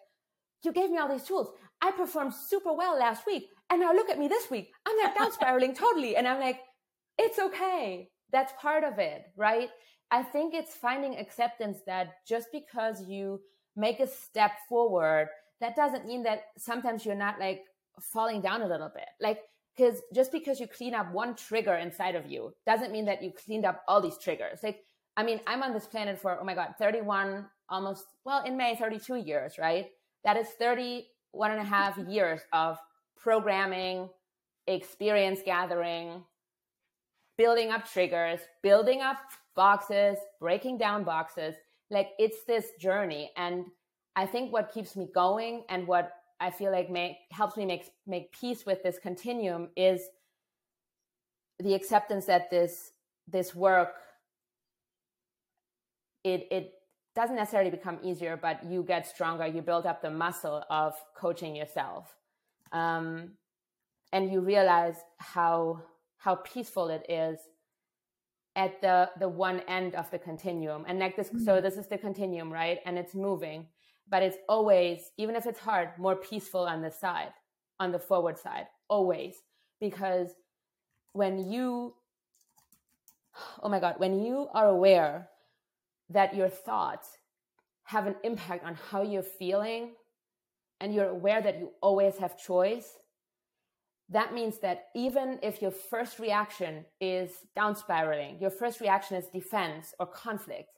you 0.63 0.71
gave 0.71 0.89
me 0.89 0.97
all 0.97 1.09
these 1.09 1.23
tools. 1.23 1.49
I 1.81 1.91
performed 1.91 2.33
super 2.33 2.73
well 2.73 2.97
last 2.97 3.25
week. 3.25 3.49
And 3.69 3.81
now 3.81 3.93
look 3.93 4.09
at 4.09 4.19
me 4.19 4.27
this 4.27 4.49
week. 4.49 4.71
I'm 4.85 4.95
like 5.03 5.17
down 5.17 5.31
spiraling 5.31 5.73
totally. 5.73 6.15
And 6.15 6.27
I'm 6.27 6.39
like, 6.39 6.59
it's 7.17 7.39
okay. 7.39 8.09
That's 8.31 8.53
part 8.59 8.83
of 8.83 8.99
it, 8.99 9.25
right? 9.35 9.69
I 10.11 10.23
think 10.23 10.53
it's 10.53 10.75
finding 10.75 11.17
acceptance 11.17 11.79
that 11.87 12.13
just 12.27 12.47
because 12.51 13.03
you 13.07 13.41
make 13.75 13.99
a 13.99 14.07
step 14.07 14.51
forward, 14.69 15.27
that 15.59 15.75
doesn't 15.75 16.05
mean 16.05 16.23
that 16.23 16.43
sometimes 16.57 17.05
you're 17.05 17.15
not 17.15 17.39
like 17.39 17.63
falling 17.99 18.41
down 18.41 18.61
a 18.61 18.67
little 18.67 18.91
bit. 18.93 19.07
Like, 19.19 19.39
because 19.75 20.01
just 20.13 20.31
because 20.31 20.59
you 20.59 20.67
clean 20.67 20.93
up 20.93 21.11
one 21.11 21.35
trigger 21.35 21.75
inside 21.75 22.15
of 22.15 22.29
you 22.29 22.53
doesn't 22.65 22.91
mean 22.91 23.05
that 23.05 23.23
you 23.23 23.31
cleaned 23.31 23.65
up 23.65 23.81
all 23.87 24.01
these 24.01 24.17
triggers. 24.17 24.59
Like, 24.61 24.81
I 25.17 25.23
mean, 25.23 25.39
I'm 25.47 25.63
on 25.63 25.73
this 25.73 25.87
planet 25.87 26.19
for, 26.19 26.37
oh 26.39 26.43
my 26.43 26.53
God, 26.53 26.75
31, 26.77 27.45
almost, 27.69 28.05
well, 28.23 28.43
in 28.43 28.55
May, 28.55 28.75
32 28.75 29.15
years, 29.15 29.57
right? 29.57 29.87
That 30.23 30.37
is 30.37 30.47
31 30.59 31.51
and 31.51 31.59
a 31.59 31.63
half 31.63 31.97
years 31.97 32.41
of 32.53 32.77
programming, 33.17 34.09
experience 34.67 35.41
gathering, 35.45 36.23
building 37.37 37.71
up 37.71 37.89
triggers, 37.89 38.39
building 38.61 39.01
up 39.01 39.17
boxes, 39.55 40.17
breaking 40.39 40.77
down 40.77 41.03
boxes. 41.03 41.55
Like 41.89 42.09
it's 42.17 42.43
this 42.45 42.71
journey. 42.79 43.31
And 43.37 43.65
I 44.15 44.25
think 44.25 44.51
what 44.51 44.71
keeps 44.71 44.95
me 44.95 45.07
going 45.13 45.63
and 45.69 45.87
what 45.87 46.11
I 46.39 46.51
feel 46.51 46.71
like 46.71 46.89
make, 46.89 47.17
helps 47.31 47.57
me 47.57 47.65
make, 47.65 47.85
make 48.05 48.31
peace 48.31 48.65
with 48.65 48.83
this 48.83 48.99
continuum 48.99 49.69
is 49.75 50.01
the 51.59 51.73
acceptance 51.73 52.25
that 52.25 52.49
this, 52.49 52.91
this 53.27 53.55
work, 53.55 53.95
it, 56.23 56.47
it 56.51 56.73
doesn't 57.15 57.35
necessarily 57.35 57.69
become 57.69 57.99
easier, 58.03 58.37
but 58.37 58.63
you 58.65 58.83
get 58.83 59.07
stronger. 59.07 59.45
You 59.45 59.61
build 59.61 59.85
up 59.85 60.01
the 60.01 60.09
muscle 60.09 60.63
of 60.69 60.95
coaching 61.15 61.55
yourself, 61.55 62.15
um, 62.71 63.31
and 64.11 64.31
you 64.31 64.41
realize 64.41 64.97
how 65.17 65.81
how 66.17 66.35
peaceful 66.35 66.89
it 66.89 67.05
is 67.09 67.39
at 68.55 68.81
the 68.81 69.09
the 69.19 69.29
one 69.29 69.61
end 69.67 69.95
of 69.95 70.09
the 70.11 70.19
continuum. 70.19 70.85
And 70.87 70.99
like 70.99 71.15
this, 71.15 71.29
mm-hmm. 71.29 71.43
so 71.45 71.61
this 71.61 71.77
is 71.77 71.87
the 71.87 71.97
continuum, 71.97 72.51
right? 72.51 72.79
And 72.85 72.97
it's 72.97 73.13
moving, 73.13 73.67
but 74.09 74.23
it's 74.23 74.37
always, 74.49 75.11
even 75.17 75.35
if 75.35 75.45
it's 75.45 75.59
hard, 75.59 75.89
more 75.97 76.15
peaceful 76.15 76.61
on 76.61 76.81
the 76.81 76.91
side, 76.91 77.33
on 77.79 77.91
the 77.91 77.99
forward 77.99 78.37
side, 78.37 78.67
always, 78.87 79.35
because 79.79 80.31
when 81.13 81.51
you, 81.51 81.93
oh 83.61 83.69
my 83.69 83.79
God, 83.79 83.95
when 83.97 84.23
you 84.23 84.47
are 84.53 84.67
aware 84.67 85.29
that 86.13 86.35
your 86.35 86.49
thoughts 86.49 87.17
have 87.85 88.07
an 88.07 88.15
impact 88.23 88.65
on 88.65 88.77
how 88.89 89.01
you're 89.01 89.23
feeling 89.23 89.91
and 90.79 90.93
you're 90.93 91.09
aware 91.09 91.41
that 91.41 91.59
you 91.59 91.71
always 91.81 92.17
have 92.17 92.37
choice, 92.37 92.97
that 94.09 94.33
means 94.33 94.59
that 94.59 94.85
even 94.95 95.39
if 95.41 95.61
your 95.61 95.71
first 95.71 96.19
reaction 96.19 96.85
is 97.01 97.31
down 97.55 97.75
spiraling, 97.75 98.37
your 98.39 98.49
first 98.49 98.79
reaction 98.79 99.17
is 99.17 99.27
defense 99.27 99.93
or 99.99 100.05
conflict, 100.05 100.69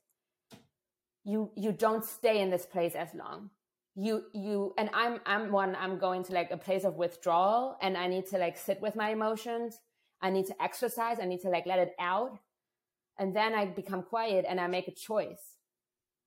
you 1.24 1.52
you 1.56 1.72
don't 1.72 2.06
stay 2.06 2.42
in 2.42 2.50
this 2.50 2.66
place 2.66 2.94
as 2.96 3.10
long. 3.16 3.50
You 3.96 4.24
you 4.34 4.74
and 4.78 4.90
I'm 4.94 5.20
I'm 5.26 5.52
one 5.52 5.76
I'm 5.76 5.98
going 5.98 6.24
to 6.26 6.34
like 6.34 6.52
a 6.52 6.58
place 6.58 6.84
of 6.84 6.96
withdrawal 6.96 7.78
and 7.82 7.98
I 7.98 8.08
need 8.08 8.28
to 8.28 8.38
like 8.38 8.58
sit 8.58 8.80
with 8.80 8.96
my 8.96 9.10
emotions. 9.10 9.80
I 10.22 10.30
need 10.30 10.46
to 10.48 10.62
exercise. 10.62 11.18
I 11.20 11.26
need 11.26 11.42
to 11.42 11.50
like 11.50 11.66
let 11.66 11.80
it 11.80 11.94
out. 12.00 12.38
And 13.18 13.36
then 13.36 13.54
I 13.54 13.66
become 13.66 14.04
quiet 14.04 14.46
and 14.48 14.60
I 14.60 14.68
make 14.68 14.88
a 14.88 14.94
choice. 14.94 15.42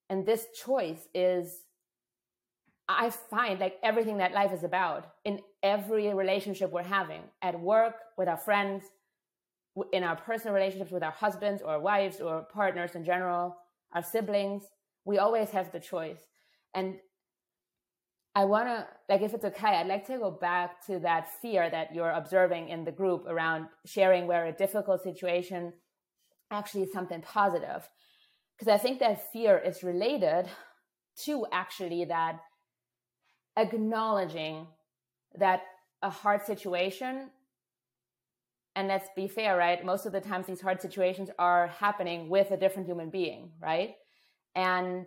And 0.09 0.25
this 0.25 0.47
choice 0.65 1.07
is, 1.15 1.65
I 2.89 3.11
find 3.11 3.61
like 3.61 3.77
everything 3.83 4.19
that 4.19 4.33
life 4.33 4.53
is 4.53 4.65
about 4.65 5.07
in 5.25 5.41
every 5.63 6.15
relationship 6.15 6.71
we're 6.71 6.83
having 6.83 7.23
at 7.43 7.61
work, 7.61 7.95
with 8.17 8.29
our 8.29 8.39
friends, 8.39 8.85
in 9.93 10.03
our 10.03 10.17
personal 10.17 10.55
relationships 10.55 10.91
with 10.91 11.03
our 11.03 11.13
husbands 11.13 11.63
or 11.63 11.79
wives 11.79 12.21
or 12.21 12.47
partners 12.53 12.95
in 12.95 13.05
general, 13.05 13.57
our 13.93 14.03
siblings. 14.03 14.63
We 15.05 15.19
always 15.19 15.51
have 15.51 15.71
the 15.71 15.81
choice. 15.81 16.21
And 16.75 16.97
I 18.35 18.45
want 18.45 18.69
to, 18.69 18.87
like, 19.09 19.23
if 19.23 19.35
it's 19.35 19.45
okay, 19.45 19.69
I'd 19.69 19.87
like 19.87 20.07
to 20.07 20.19
go 20.19 20.31
back 20.31 20.87
to 20.87 20.99
that 21.01 21.29
fear 21.43 21.69
that 21.69 21.95
you're 21.95 22.11
observing 22.11 22.69
in 22.69 22.85
the 22.85 22.93
group 22.93 23.27
around 23.27 23.67
sharing 23.85 24.27
where 24.27 24.47
a 24.47 24.53
difficult 24.53 25.03
situation 25.03 25.73
actually 26.51 26.87
something 26.87 27.23
positive. 27.23 27.89
Because 28.57 28.73
i 28.73 28.79
think 28.79 28.99
that 28.99 29.33
fear 29.33 29.59
is 29.59 29.83
related 29.83 30.47
to 31.25 31.47
actually 31.53 32.05
that 32.05 32.41
acknowledging 33.57 34.67
that 35.39 35.63
a 36.03 36.11
hard 36.11 36.45
situation 36.45 37.31
and 38.77 38.87
let's 38.87 39.09
be 39.17 39.27
fair 39.27 39.57
right? 39.57 39.85
Most 39.85 40.07
of 40.07 40.13
the 40.13 40.21
times 40.21 40.47
these 40.47 40.61
hard 40.61 40.81
situations 40.81 41.31
are 41.39 41.67
happening 41.67 42.29
with 42.29 42.53
a 42.53 42.57
different 42.57 42.87
human 42.89 43.11
being 43.11 43.51
right? 43.61 43.95
And 44.55 45.07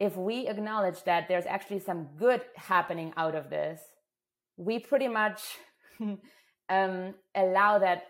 if 0.00 0.16
we 0.16 0.48
acknowledge 0.48 1.04
that 1.04 1.28
there's 1.28 1.46
actually 1.46 1.78
some 1.78 2.08
good 2.18 2.42
happening 2.56 3.12
out 3.16 3.34
of 3.34 3.50
this 3.50 3.80
we 4.56 4.78
pretty 4.78 5.08
much 5.08 5.40
um, 6.68 7.14
allow 7.34 7.78
that 7.78 8.04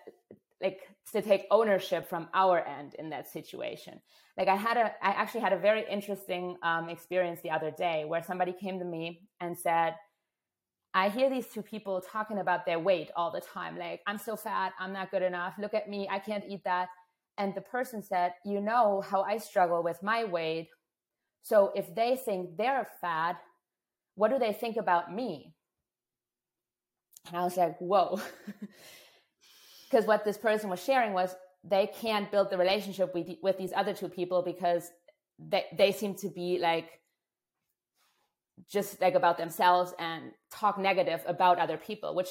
like 0.63 0.81
to 1.13 1.23
take 1.23 1.47
ownership 1.51 2.09
from 2.09 2.29
our 2.35 2.61
end 2.61 2.95
in 2.99 3.11
that 3.11 3.29
situation. 3.29 4.01
Like 4.39 4.49
i 4.49 4.57
had 4.57 4.77
a 4.77 4.93
i 5.03 5.11
actually 5.11 5.43
had 5.43 5.53
a 5.53 5.59
very 5.59 5.85
interesting 5.91 6.57
um, 6.63 6.89
experience 6.89 7.41
the 7.43 7.51
other 7.51 7.71
day 7.71 8.05
where 8.07 8.23
somebody 8.23 8.53
came 8.53 8.79
to 8.79 8.85
me 8.85 9.23
and 9.41 9.57
said 9.57 9.95
i 10.93 11.09
hear 11.09 11.31
these 11.31 11.47
two 11.49 11.63
people 11.63 12.01
talking 12.01 12.39
about 12.39 12.67
their 12.67 12.79
weight 12.79 13.11
all 13.17 13.31
the 13.31 13.41
time. 13.41 13.79
Like 13.79 14.01
i'm 14.07 14.19
so 14.19 14.37
fat 14.37 14.73
i'm 14.79 14.93
not 14.93 15.11
good 15.11 15.23
enough 15.23 15.55
look 15.59 15.75
at 15.75 15.89
me 15.89 16.09
i 16.11 16.19
can't 16.19 16.45
eat 16.49 16.65
that. 16.65 16.89
And 17.37 17.55
the 17.55 17.61
person 17.61 18.03
said 18.03 18.33
you 18.45 18.61
know 18.61 19.03
how 19.09 19.23
i 19.23 19.39
struggle 19.39 19.83
with 19.83 20.03
my 20.03 20.25
weight. 20.25 20.69
So 21.43 21.73
if 21.75 21.95
they 21.95 22.17
think 22.17 22.57
they're 22.57 22.89
fat 23.01 23.37
what 24.17 24.31
do 24.31 24.39
they 24.39 24.53
think 24.53 24.77
about 24.77 25.13
me? 25.13 25.55
And 27.29 27.37
I 27.37 27.45
was 27.45 27.57
like, 27.57 27.79
whoa. 27.79 28.21
Because 29.89 30.07
what 30.07 30.25
this 30.25 30.39
person 30.39 30.71
was 30.71 30.83
sharing 30.83 31.13
was 31.13 31.35
they 31.63 31.87
can't 31.87 32.31
build 32.31 32.51
the 32.51 32.59
relationship 32.59 33.15
with, 33.15 33.29
with 33.43 33.59
these 33.59 33.73
other 33.75 33.95
two 33.95 34.09
people 34.09 34.43
because 34.43 34.91
they, 35.39 35.65
they 35.77 35.93
seem 35.93 36.15
to 36.17 36.29
be 36.29 36.59
like 36.59 37.01
just 38.71 39.01
like 39.01 39.15
about 39.15 39.37
themselves 39.37 39.93
and 39.99 40.31
talk 40.51 40.79
negative 40.79 41.21
about 41.27 41.59
other 41.59 41.77
people 41.77 42.15
which 42.15 42.29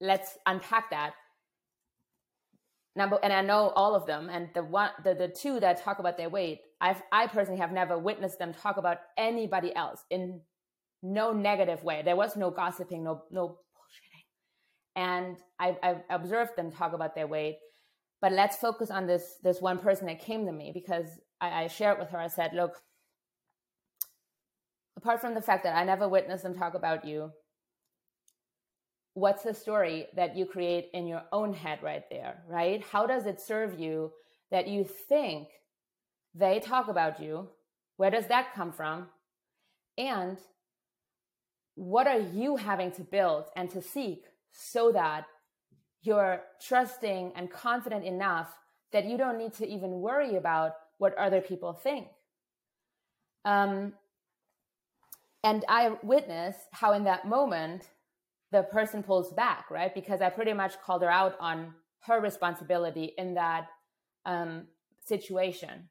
let's 0.00 0.36
unpack 0.46 0.90
that. 0.90 1.12
Number 2.96 3.20
and 3.22 3.32
i 3.32 3.40
know 3.40 3.68
all 3.76 3.94
of 3.94 4.04
them 4.06 4.28
and 4.28 4.48
the 4.52 4.64
one 4.64 4.90
the, 5.04 5.14
the 5.14 5.28
two 5.28 5.60
that 5.60 5.80
talk 5.80 6.00
about 6.00 6.18
their 6.18 6.28
weight 6.28 6.58
i've 6.80 7.00
i 7.12 7.28
personally 7.28 7.60
have 7.60 7.70
never 7.70 7.96
witnessed 7.96 8.40
them 8.40 8.52
talk 8.52 8.78
about 8.78 8.98
anybody 9.16 9.74
else 9.76 10.04
in 10.10 10.40
no 11.02 11.32
negative 11.32 11.82
way. 11.82 12.02
There 12.04 12.16
was 12.16 12.36
no 12.36 12.50
gossiping 12.50 13.04
no 13.04 13.24
no 13.30 13.58
and 15.00 15.36
i 15.58 15.76
i 15.88 15.90
observed 16.18 16.54
them 16.56 16.70
talk 16.70 16.92
about 16.92 17.14
their 17.14 17.30
weight 17.34 17.56
but 18.22 18.32
let's 18.40 18.56
focus 18.56 18.90
on 18.90 19.06
this 19.06 19.24
this 19.42 19.60
one 19.60 19.78
person 19.86 20.06
that 20.06 20.20
came 20.28 20.46
to 20.46 20.52
me 20.52 20.70
because 20.80 21.06
I, 21.40 21.64
I 21.64 21.66
shared 21.68 21.98
with 21.98 22.10
her 22.10 22.18
i 22.18 22.28
said 22.28 22.50
look 22.62 22.74
apart 24.96 25.20
from 25.20 25.34
the 25.34 25.46
fact 25.48 25.64
that 25.64 25.76
i 25.76 25.84
never 25.84 26.08
witnessed 26.08 26.44
them 26.44 26.54
talk 26.54 26.74
about 26.74 27.04
you 27.04 27.30
what's 29.14 29.42
the 29.42 29.54
story 29.54 30.06
that 30.16 30.36
you 30.36 30.46
create 30.46 30.88
in 30.94 31.06
your 31.06 31.22
own 31.32 31.52
head 31.52 31.80
right 31.82 32.04
there, 32.10 32.42
right? 32.48 32.82
How 32.92 33.06
does 33.06 33.26
it 33.26 33.40
serve 33.40 33.78
you 33.78 34.12
that 34.50 34.68
you 34.68 34.84
think 34.84 35.48
they 36.34 36.60
talk 36.60 36.88
about 36.88 37.20
you? 37.20 37.48
Where 37.96 38.10
does 38.10 38.26
that 38.28 38.54
come 38.54 38.72
from? 38.72 39.08
And 39.98 40.38
what 41.74 42.06
are 42.06 42.20
you 42.20 42.56
having 42.56 42.92
to 42.92 43.02
build 43.02 43.44
and 43.56 43.70
to 43.70 43.82
seek 43.82 44.24
so 44.52 44.92
that 44.92 45.26
you're 46.02 46.42
trusting 46.66 47.32
and 47.36 47.50
confident 47.50 48.04
enough 48.04 48.54
that 48.92 49.04
you 49.04 49.16
don't 49.16 49.38
need 49.38 49.54
to 49.54 49.66
even 49.66 50.00
worry 50.00 50.36
about 50.36 50.72
what 50.98 51.16
other 51.16 51.40
people 51.40 51.72
think? 51.72 52.08
Um, 53.44 53.94
and 55.42 55.64
I 55.68 55.96
witness 56.02 56.56
how 56.72 56.92
in 56.92 57.04
that 57.04 57.26
moment, 57.26 57.88
the 58.52 58.62
person 58.64 59.02
pulls 59.02 59.32
back, 59.32 59.70
right? 59.70 59.94
Because 59.94 60.20
I 60.20 60.28
pretty 60.28 60.52
much 60.52 60.80
called 60.80 61.02
her 61.02 61.10
out 61.10 61.36
on 61.40 61.74
her 62.00 62.20
responsibility 62.20 63.12
in 63.16 63.34
that 63.34 63.68
um, 64.26 64.66
situation. 65.06 65.88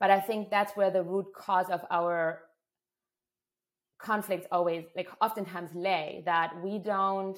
But 0.00 0.10
I 0.10 0.20
think 0.20 0.50
that's 0.50 0.76
where 0.76 0.90
the 0.90 1.02
root 1.02 1.26
cause 1.36 1.68
of 1.70 1.80
our 1.90 2.40
conflicts 3.98 4.46
always, 4.50 4.84
like, 4.96 5.08
oftentimes 5.20 5.70
lay 5.74 6.22
that 6.24 6.62
we 6.62 6.78
don't, 6.78 7.36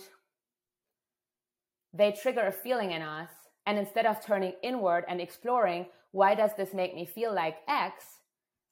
they 1.93 2.13
trigger 2.13 2.47
a 2.47 2.53
feeling 2.53 2.93
in 2.93 3.03
us. 3.03 3.31
And 3.67 3.79
instead 3.79 4.07
of 4.07 4.25
turning 4.25 4.55
inward 4.63 5.05
and 5.09 5.21
exploring, 5.21 5.87
why 6.13 6.35
does 6.35 6.51
this 6.57 6.73
make 6.75 6.95
me 6.95 7.07
feel 7.07 7.35
like 7.35 7.57
X? 7.69 8.05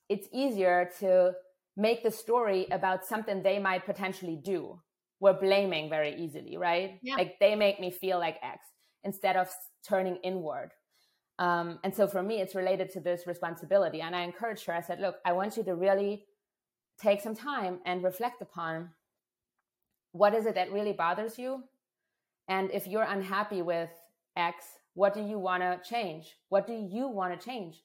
It's 0.08 0.28
easier 0.32 0.90
to 1.00 1.32
make 1.76 2.02
the 2.02 2.10
story 2.10 2.66
about 2.70 3.04
something 3.04 3.42
they 3.42 3.58
might 3.58 3.86
potentially 3.86 4.40
do 4.42 4.80
we're 5.20 5.38
blaming 5.38 5.88
very 5.88 6.14
easily, 6.16 6.56
right? 6.56 6.98
Yeah. 7.02 7.16
Like 7.16 7.38
they 7.40 7.54
make 7.54 7.80
me 7.80 7.90
feel 7.90 8.18
like 8.18 8.36
X 8.42 8.60
instead 9.04 9.36
of 9.36 9.48
turning 9.86 10.16
inward. 10.16 10.70
Um, 11.38 11.78
and 11.84 11.94
so 11.94 12.06
for 12.06 12.22
me, 12.22 12.40
it's 12.40 12.54
related 12.54 12.90
to 12.92 13.00
this 13.00 13.26
responsibility. 13.26 14.00
And 14.00 14.14
I 14.14 14.22
encouraged 14.22 14.66
her, 14.66 14.74
I 14.74 14.80
said, 14.80 15.00
look, 15.00 15.16
I 15.24 15.32
want 15.32 15.56
you 15.56 15.64
to 15.64 15.74
really 15.74 16.24
take 17.00 17.20
some 17.20 17.34
time 17.34 17.80
and 17.86 18.02
reflect 18.02 18.42
upon 18.42 18.90
what 20.12 20.34
is 20.34 20.46
it 20.46 20.54
that 20.56 20.72
really 20.72 20.92
bothers 20.92 21.38
you? 21.38 21.62
And 22.48 22.70
if 22.72 22.86
you're 22.86 23.02
unhappy 23.02 23.62
with 23.62 23.90
X, 24.36 24.64
what 24.94 25.14
do 25.14 25.20
you 25.20 25.38
want 25.38 25.62
to 25.62 25.80
change? 25.88 26.36
What 26.48 26.66
do 26.66 26.72
you 26.72 27.06
want 27.06 27.38
to 27.38 27.46
change? 27.46 27.84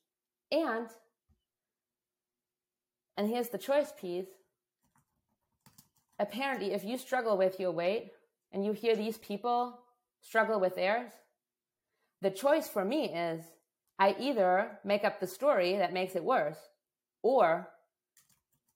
And, 0.51 0.88
and 3.18 3.30
here's 3.30 3.49
the 3.49 3.57
choice 3.57 3.91
piece 3.99 4.28
apparently, 6.20 6.72
if 6.72 6.84
you 6.86 6.97
struggle 6.97 7.38
with 7.38 7.59
your 7.59 7.72
weight 7.72 8.11
and 8.51 8.64
you 8.66 8.72
hear 8.72 8.95
these 8.95 9.18
people 9.18 9.80
struggle 10.22 10.59
with 10.59 10.76
theirs, 10.76 11.11
the 12.22 12.32
choice 12.32 12.70
for 12.70 12.86
me 12.86 13.14
is 13.14 13.41
I 13.99 14.16
either 14.20 14.80
make 14.86 15.03
up 15.03 15.20
the 15.20 15.28
story 15.28 15.78
that 15.78 15.91
makes 15.91 16.16
it 16.16 16.24
worse, 16.24 16.57
or 17.22 17.68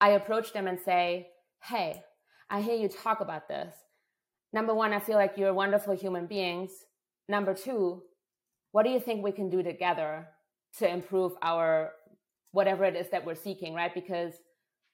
I 0.01 0.09
approach 0.09 0.51
them 0.51 0.67
and 0.67 0.79
say, 0.79 1.29
Hey, 1.63 2.03
I 2.49 2.61
hear 2.61 2.75
you 2.75 2.89
talk 2.89 3.21
about 3.21 3.47
this. 3.47 3.73
Number 4.53 4.73
one, 4.73 4.93
I 4.93 4.99
feel 4.99 5.17
like 5.17 5.33
you're 5.37 5.53
wonderful 5.53 5.95
human 5.95 6.25
beings. 6.25 6.71
Number 7.27 7.53
two, 7.53 8.03
what 8.71 8.83
do 8.83 8.89
you 8.89 8.99
think 8.99 9.23
we 9.23 9.31
can 9.31 9.49
do 9.49 9.61
together 9.61 10.27
to 10.79 10.89
improve 10.89 11.33
our 11.41 11.91
whatever 12.51 12.85
it 12.85 12.95
is 12.95 13.09
that 13.09 13.25
we're 13.25 13.35
seeking, 13.35 13.73
right? 13.73 13.93
Because 13.93 14.33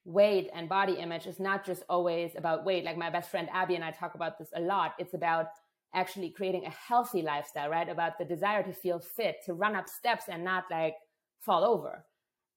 weight 0.06 0.49
and 0.54 0.68
body 0.68 0.93
image 0.93 1.28
is 1.28 1.39
not 1.39 1.66
just 1.66 1.84
always 1.89 2.32
about 2.36 2.66
weight. 2.66 2.84
Like 2.84 2.97
my 2.97 3.10
best 3.10 3.30
friend 3.30 3.47
Abby 3.54 3.76
and 3.76 3.84
I 3.84 3.91
talk 3.91 4.16
about 4.16 4.38
this 4.38 4.49
a 4.56 4.62
lot. 4.62 4.93
It's 4.99 5.14
about 5.14 5.47
actually 5.93 6.32
creating 6.32 6.66
a 6.66 6.70
healthy 6.70 7.22
lifestyle, 7.22 7.70
right? 7.70 7.88
About 7.88 8.18
the 8.18 8.26
desire 8.26 8.64
to 8.64 8.74
feel 8.74 8.99
fit, 8.99 9.38
to 9.45 9.54
run 9.54 9.76
up 9.76 9.88
steps 9.88 10.26
and 10.28 10.43
not 10.43 10.66
like 10.72 10.95
fall 11.39 11.64
over. 11.64 12.06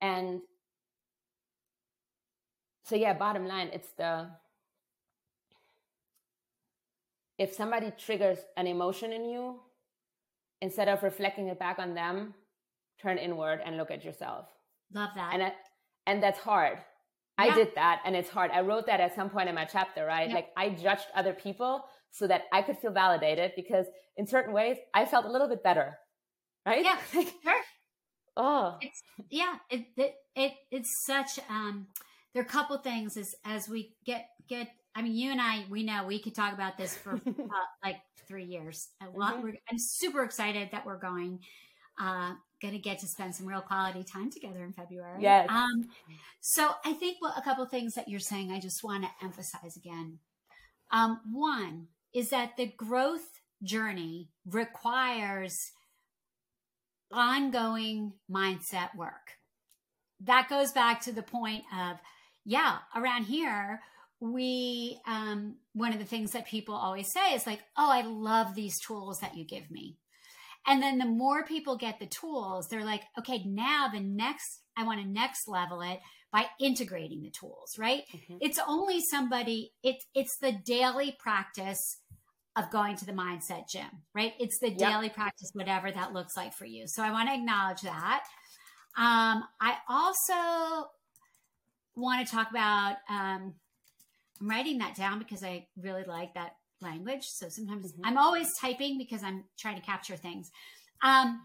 And 0.00 0.40
so, 2.84 2.96
yeah, 2.96 3.12
bottom 3.14 3.46
line, 3.46 3.70
it's 3.72 3.92
the 3.98 4.28
if 7.38 7.54
somebody 7.54 7.92
triggers 7.98 8.38
an 8.56 8.66
emotion 8.66 9.12
in 9.12 9.24
you, 9.24 9.60
instead 10.60 10.88
of 10.88 11.02
reflecting 11.02 11.48
it 11.48 11.58
back 11.58 11.78
on 11.78 11.94
them, 11.94 12.34
turn 13.00 13.18
inward 13.18 13.60
and 13.64 13.76
look 13.76 13.90
at 13.90 14.04
yourself. 14.04 14.46
Love 14.94 15.10
that. 15.16 15.34
And, 15.34 15.52
and 16.06 16.22
that's 16.22 16.38
hard 16.38 16.78
I 17.38 17.54
did 17.54 17.74
that 17.74 18.02
and 18.04 18.16
it's 18.16 18.30
hard. 18.30 18.50
I 18.50 18.60
wrote 18.62 18.86
that 18.86 19.00
at 19.00 19.14
some 19.14 19.28
point 19.28 19.48
in 19.48 19.54
my 19.54 19.64
chapter, 19.64 20.04
right? 20.04 20.28
Yeah. 20.28 20.36
Like 20.36 20.48
I 20.56 20.70
judged 20.70 21.06
other 21.14 21.34
people 21.34 21.84
so 22.10 22.26
that 22.26 22.42
I 22.52 22.62
could 22.62 22.78
feel 22.78 22.92
validated 22.92 23.52
because 23.56 23.86
in 24.16 24.26
certain 24.26 24.54
ways 24.54 24.76
I 24.94 25.04
felt 25.04 25.26
a 25.26 25.30
little 25.30 25.48
bit 25.48 25.62
better. 25.62 25.98
Right? 26.64 26.84
Yeah. 26.84 26.98
sure. 27.12 27.60
Oh. 28.36 28.76
It's, 28.80 29.02
yeah, 29.30 29.56
it, 29.70 29.86
it 29.96 30.14
it 30.34 30.52
it's 30.70 30.90
such 31.06 31.38
um 31.48 31.88
there 32.34 32.42
are 32.42 32.46
a 32.46 32.48
couple 32.48 32.76
things 32.78 33.16
as 33.16 33.34
as 33.44 33.68
we 33.68 33.94
get 34.04 34.26
get 34.48 34.68
I 34.96 35.02
mean 35.02 35.14
you 35.14 35.30
and 35.30 35.40
I 35.40 35.64
we 35.70 35.84
know 35.84 36.04
we 36.06 36.18
could 36.18 36.34
talk 36.34 36.52
about 36.52 36.76
this 36.76 36.96
for 36.96 37.12
uh, 37.26 37.66
like 37.84 37.96
3 38.26 38.44
years. 38.44 38.88
Mm-hmm. 39.00 39.50
I'm 39.70 39.78
super 39.78 40.24
excited 40.24 40.70
that 40.72 40.84
we're 40.84 40.98
going 40.98 41.40
uh, 42.00 42.32
going 42.60 42.74
to 42.74 42.80
get 42.80 42.98
to 43.00 43.06
spend 43.06 43.34
some 43.34 43.46
real 43.46 43.60
quality 43.60 44.04
time 44.04 44.30
together 44.30 44.64
in 44.64 44.72
February. 44.72 45.22
Yes. 45.22 45.48
Um, 45.48 45.88
so 46.40 46.70
I 46.84 46.92
think 46.92 47.18
well, 47.20 47.34
a 47.36 47.42
couple 47.42 47.64
things 47.66 47.94
that 47.94 48.08
you're 48.08 48.20
saying, 48.20 48.50
I 48.50 48.60
just 48.60 48.82
want 48.82 49.04
to 49.04 49.10
emphasize 49.24 49.76
again. 49.76 50.18
Um, 50.90 51.20
one 51.32 51.88
is 52.14 52.30
that 52.30 52.56
the 52.56 52.66
growth 52.66 53.40
journey 53.62 54.30
requires 54.46 55.72
ongoing 57.12 58.12
mindset 58.30 58.94
work. 58.96 59.32
That 60.20 60.48
goes 60.48 60.72
back 60.72 61.02
to 61.02 61.12
the 61.12 61.22
point 61.22 61.64
of, 61.76 61.98
yeah, 62.44 62.78
around 62.94 63.24
here, 63.24 63.80
we, 64.20 64.98
um, 65.06 65.56
one 65.74 65.92
of 65.92 65.98
the 65.98 66.04
things 66.04 66.32
that 66.32 66.46
people 66.46 66.74
always 66.74 67.12
say 67.12 67.34
is 67.34 67.46
like, 67.46 67.60
oh, 67.76 67.90
I 67.90 68.02
love 68.02 68.54
these 68.54 68.80
tools 68.80 69.18
that 69.20 69.36
you 69.36 69.44
give 69.44 69.70
me. 69.70 69.96
And 70.66 70.82
then 70.82 70.98
the 70.98 71.06
more 71.06 71.44
people 71.44 71.76
get 71.76 72.00
the 72.00 72.06
tools, 72.06 72.66
they're 72.68 72.84
like, 72.84 73.02
okay, 73.18 73.44
now 73.44 73.88
the 73.92 74.00
next, 74.00 74.62
I 74.76 74.84
want 74.84 75.00
to 75.00 75.06
next 75.06 75.46
level 75.46 75.80
it 75.80 76.00
by 76.32 76.46
integrating 76.58 77.22
the 77.22 77.30
tools, 77.30 77.76
right? 77.78 78.02
Mm-hmm. 78.14 78.38
It's 78.40 78.58
only 78.66 79.00
somebody, 79.00 79.72
it's 79.82 80.04
it's 80.14 80.36
the 80.40 80.52
daily 80.64 81.16
practice 81.20 82.00
of 82.56 82.70
going 82.70 82.96
to 82.96 83.06
the 83.06 83.12
mindset 83.12 83.68
gym, 83.70 84.02
right? 84.14 84.32
It's 84.40 84.58
the 84.60 84.70
yep. 84.70 84.78
daily 84.78 85.08
practice, 85.08 85.50
whatever 85.52 85.92
that 85.92 86.12
looks 86.12 86.36
like 86.36 86.52
for 86.54 86.64
you. 86.64 86.84
So 86.86 87.02
I 87.02 87.12
want 87.12 87.28
to 87.28 87.34
acknowledge 87.34 87.82
that. 87.82 88.24
Um, 88.98 89.44
I 89.60 89.76
also 89.88 90.88
want 91.94 92.26
to 92.26 92.34
talk 92.34 92.50
about, 92.50 92.96
um, 93.08 93.54
I'm 94.40 94.48
writing 94.48 94.78
that 94.78 94.96
down 94.96 95.18
because 95.18 95.42
I 95.42 95.66
really 95.80 96.04
like 96.04 96.34
that 96.34 96.56
language. 96.80 97.24
So 97.24 97.48
sometimes 97.48 97.92
mm-hmm. 97.92 98.04
I'm 98.04 98.18
always 98.18 98.48
typing 98.60 98.98
because 98.98 99.22
I'm 99.22 99.44
trying 99.58 99.76
to 99.76 99.82
capture 99.82 100.16
things. 100.16 100.50
Um, 101.02 101.42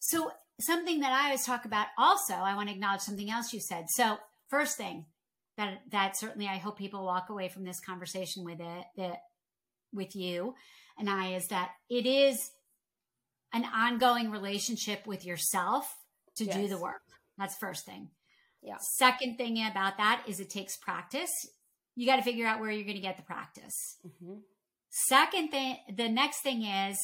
so 0.00 0.30
something 0.60 1.00
that 1.00 1.12
I 1.12 1.26
always 1.26 1.44
talk 1.44 1.64
about 1.64 1.86
also, 1.98 2.34
I 2.34 2.54
want 2.54 2.68
to 2.68 2.74
acknowledge 2.74 3.00
something 3.00 3.30
else 3.30 3.52
you 3.52 3.60
said. 3.60 3.86
So 3.88 4.18
first 4.48 4.76
thing 4.76 5.06
that, 5.56 5.80
that 5.90 6.16
certainly 6.16 6.48
I 6.48 6.56
hope 6.56 6.78
people 6.78 7.04
walk 7.04 7.30
away 7.30 7.48
from 7.48 7.64
this 7.64 7.80
conversation 7.80 8.44
with 8.44 8.60
it, 8.60 8.84
that 8.96 9.22
with 9.92 10.14
you 10.14 10.54
and 10.98 11.08
I 11.08 11.34
is 11.34 11.48
that 11.48 11.70
it 11.88 12.06
is 12.06 12.50
an 13.52 13.64
ongoing 13.64 14.30
relationship 14.30 15.06
with 15.06 15.24
yourself 15.24 15.96
to 16.36 16.44
yes. 16.44 16.56
do 16.56 16.68
the 16.68 16.78
work. 16.78 17.02
That's 17.38 17.56
first 17.56 17.86
thing. 17.86 18.10
Yeah. 18.62 18.76
Second 18.96 19.36
thing 19.36 19.64
about 19.64 19.96
that 19.98 20.24
is 20.26 20.40
it 20.40 20.50
takes 20.50 20.76
practice. 20.76 21.30
You 21.96 22.06
got 22.06 22.16
to 22.16 22.22
figure 22.22 22.46
out 22.46 22.60
where 22.60 22.70
you're 22.70 22.84
going 22.84 22.96
to 22.96 23.02
get 23.02 23.16
the 23.16 23.22
practice. 23.22 23.98
Mm-hmm. 24.06 24.38
Second 24.90 25.50
thing, 25.50 25.76
the 25.96 26.08
next 26.08 26.42
thing 26.42 26.62
is, 26.64 26.98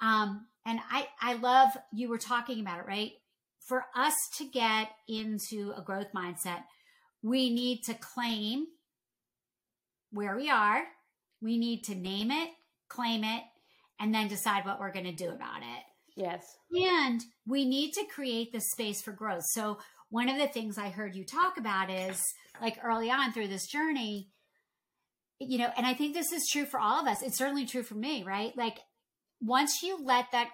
um, 0.00 0.46
and 0.64 0.80
I, 0.90 1.08
I 1.20 1.34
love 1.34 1.70
you 1.92 2.08
were 2.08 2.18
talking 2.18 2.60
about 2.60 2.80
it, 2.80 2.86
right? 2.86 3.12
For 3.66 3.84
us 3.94 4.14
to 4.38 4.44
get 4.44 4.88
into 5.08 5.72
a 5.76 5.82
growth 5.82 6.08
mindset, 6.14 6.62
we 7.22 7.50
need 7.50 7.82
to 7.84 7.94
claim 7.94 8.66
where 10.12 10.36
we 10.36 10.50
are. 10.50 10.82
We 11.42 11.58
need 11.58 11.84
to 11.84 11.94
name 11.94 12.30
it, 12.30 12.50
claim 12.88 13.24
it, 13.24 13.42
and 14.00 14.14
then 14.14 14.28
decide 14.28 14.64
what 14.64 14.80
we're 14.80 14.92
going 14.92 15.06
to 15.06 15.12
do 15.12 15.30
about 15.30 15.60
it. 15.60 15.82
Yes. 16.16 16.56
And 16.72 17.20
we 17.46 17.66
need 17.66 17.92
to 17.92 18.04
create 18.06 18.52
the 18.52 18.60
space 18.60 19.02
for 19.02 19.12
growth. 19.12 19.44
So, 19.50 19.78
one 20.16 20.30
of 20.30 20.38
the 20.38 20.48
things 20.48 20.78
I 20.78 20.88
heard 20.88 21.14
you 21.14 21.26
talk 21.26 21.58
about 21.58 21.90
is 21.90 22.18
like 22.58 22.78
early 22.82 23.10
on 23.10 23.34
through 23.34 23.48
this 23.48 23.66
journey, 23.66 24.30
you 25.38 25.58
know, 25.58 25.68
and 25.76 25.84
I 25.84 25.92
think 25.92 26.14
this 26.14 26.32
is 26.32 26.48
true 26.50 26.64
for 26.64 26.80
all 26.80 27.02
of 27.02 27.06
us. 27.06 27.20
It's 27.22 27.36
certainly 27.36 27.66
true 27.66 27.82
for 27.82 27.96
me, 27.96 28.24
right? 28.24 28.56
Like, 28.56 28.78
once 29.42 29.82
you 29.82 29.98
let 30.02 30.32
that 30.32 30.48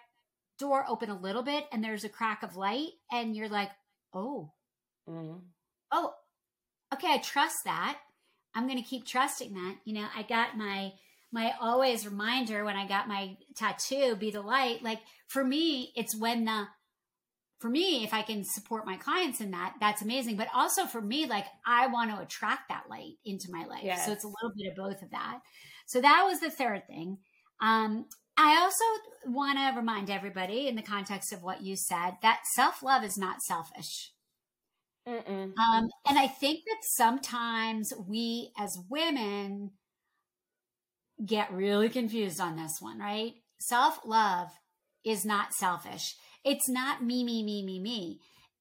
door 0.58 0.84
open 0.88 1.10
a 1.10 1.20
little 1.20 1.44
bit 1.44 1.66
and 1.70 1.84
there's 1.84 2.02
a 2.02 2.08
crack 2.08 2.42
of 2.42 2.56
light, 2.56 2.88
and 3.12 3.36
you're 3.36 3.48
like, 3.48 3.70
oh, 4.12 4.50
mm-hmm. 5.08 5.38
oh, 5.92 6.12
okay, 6.92 7.12
I 7.12 7.18
trust 7.18 7.58
that. 7.64 7.98
I'm 8.56 8.66
going 8.66 8.82
to 8.82 8.88
keep 8.90 9.06
trusting 9.06 9.54
that. 9.54 9.76
You 9.84 9.94
know, 9.94 10.06
I 10.16 10.24
got 10.24 10.58
my 10.58 10.90
my 11.30 11.52
always 11.60 12.04
reminder 12.04 12.64
when 12.64 12.76
I 12.76 12.88
got 12.88 13.06
my 13.06 13.36
tattoo, 13.54 14.16
be 14.16 14.32
the 14.32 14.42
light. 14.42 14.82
Like 14.82 15.02
for 15.28 15.44
me, 15.44 15.92
it's 15.94 16.18
when 16.18 16.46
the, 16.46 16.66
for 17.62 17.70
me, 17.70 18.02
if 18.02 18.12
I 18.12 18.22
can 18.22 18.42
support 18.44 18.84
my 18.84 18.96
clients 18.96 19.40
in 19.40 19.52
that, 19.52 19.74
that's 19.80 20.02
amazing. 20.02 20.36
But 20.36 20.48
also 20.52 20.84
for 20.84 21.00
me, 21.00 21.26
like 21.26 21.46
I 21.64 21.86
want 21.86 22.10
to 22.10 22.20
attract 22.20 22.68
that 22.68 22.84
light 22.90 23.14
into 23.24 23.46
my 23.50 23.64
life. 23.64 23.84
Yes. 23.84 24.04
So 24.04 24.12
it's 24.12 24.24
a 24.24 24.28
little 24.28 24.52
bit 24.54 24.70
of 24.70 24.76
both 24.76 25.00
of 25.02 25.10
that. 25.12 25.38
So 25.86 26.00
that 26.00 26.24
was 26.26 26.40
the 26.40 26.50
third 26.50 26.86
thing. 26.88 27.18
Um, 27.60 28.06
I 28.36 28.60
also 28.60 28.84
want 29.26 29.58
to 29.58 29.78
remind 29.78 30.10
everybody 30.10 30.66
in 30.66 30.74
the 30.74 30.82
context 30.82 31.32
of 31.32 31.42
what 31.42 31.62
you 31.62 31.76
said 31.76 32.14
that 32.22 32.40
self 32.54 32.82
love 32.82 33.04
is 33.04 33.16
not 33.16 33.40
selfish. 33.42 34.10
Um, 35.06 35.54
and 35.56 36.18
I 36.18 36.28
think 36.28 36.64
that 36.64 36.78
sometimes 36.82 37.92
we 38.08 38.52
as 38.58 38.78
women 38.88 39.70
get 41.24 41.52
really 41.52 41.88
confused 41.88 42.40
on 42.40 42.56
this 42.56 42.78
one, 42.80 42.98
right? 42.98 43.34
Self 43.60 44.00
love 44.04 44.48
is 45.04 45.24
not 45.24 45.52
selfish. 45.54 46.16
It's 46.44 46.68
not 46.68 47.02
me, 47.02 47.24
me, 47.24 47.42
me, 47.42 47.64
me, 47.64 47.80
me. 47.80 48.20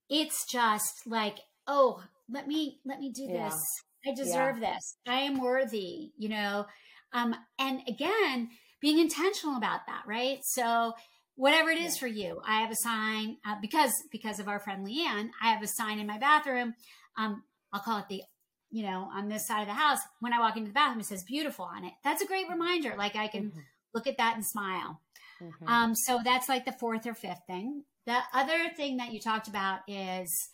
It's 0.10 0.46
just 0.52 1.02
like, 1.06 1.40
oh, 1.68 2.04
let 2.30 2.48
me 2.48 2.80
let 2.86 3.00
me 3.00 3.12
do 3.12 3.24
yeah. 3.24 3.50
this. 3.50 3.60
I 4.06 4.14
deserve 4.14 4.60
yeah. 4.60 4.74
this. 4.74 4.96
I 5.08 5.22
am 5.22 5.42
worthy, 5.42 6.12
you 6.18 6.30
know. 6.30 6.66
Um, 7.14 7.36
and 7.60 7.82
again, 7.88 8.50
being 8.82 9.00
intentional 9.00 9.58
about 9.58 9.82
that, 9.88 10.04
right? 10.08 10.40
So 10.44 10.94
whatever 11.36 11.70
it 11.70 11.80
is 11.80 11.96
yeah. 11.96 12.00
for 12.00 12.08
you, 12.08 12.42
I 12.48 12.62
have 12.62 12.72
a 12.72 12.76
sign 12.76 13.38
uh, 13.46 13.56
because 13.62 13.92
because 14.12 14.40
of 14.40 14.48
our 14.48 14.60
friend 14.60 14.86
Leanne. 14.86 15.30
I 15.42 15.52
have 15.52 15.64
a 15.64 15.68
sign 15.68 16.00
in 16.00 16.08
my 16.08 16.18
bathroom. 16.18 16.74
Um, 17.18 17.44
I'll 17.74 17.82
call 17.82 18.00
it 18.00 18.06
the 18.10 18.24
you 18.72 18.84
know, 18.84 19.10
on 19.14 19.28
this 19.28 19.46
side 19.46 19.62
of 19.62 19.68
the 19.68 19.74
house, 19.74 20.00
when 20.22 20.34
I 20.34 20.40
walk 20.40 20.56
into 20.56 20.70
the 20.70 20.74
bathroom, 20.74 21.02
it 21.02 21.06
says 21.06 21.24
beautiful 21.24 21.66
on 21.66 21.84
it. 21.84 21.92
That's 22.04 22.22
a 22.22 22.26
great 22.26 22.50
reminder. 22.50 22.96
Like 22.98 23.16
I 23.16 23.28
can 23.28 23.50
mm-hmm. 23.50 23.60
look 23.94 24.08
at 24.08 24.18
that 24.18 24.36
and 24.36 24.46
smile. 24.46 25.02
Mm-hmm. 25.42 25.68
Um, 25.68 25.96
so 25.96 26.20
that's 26.24 26.50
like 26.50 26.66
the 26.66 26.72
fourth 26.74 27.06
or 27.06 27.14
fifth 27.14 27.42
thing. 27.48 27.84
The 28.06 28.20
other 28.34 28.70
thing 28.76 28.98
that 28.98 29.12
you 29.12 29.20
talked 29.20 29.48
about 29.48 29.80
is 29.88 30.50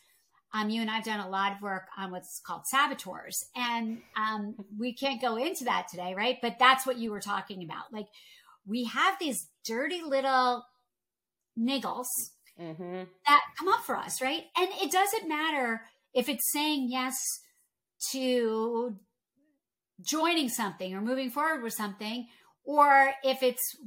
um, 0.53 0.69
you 0.69 0.81
and 0.81 0.89
I've 0.89 1.03
done 1.03 1.19
a 1.19 1.29
lot 1.29 1.53
of 1.53 1.61
work 1.61 1.87
on 1.97 2.11
what's 2.11 2.41
called 2.45 2.65
saboteurs. 2.65 3.37
And 3.55 3.99
um, 4.15 4.55
we 4.77 4.93
can't 4.93 5.21
go 5.21 5.35
into 5.35 5.65
that 5.65 5.87
today, 5.89 6.13
right? 6.15 6.37
But 6.41 6.57
that's 6.59 6.85
what 6.85 6.97
you 6.97 7.11
were 7.11 7.19
talking 7.19 7.63
about. 7.63 7.91
Like 7.91 8.07
we 8.65 8.85
have 8.85 9.15
these 9.19 9.49
dirty 9.65 10.01
little 10.05 10.63
niggles 11.59 12.07
mm-hmm. 12.59 13.03
that 13.25 13.41
come 13.57 13.67
up 13.67 13.81
for 13.81 13.95
us, 13.95 14.21
right? 14.21 14.43
And 14.57 14.69
it 14.81 14.91
doesn't 14.91 15.27
matter 15.27 15.81
if 16.13 16.29
it's 16.29 16.51
saying 16.51 16.87
yes 16.89 17.15
to 18.11 18.95
joining 20.01 20.49
something 20.49 20.93
or 20.93 21.01
moving 21.01 21.29
forward 21.29 21.63
with 21.63 21.73
something, 21.73 22.27
or 22.67 23.13
if 23.23 23.41
it's 23.41 23.77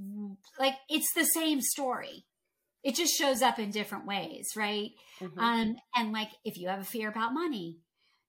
like 0.59 0.75
it's 0.89 1.13
the 1.15 1.25
same 1.25 1.61
story. 1.61 2.25
It 2.83 2.95
just 2.95 3.15
shows 3.15 3.43
up 3.43 3.59
in 3.59 3.71
different 3.71 4.07
ways, 4.07 4.53
right? 4.57 4.93
Mm-hmm. 5.21 5.39
Um, 5.39 5.77
and 5.95 6.13
like 6.13 6.31
if 6.47 6.57
you 6.57 6.69
have 6.69 6.81
a 6.81 6.85
fear 6.85 7.11
about 7.11 7.35
money, 7.35 7.77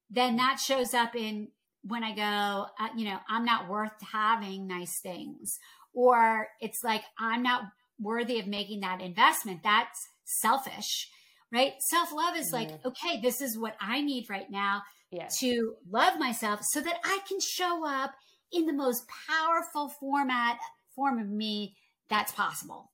then 0.09 0.35
that 0.35 0.59
shows 0.59 0.93
up 0.93 1.15
in 1.15 1.47
when 1.83 2.03
I 2.03 2.13
go, 2.13 2.65
uh, 2.77 2.89
you 2.97 3.05
know, 3.05 3.17
I'm 3.29 3.45
not 3.45 3.69
worth 3.69 3.93
having 4.11 4.67
nice 4.67 4.99
things, 5.01 5.57
or 5.93 6.49
it's 6.59 6.83
like 6.83 7.03
I'm 7.17 7.41
not 7.41 7.63
worthy 7.97 8.39
of 8.39 8.45
making 8.45 8.81
that 8.81 8.99
investment. 8.99 9.61
That's 9.63 10.05
selfish, 10.25 11.07
right? 11.51 11.73
Self 11.89 12.11
love 12.11 12.35
is 12.35 12.51
like, 12.51 12.71
okay, 12.85 13.21
this 13.21 13.39
is 13.39 13.57
what 13.57 13.77
I 13.79 14.01
need 14.01 14.29
right 14.29 14.51
now 14.51 14.81
yes. 15.11 15.39
to 15.39 15.75
love 15.89 16.19
myself 16.19 16.59
so 16.63 16.81
that 16.81 16.97
I 17.05 17.19
can 17.25 17.39
show 17.39 17.87
up 17.87 18.11
in 18.51 18.65
the 18.65 18.73
most 18.73 19.05
powerful 19.27 19.89
format 19.89 20.59
form 20.95 21.19
of 21.19 21.29
me 21.29 21.75
that's 22.09 22.31
possible. 22.33 22.91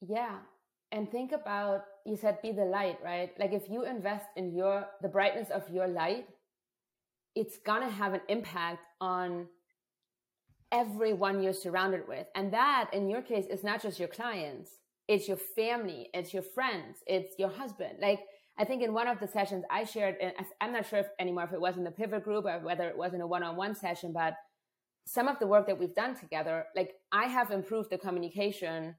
Yeah. 0.00 0.36
And 0.92 1.10
think 1.10 1.32
about 1.32 1.84
you 2.06 2.16
said 2.16 2.40
be 2.42 2.52
the 2.52 2.64
light, 2.64 2.98
right? 3.02 3.30
Like 3.38 3.52
if 3.52 3.68
you 3.68 3.84
invest 3.84 4.26
in 4.36 4.54
your 4.54 4.86
the 5.02 5.08
brightness 5.08 5.50
of 5.50 5.68
your 5.70 5.88
light, 5.88 6.26
it's 7.34 7.58
gonna 7.58 7.90
have 7.90 8.14
an 8.14 8.20
impact 8.28 8.80
on 9.00 9.48
everyone 10.70 11.42
you're 11.42 11.52
surrounded 11.52 12.06
with. 12.06 12.26
And 12.34 12.52
that 12.52 12.90
in 12.92 13.08
your 13.08 13.22
case 13.22 13.46
is 13.50 13.64
not 13.64 13.82
just 13.82 13.98
your 13.98 14.08
clients, 14.08 14.70
it's 15.08 15.28
your 15.28 15.36
family, 15.36 16.08
it's 16.14 16.32
your 16.32 16.42
friends, 16.42 16.98
it's 17.06 17.38
your 17.38 17.50
husband. 17.50 17.98
Like 18.00 18.20
I 18.56 18.64
think 18.64 18.82
in 18.82 18.94
one 18.94 19.08
of 19.08 19.18
the 19.18 19.26
sessions 19.26 19.64
I 19.70 19.84
shared, 19.84 20.16
and 20.20 20.32
I'm 20.60 20.72
not 20.72 20.86
sure 20.86 21.00
if 21.00 21.06
anymore 21.18 21.44
if 21.44 21.52
it 21.52 21.60
was 21.60 21.76
in 21.76 21.84
the 21.84 21.90
pivot 21.90 22.24
group 22.24 22.44
or 22.44 22.60
whether 22.60 22.88
it 22.88 22.96
was 22.96 23.12
in 23.12 23.20
a 23.20 23.26
one-on-one 23.26 23.74
session, 23.74 24.12
but 24.12 24.34
some 25.06 25.26
of 25.28 25.38
the 25.38 25.46
work 25.46 25.66
that 25.66 25.78
we've 25.78 25.94
done 25.94 26.14
together, 26.14 26.66
like 26.76 26.92
I 27.10 27.24
have 27.24 27.50
improved 27.50 27.90
the 27.90 27.98
communication 27.98 28.94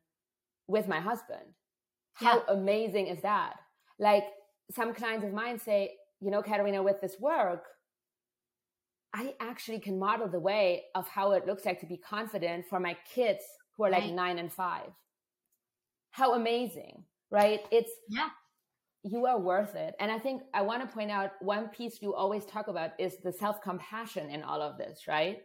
with 0.68 0.88
my 0.88 1.00
husband. 1.00 1.46
How 2.14 2.44
yeah. 2.48 2.54
amazing 2.54 3.08
is 3.08 3.22
that? 3.22 3.56
Like 3.98 4.26
some 4.72 4.94
clients 4.94 5.26
of 5.26 5.34
mine 5.34 5.58
say, 5.58 5.92
you 6.20 6.32
know, 6.32 6.42
Katerina, 6.42 6.84
with 6.84 7.00
this 7.02 7.16
work, 7.20 7.64
I 9.14 9.36
actually 9.40 9.80
can 9.80 9.98
model 9.98 10.28
the 10.28 10.40
way 10.40 10.84
of 10.96 11.08
how 11.08 11.32
it 11.32 11.48
looks 11.48 11.66
like 11.66 11.80
to 11.80 11.86
be 11.86 11.98
confident 11.98 12.66
for 12.70 12.80
my 12.80 12.98
kids 13.14 13.44
who 13.78 13.86
are 13.86 13.90
like 13.90 14.02
right. 14.02 14.14
nine 14.14 14.38
and 14.38 14.52
five. 14.52 14.90
How 16.12 16.34
amazing, 16.34 17.06
right? 17.32 17.62
It's 17.72 17.92
yeah 18.10 18.30
you 19.06 19.28
are 19.28 19.40
worth 19.40 19.76
it. 19.76 19.94
And 20.00 20.12
I 20.12 20.18
think 20.18 20.42
I 20.54 20.64
want 20.64 20.82
to 20.82 20.94
point 20.94 21.12
out 21.12 21.34
one 21.40 21.68
piece 21.68 22.02
you 22.02 22.16
always 22.16 22.44
talk 22.44 22.68
about 22.68 22.92
is 22.98 23.18
the 23.24 23.32
self 23.32 23.62
compassion 23.62 24.32
in 24.32 24.42
all 24.42 24.62
of 24.62 24.78
this, 24.78 25.08
right? 25.08 25.38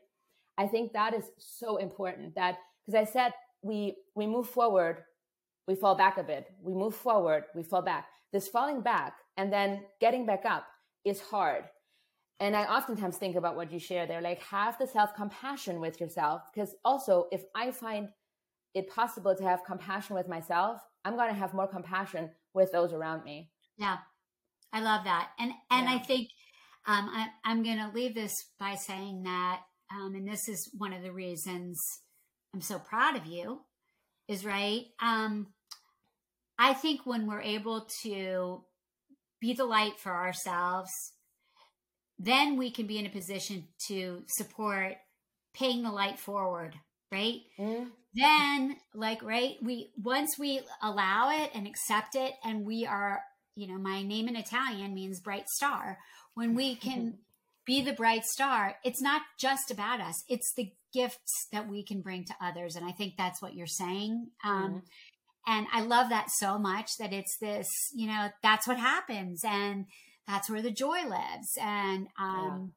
I 0.57 0.67
think 0.67 0.93
that 0.95 1.13
is 1.15 1.25
so 1.39 1.77
important 1.77 2.35
that 2.37 2.57
because 2.87 2.99
I 2.99 3.05
said 3.05 3.33
we 3.63 3.97
we 4.17 4.27
move 4.27 4.49
forward, 4.49 5.05
we 5.69 5.75
fall 5.75 5.95
back 5.95 6.17
a 6.17 6.23
bit. 6.23 6.47
We 6.63 6.73
move 6.73 6.95
forward, 6.95 7.45
we 7.55 7.63
fall 7.63 7.83
back. 7.83 8.07
This 8.33 8.49
falling 8.49 8.81
back 8.81 9.15
and 9.37 9.53
then 9.53 9.83
getting 10.01 10.25
back 10.25 10.47
up 10.47 10.65
is 11.05 11.21
hard. 11.21 11.65
And 12.39 12.57
I 12.57 12.65
oftentimes 12.65 13.19
think 13.19 13.37
about 13.37 13.57
what 13.57 13.71
you 13.71 13.79
share 13.79 14.07
there, 14.07 14.23
like 14.23 14.41
have 14.45 14.79
the 14.79 14.87
self 14.87 15.15
compassion 15.15 15.81
with 15.81 16.01
yourself. 16.01 16.43
Because 16.55 16.75
also, 16.83 17.27
if 17.31 17.43
I 17.55 17.73
find 17.73 18.09
it 18.73 18.89
possible 18.89 19.35
to 19.35 19.45
have 19.45 19.65
compassion 19.67 20.17
with 20.17 20.29
myself, 20.29 20.81
I'm 21.05 21.17
going 21.17 21.29
to 21.29 21.39
have 21.39 21.53
more 21.53 21.67
compassion 21.67 22.31
with 22.55 22.73
those 22.73 22.93
around 22.93 23.25
me. 23.25 23.51
Yeah. 23.77 23.99
I 24.73 24.81
love 24.81 25.05
that. 25.05 25.31
And 25.39 25.53
and 25.71 25.89
yeah. 25.89 25.95
I 25.95 25.99
think 25.99 26.29
um, 26.87 27.11
I, 27.13 27.29
am 27.51 27.63
going 27.63 27.79
to 27.79 27.91
leave 27.95 28.15
this 28.15 28.35
by 28.59 28.75
saying 28.75 29.25
that, 29.25 29.61
um, 29.93 30.15
and 30.15 30.27
this 30.27 30.49
is 30.49 30.71
one 30.77 30.93
of 30.93 31.03
the 31.03 31.13
reasons 31.13 31.81
I'm 32.55 32.61
so 32.61 32.79
proud 32.79 33.17
of 33.17 33.27
you, 33.27 33.61
is 34.29 34.45
right. 34.45 34.85
Um, 35.01 35.49
I 36.59 36.75
think 36.75 37.05
when 37.05 37.27
we're 37.27 37.43
able 37.43 37.87
to 38.03 38.65
be 39.41 39.55
the 39.55 39.65
light 39.65 39.99
for 39.99 40.15
ourselves, 40.15 40.91
then 42.19 42.57
we 42.57 42.71
can 42.71 42.87
be 42.87 42.99
in 42.99 43.07
a 43.07 43.11
position 43.11 43.69
to 43.89 44.23
support 44.29 44.95
paying 45.55 45.83
the 45.83 45.91
light 45.91 46.19
forward, 46.19 46.75
right? 47.11 47.41
Mm 47.59 47.89
then 48.15 48.77
like 48.95 49.23
right 49.23 49.57
we 49.63 49.91
once 50.03 50.39
we 50.39 50.61
allow 50.83 51.31
it 51.31 51.51
and 51.55 51.67
accept 51.67 52.15
it 52.15 52.35
and 52.45 52.65
we 52.65 52.85
are 52.87 53.23
you 53.55 53.69
know 53.69 53.79
my 53.79 54.03
name 54.03 54.29
in 54.29 54.37
italian 54.37 54.95
means 54.95 55.21
bright 55.21 55.49
star 55.49 55.99
when 56.35 56.55
we 56.55 56.75
can 56.77 57.19
be 57.65 57.83
the 57.83 57.93
bright 57.93 58.25
star 58.25 58.77
it's 58.85 59.03
not 59.03 59.23
just 59.39 59.71
about 59.71 60.01
us 60.01 60.25
it's 60.29 60.53
the 60.57 60.73
gifts 60.93 61.47
that 61.53 61.69
we 61.69 61.85
can 61.85 62.01
bring 62.01 62.25
to 62.25 62.35
others 62.43 62.75
and 62.75 62.85
i 62.85 62.91
think 62.91 63.15
that's 63.17 63.41
what 63.41 63.55
you're 63.55 63.67
saying 63.67 64.29
um, 64.45 64.65
mm-hmm. 64.65 64.79
and 65.47 65.67
i 65.73 65.81
love 65.81 66.09
that 66.09 66.29
so 66.31 66.59
much 66.59 66.97
that 66.99 67.13
it's 67.13 67.37
this 67.41 67.69
you 67.95 68.09
know 68.09 68.29
that's 68.43 68.67
what 68.67 68.79
happens 68.79 69.43
and 69.45 69.87
that's 70.27 70.51
where 70.51 70.63
the 70.63 70.71
joy 70.71 71.07
lives 71.07 71.57
and 71.61 72.09
um 72.19 72.73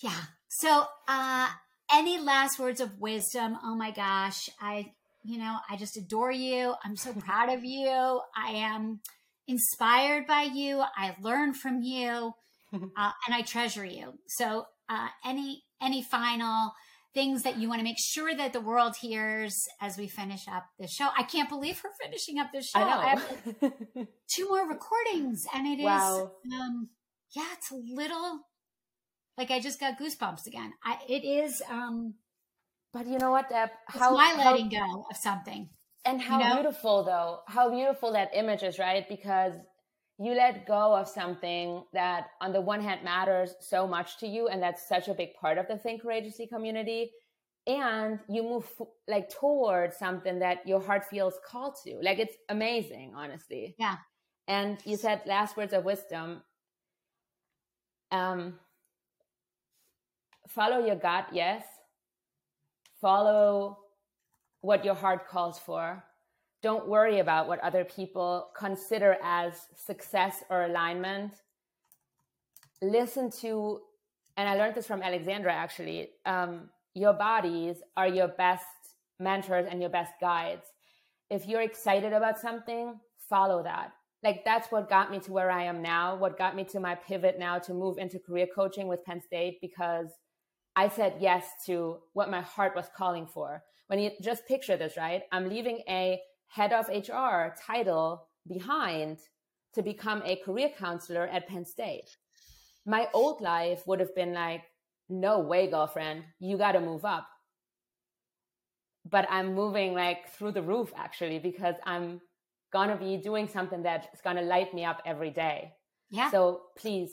yeah, 0.00 0.10
yeah. 0.10 0.22
so 0.48 0.86
uh 1.06 1.50
any 1.92 2.18
last 2.18 2.58
words 2.58 2.80
of 2.80 3.00
wisdom? 3.00 3.58
Oh 3.62 3.74
my 3.74 3.90
gosh, 3.90 4.48
I, 4.60 4.92
you 5.22 5.38
know, 5.38 5.58
I 5.68 5.76
just 5.76 5.96
adore 5.96 6.32
you. 6.32 6.74
I'm 6.84 6.96
so 6.96 7.12
proud 7.12 7.50
of 7.52 7.64
you. 7.64 8.20
I 8.36 8.50
am 8.52 9.00
inspired 9.46 10.26
by 10.26 10.42
you. 10.42 10.82
I 10.96 11.14
learn 11.20 11.54
from 11.54 11.82
you, 11.82 12.32
uh, 12.72 12.78
and 13.26 13.34
I 13.34 13.42
treasure 13.42 13.84
you. 13.84 14.14
So, 14.28 14.66
uh, 14.88 15.08
any 15.24 15.64
any 15.80 16.02
final 16.02 16.72
things 17.14 17.44
that 17.44 17.58
you 17.58 17.68
want 17.68 17.78
to 17.78 17.84
make 17.84 17.98
sure 17.98 18.34
that 18.34 18.52
the 18.52 18.60
world 18.60 18.96
hears 19.00 19.56
as 19.80 19.96
we 19.96 20.08
finish 20.08 20.48
up 20.48 20.66
the 20.78 20.88
show? 20.88 21.08
I 21.16 21.22
can't 21.22 21.48
believe 21.48 21.80
we're 21.84 21.90
finishing 22.02 22.38
up 22.38 22.48
the 22.52 22.62
show. 22.62 22.80
I, 22.80 22.84
know. 22.84 23.00
I 23.00 23.08
have 23.08 24.06
two 24.34 24.48
more 24.48 24.68
recordings, 24.68 25.44
and 25.54 25.66
it 25.66 25.82
wow. 25.82 26.32
is, 26.44 26.52
um, 26.52 26.88
yeah, 27.34 27.46
it's 27.52 27.70
a 27.70 27.76
little 27.76 28.40
like 29.36 29.50
I 29.50 29.60
just 29.60 29.80
got 29.80 29.98
goosebumps 29.98 30.46
again. 30.46 30.72
I 30.84 30.98
it 31.08 31.24
is 31.24 31.62
um 31.68 32.14
but 32.92 33.08
you 33.08 33.18
know 33.18 33.32
what, 33.32 33.48
Deb? 33.48 33.70
How 33.88 34.14
my 34.14 34.34
letting 34.36 34.70
how, 34.70 34.86
go 34.86 35.06
of 35.10 35.16
something. 35.16 35.68
And 36.04 36.22
how 36.22 36.38
you 36.38 36.48
know? 36.48 36.54
beautiful 36.54 37.04
though, 37.04 37.40
how 37.48 37.70
beautiful 37.70 38.12
that 38.12 38.30
image 38.34 38.62
is, 38.62 38.78
right? 38.78 39.04
Because 39.08 39.54
you 40.18 40.32
let 40.34 40.66
go 40.66 40.94
of 40.94 41.08
something 41.08 41.82
that 41.92 42.28
on 42.40 42.52
the 42.52 42.60
one 42.60 42.80
hand 42.80 43.02
matters 43.02 43.54
so 43.60 43.86
much 43.86 44.18
to 44.18 44.28
you 44.28 44.46
and 44.46 44.62
that's 44.62 44.88
such 44.88 45.08
a 45.08 45.14
big 45.14 45.34
part 45.40 45.58
of 45.58 45.66
the 45.66 45.76
think 45.76 46.02
courageously 46.02 46.46
community 46.46 47.10
and 47.66 48.20
you 48.28 48.42
move 48.42 48.64
like 49.08 49.28
towards 49.28 49.96
something 49.96 50.38
that 50.38 50.58
your 50.66 50.80
heart 50.80 51.04
feels 51.04 51.34
called 51.44 51.74
to 51.84 51.98
like 52.02 52.18
it's 52.18 52.36
amazing 52.48 53.12
honestly 53.16 53.74
yeah 53.78 53.96
and 54.46 54.78
you 54.84 54.96
said 54.96 55.20
last 55.26 55.56
words 55.56 55.72
of 55.72 55.84
wisdom 55.84 56.42
um 58.12 58.54
follow 60.54 60.84
your 60.84 60.96
gut, 60.96 61.26
yes. 61.32 61.64
Follow 63.00 63.78
what 64.60 64.84
your 64.84 64.94
heart 64.94 65.28
calls 65.28 65.58
for. 65.58 66.02
Don't 66.62 66.88
worry 66.88 67.18
about 67.18 67.48
what 67.48 67.60
other 67.60 67.84
people 67.84 68.48
consider 68.56 69.18
as 69.22 69.66
success 69.76 70.42
or 70.48 70.64
alignment. 70.64 71.32
Listen 72.80 73.30
to, 73.42 73.80
and 74.36 74.48
I 74.48 74.54
learned 74.54 74.74
this 74.74 74.86
from 74.86 75.02
Alexandra 75.02 75.52
actually, 75.52 76.08
um, 76.24 76.70
your 76.94 77.12
bodies 77.12 77.82
are 77.96 78.08
your 78.08 78.28
best 78.28 78.64
mentors 79.20 79.66
and 79.70 79.80
your 79.80 79.90
best 79.90 80.12
guides. 80.20 80.64
If 81.28 81.46
you're 81.46 81.62
excited 81.62 82.12
about 82.12 82.38
something, 82.38 82.98
follow 83.28 83.62
that. 83.64 83.92
Like 84.22 84.42
that's 84.44 84.72
what 84.72 84.88
got 84.88 85.10
me 85.10 85.18
to 85.20 85.32
where 85.32 85.50
I 85.50 85.64
am 85.64 85.82
now, 85.82 86.16
what 86.16 86.38
got 86.38 86.56
me 86.56 86.64
to 86.64 86.80
my 86.80 86.94
pivot 86.94 87.38
now 87.38 87.58
to 87.58 87.74
move 87.74 87.98
into 87.98 88.18
career 88.18 88.46
coaching 88.54 88.88
with 88.88 89.04
Penn 89.04 89.20
State 89.20 89.58
because 89.60 90.08
I 90.76 90.88
said 90.88 91.16
yes 91.20 91.46
to 91.66 91.98
what 92.12 92.30
my 92.30 92.40
heart 92.40 92.74
was 92.74 92.86
calling 92.96 93.26
for. 93.26 93.62
When 93.86 93.98
you 93.98 94.10
just 94.20 94.46
picture 94.46 94.76
this, 94.76 94.96
right? 94.96 95.22
I'm 95.30 95.48
leaving 95.48 95.82
a 95.88 96.20
head 96.48 96.72
of 96.72 96.88
HR 96.88 97.54
title 97.66 98.26
behind 98.46 99.18
to 99.74 99.82
become 99.82 100.22
a 100.24 100.36
career 100.36 100.70
counselor 100.76 101.26
at 101.26 101.48
Penn 101.48 101.64
State. 101.64 102.16
My 102.86 103.08
old 103.12 103.40
life 103.40 103.86
would 103.86 104.00
have 104.00 104.14
been 104.14 104.32
like, 104.32 104.62
no 105.08 105.40
way, 105.40 105.68
girlfriend, 105.68 106.24
you 106.40 106.56
got 106.56 106.72
to 106.72 106.80
move 106.80 107.04
up. 107.04 107.26
But 109.08 109.26
I'm 109.30 109.54
moving 109.54 109.94
like 109.94 110.28
through 110.30 110.52
the 110.52 110.62
roof 110.62 110.92
actually 110.96 111.38
because 111.38 111.74
I'm 111.84 112.20
going 112.72 112.88
to 112.88 112.96
be 112.96 113.16
doing 113.16 113.48
something 113.48 113.82
that's 113.82 114.20
going 114.22 114.36
to 114.36 114.42
light 114.42 114.74
me 114.74 114.84
up 114.84 115.02
every 115.04 115.30
day. 115.30 115.72
Yeah. 116.10 116.30
So 116.30 116.62
please, 116.76 117.10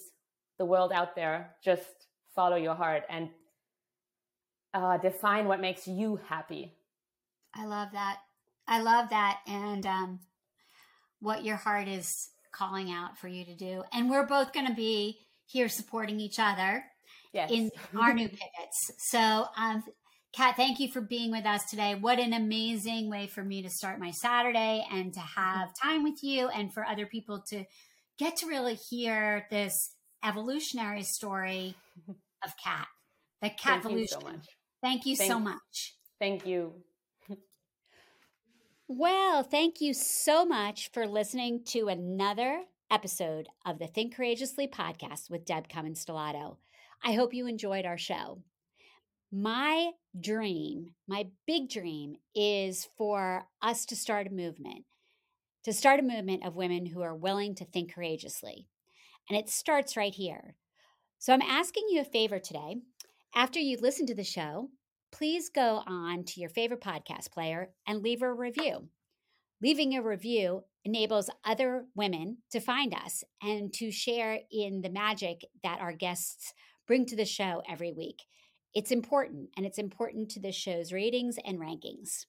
the 0.58 0.66
world 0.66 0.92
out 0.94 1.16
there, 1.16 1.56
just 1.64 2.08
follow 2.34 2.56
your 2.56 2.76
heart 2.76 3.04
and 3.10 3.30
uh, 4.74 4.98
define 4.98 5.48
what 5.48 5.60
makes 5.60 5.88
you 5.88 6.20
happy. 6.28 6.74
I 7.54 7.66
love 7.66 7.90
that. 7.94 8.18
I 8.68 8.82
love 8.82 9.10
that. 9.10 9.40
And 9.48 9.86
um, 9.86 10.20
what 11.20 11.44
your 11.44 11.58
heart 11.58 11.88
is 11.88 12.30
calling 12.52 12.92
out 12.92 13.18
for 13.18 13.28
you 13.28 13.46
to 13.46 13.56
do. 13.56 13.84
And 13.92 14.10
we're 14.10 14.26
both 14.26 14.54
going 14.54 14.68
to 14.68 14.74
be 14.74 15.20
here 15.46 15.70
supporting 15.70 16.20
each 16.20 16.40
other 16.40 16.84
yes. 17.34 17.52
in 17.52 17.72
our 18.00 18.14
new 18.14 18.28
pivots. 18.28 18.92
So, 19.10 19.48
um, 19.58 19.84
Kat, 20.34 20.56
thank 20.56 20.80
you 20.80 20.90
for 20.90 21.02
being 21.02 21.32
with 21.32 21.46
us 21.46 21.70
today. 21.70 21.96
What 21.96 22.20
an 22.20 22.32
amazing 22.32 23.10
way 23.10 23.28
for 23.28 23.44
me 23.44 23.62
to 23.64 23.70
start 23.70 24.00
my 24.00 24.12
Saturday 24.12 24.86
and 24.90 25.14
to 25.14 25.20
have 25.20 25.70
time 25.82 26.04
with 26.04 26.24
you 26.24 26.48
and 26.48 26.74
for 26.74 26.86
other 26.86 27.06
people 27.06 27.44
to 27.50 27.66
get 28.18 28.38
to 28.38 28.48
really 28.48 28.76
hear 28.76 29.46
this 29.52 29.74
evolutionary 30.24 31.04
story 31.04 31.76
of 32.46 32.54
Kat. 32.64 32.88
The 33.42 33.50
cat 33.50 33.80
evolution. 33.80 34.22
So 34.22 34.32
Thank 34.82 35.06
you 35.06 35.16
thank, 35.16 35.32
so 35.32 35.40
much. 35.40 35.96
Thank 36.20 36.46
you. 36.46 36.74
well, 38.88 39.44
thank 39.44 39.80
you 39.80 39.94
so 39.94 40.46
much 40.46 40.90
for 40.92 41.06
listening 41.06 41.64
to 41.66 41.88
another 41.88 42.64
episode 42.90 43.48
of 43.66 43.80
the 43.80 43.88
Think 43.88 44.16
Courageously 44.16 44.68
podcast 44.68 45.30
with 45.30 45.46
Deb 45.46 45.70
Cummins 45.70 46.04
Stellato. 46.04 46.58
I 47.04 47.14
hope 47.14 47.34
you 47.34 47.48
enjoyed 47.48 47.86
our 47.86 47.98
show. 47.98 48.42
My 49.32 49.92
dream, 50.20 50.94
my 51.08 51.28
big 51.48 51.70
dream, 51.70 52.18
is 52.36 52.88
for 52.98 53.46
us 53.62 53.86
to 53.86 53.96
start 53.96 54.28
a 54.28 54.32
movement, 54.32 54.84
to 55.64 55.72
start 55.72 56.00
a 56.02 56.04
movement 56.04 56.46
of 56.46 56.56
women 56.56 56.86
who 56.88 57.02
are 57.02 57.16
willing 57.16 57.56
to 57.56 57.66
think 57.66 57.94
courageously. 57.94 58.68
And 59.30 59.40
it 59.40 59.50
starts 59.50 59.96
right 59.96 60.14
here. 60.14 60.56
So 61.18 61.32
I'm 61.34 61.42
asking 61.42 61.84
you 61.90 62.02
a 62.02 62.04
favor 62.04 62.40
today. 62.40 62.78
After 63.34 63.60
you 63.60 63.78
listen 63.80 64.06
to 64.08 64.16
the 64.16 64.26
show, 64.26 64.72
please 65.10 65.48
go 65.48 65.84
on 65.88 66.26
to 66.26 66.42
your 66.42 66.50
favorite 66.50 66.82
podcast 66.82 67.32
player 67.32 67.70
and 67.88 68.02
leave 68.02 68.22
a 68.22 68.34
review. 68.34 68.90
Leaving 69.62 69.96
a 69.96 70.02
review 70.02 70.66
enables 70.84 71.30
other 71.46 71.86
women 71.96 72.40
to 72.52 72.60
find 72.60 72.94
us 72.94 73.24
and 73.42 73.72
to 73.74 73.90
share 73.90 74.40
in 74.52 74.82
the 74.82 74.90
magic 74.90 75.46
that 75.64 75.80
our 75.80 75.94
guests 75.94 76.54
bring 76.88 77.06
to 77.06 77.16
the 77.16 77.24
show 77.24 77.64
every 77.70 77.94
week. 77.94 78.24
It's 78.74 78.92
important, 78.92 79.52
and 79.56 79.66
it's 79.66 79.78
important 79.78 80.30
to 80.32 80.42
the 80.42 80.52
show's 80.52 80.92
ratings 80.92 81.38
and 81.46 81.58
rankings. 81.58 82.26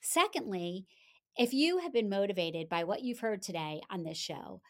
Secondly, 0.00 0.84
if 1.36 1.54
you 1.54 1.78
have 1.78 1.92
been 1.92 2.08
motivated 2.08 2.68
by 2.68 2.82
what 2.82 3.02
you've 3.02 3.20
heard 3.20 3.42
today 3.42 3.82
on 3.88 4.02
this 4.02 4.18
show, 4.18 4.62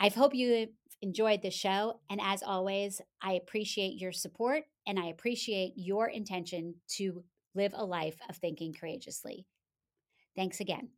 I 0.00 0.08
hope 0.08 0.34
you 0.34 0.66
enjoyed 1.00 1.42
the 1.42 1.50
show. 1.52 2.00
And 2.10 2.20
as 2.20 2.42
always, 2.42 3.00
I 3.22 3.34
appreciate 3.34 4.00
your 4.00 4.12
support 4.12 4.64
and 4.84 4.98
I 4.98 5.06
appreciate 5.06 5.74
your 5.76 6.08
intention 6.08 6.74
to 6.96 7.22
live 7.54 7.72
a 7.76 7.84
life 7.84 8.16
of 8.28 8.36
thinking 8.36 8.74
courageously. 8.74 9.46
Thanks 10.36 10.60
again. 10.60 10.90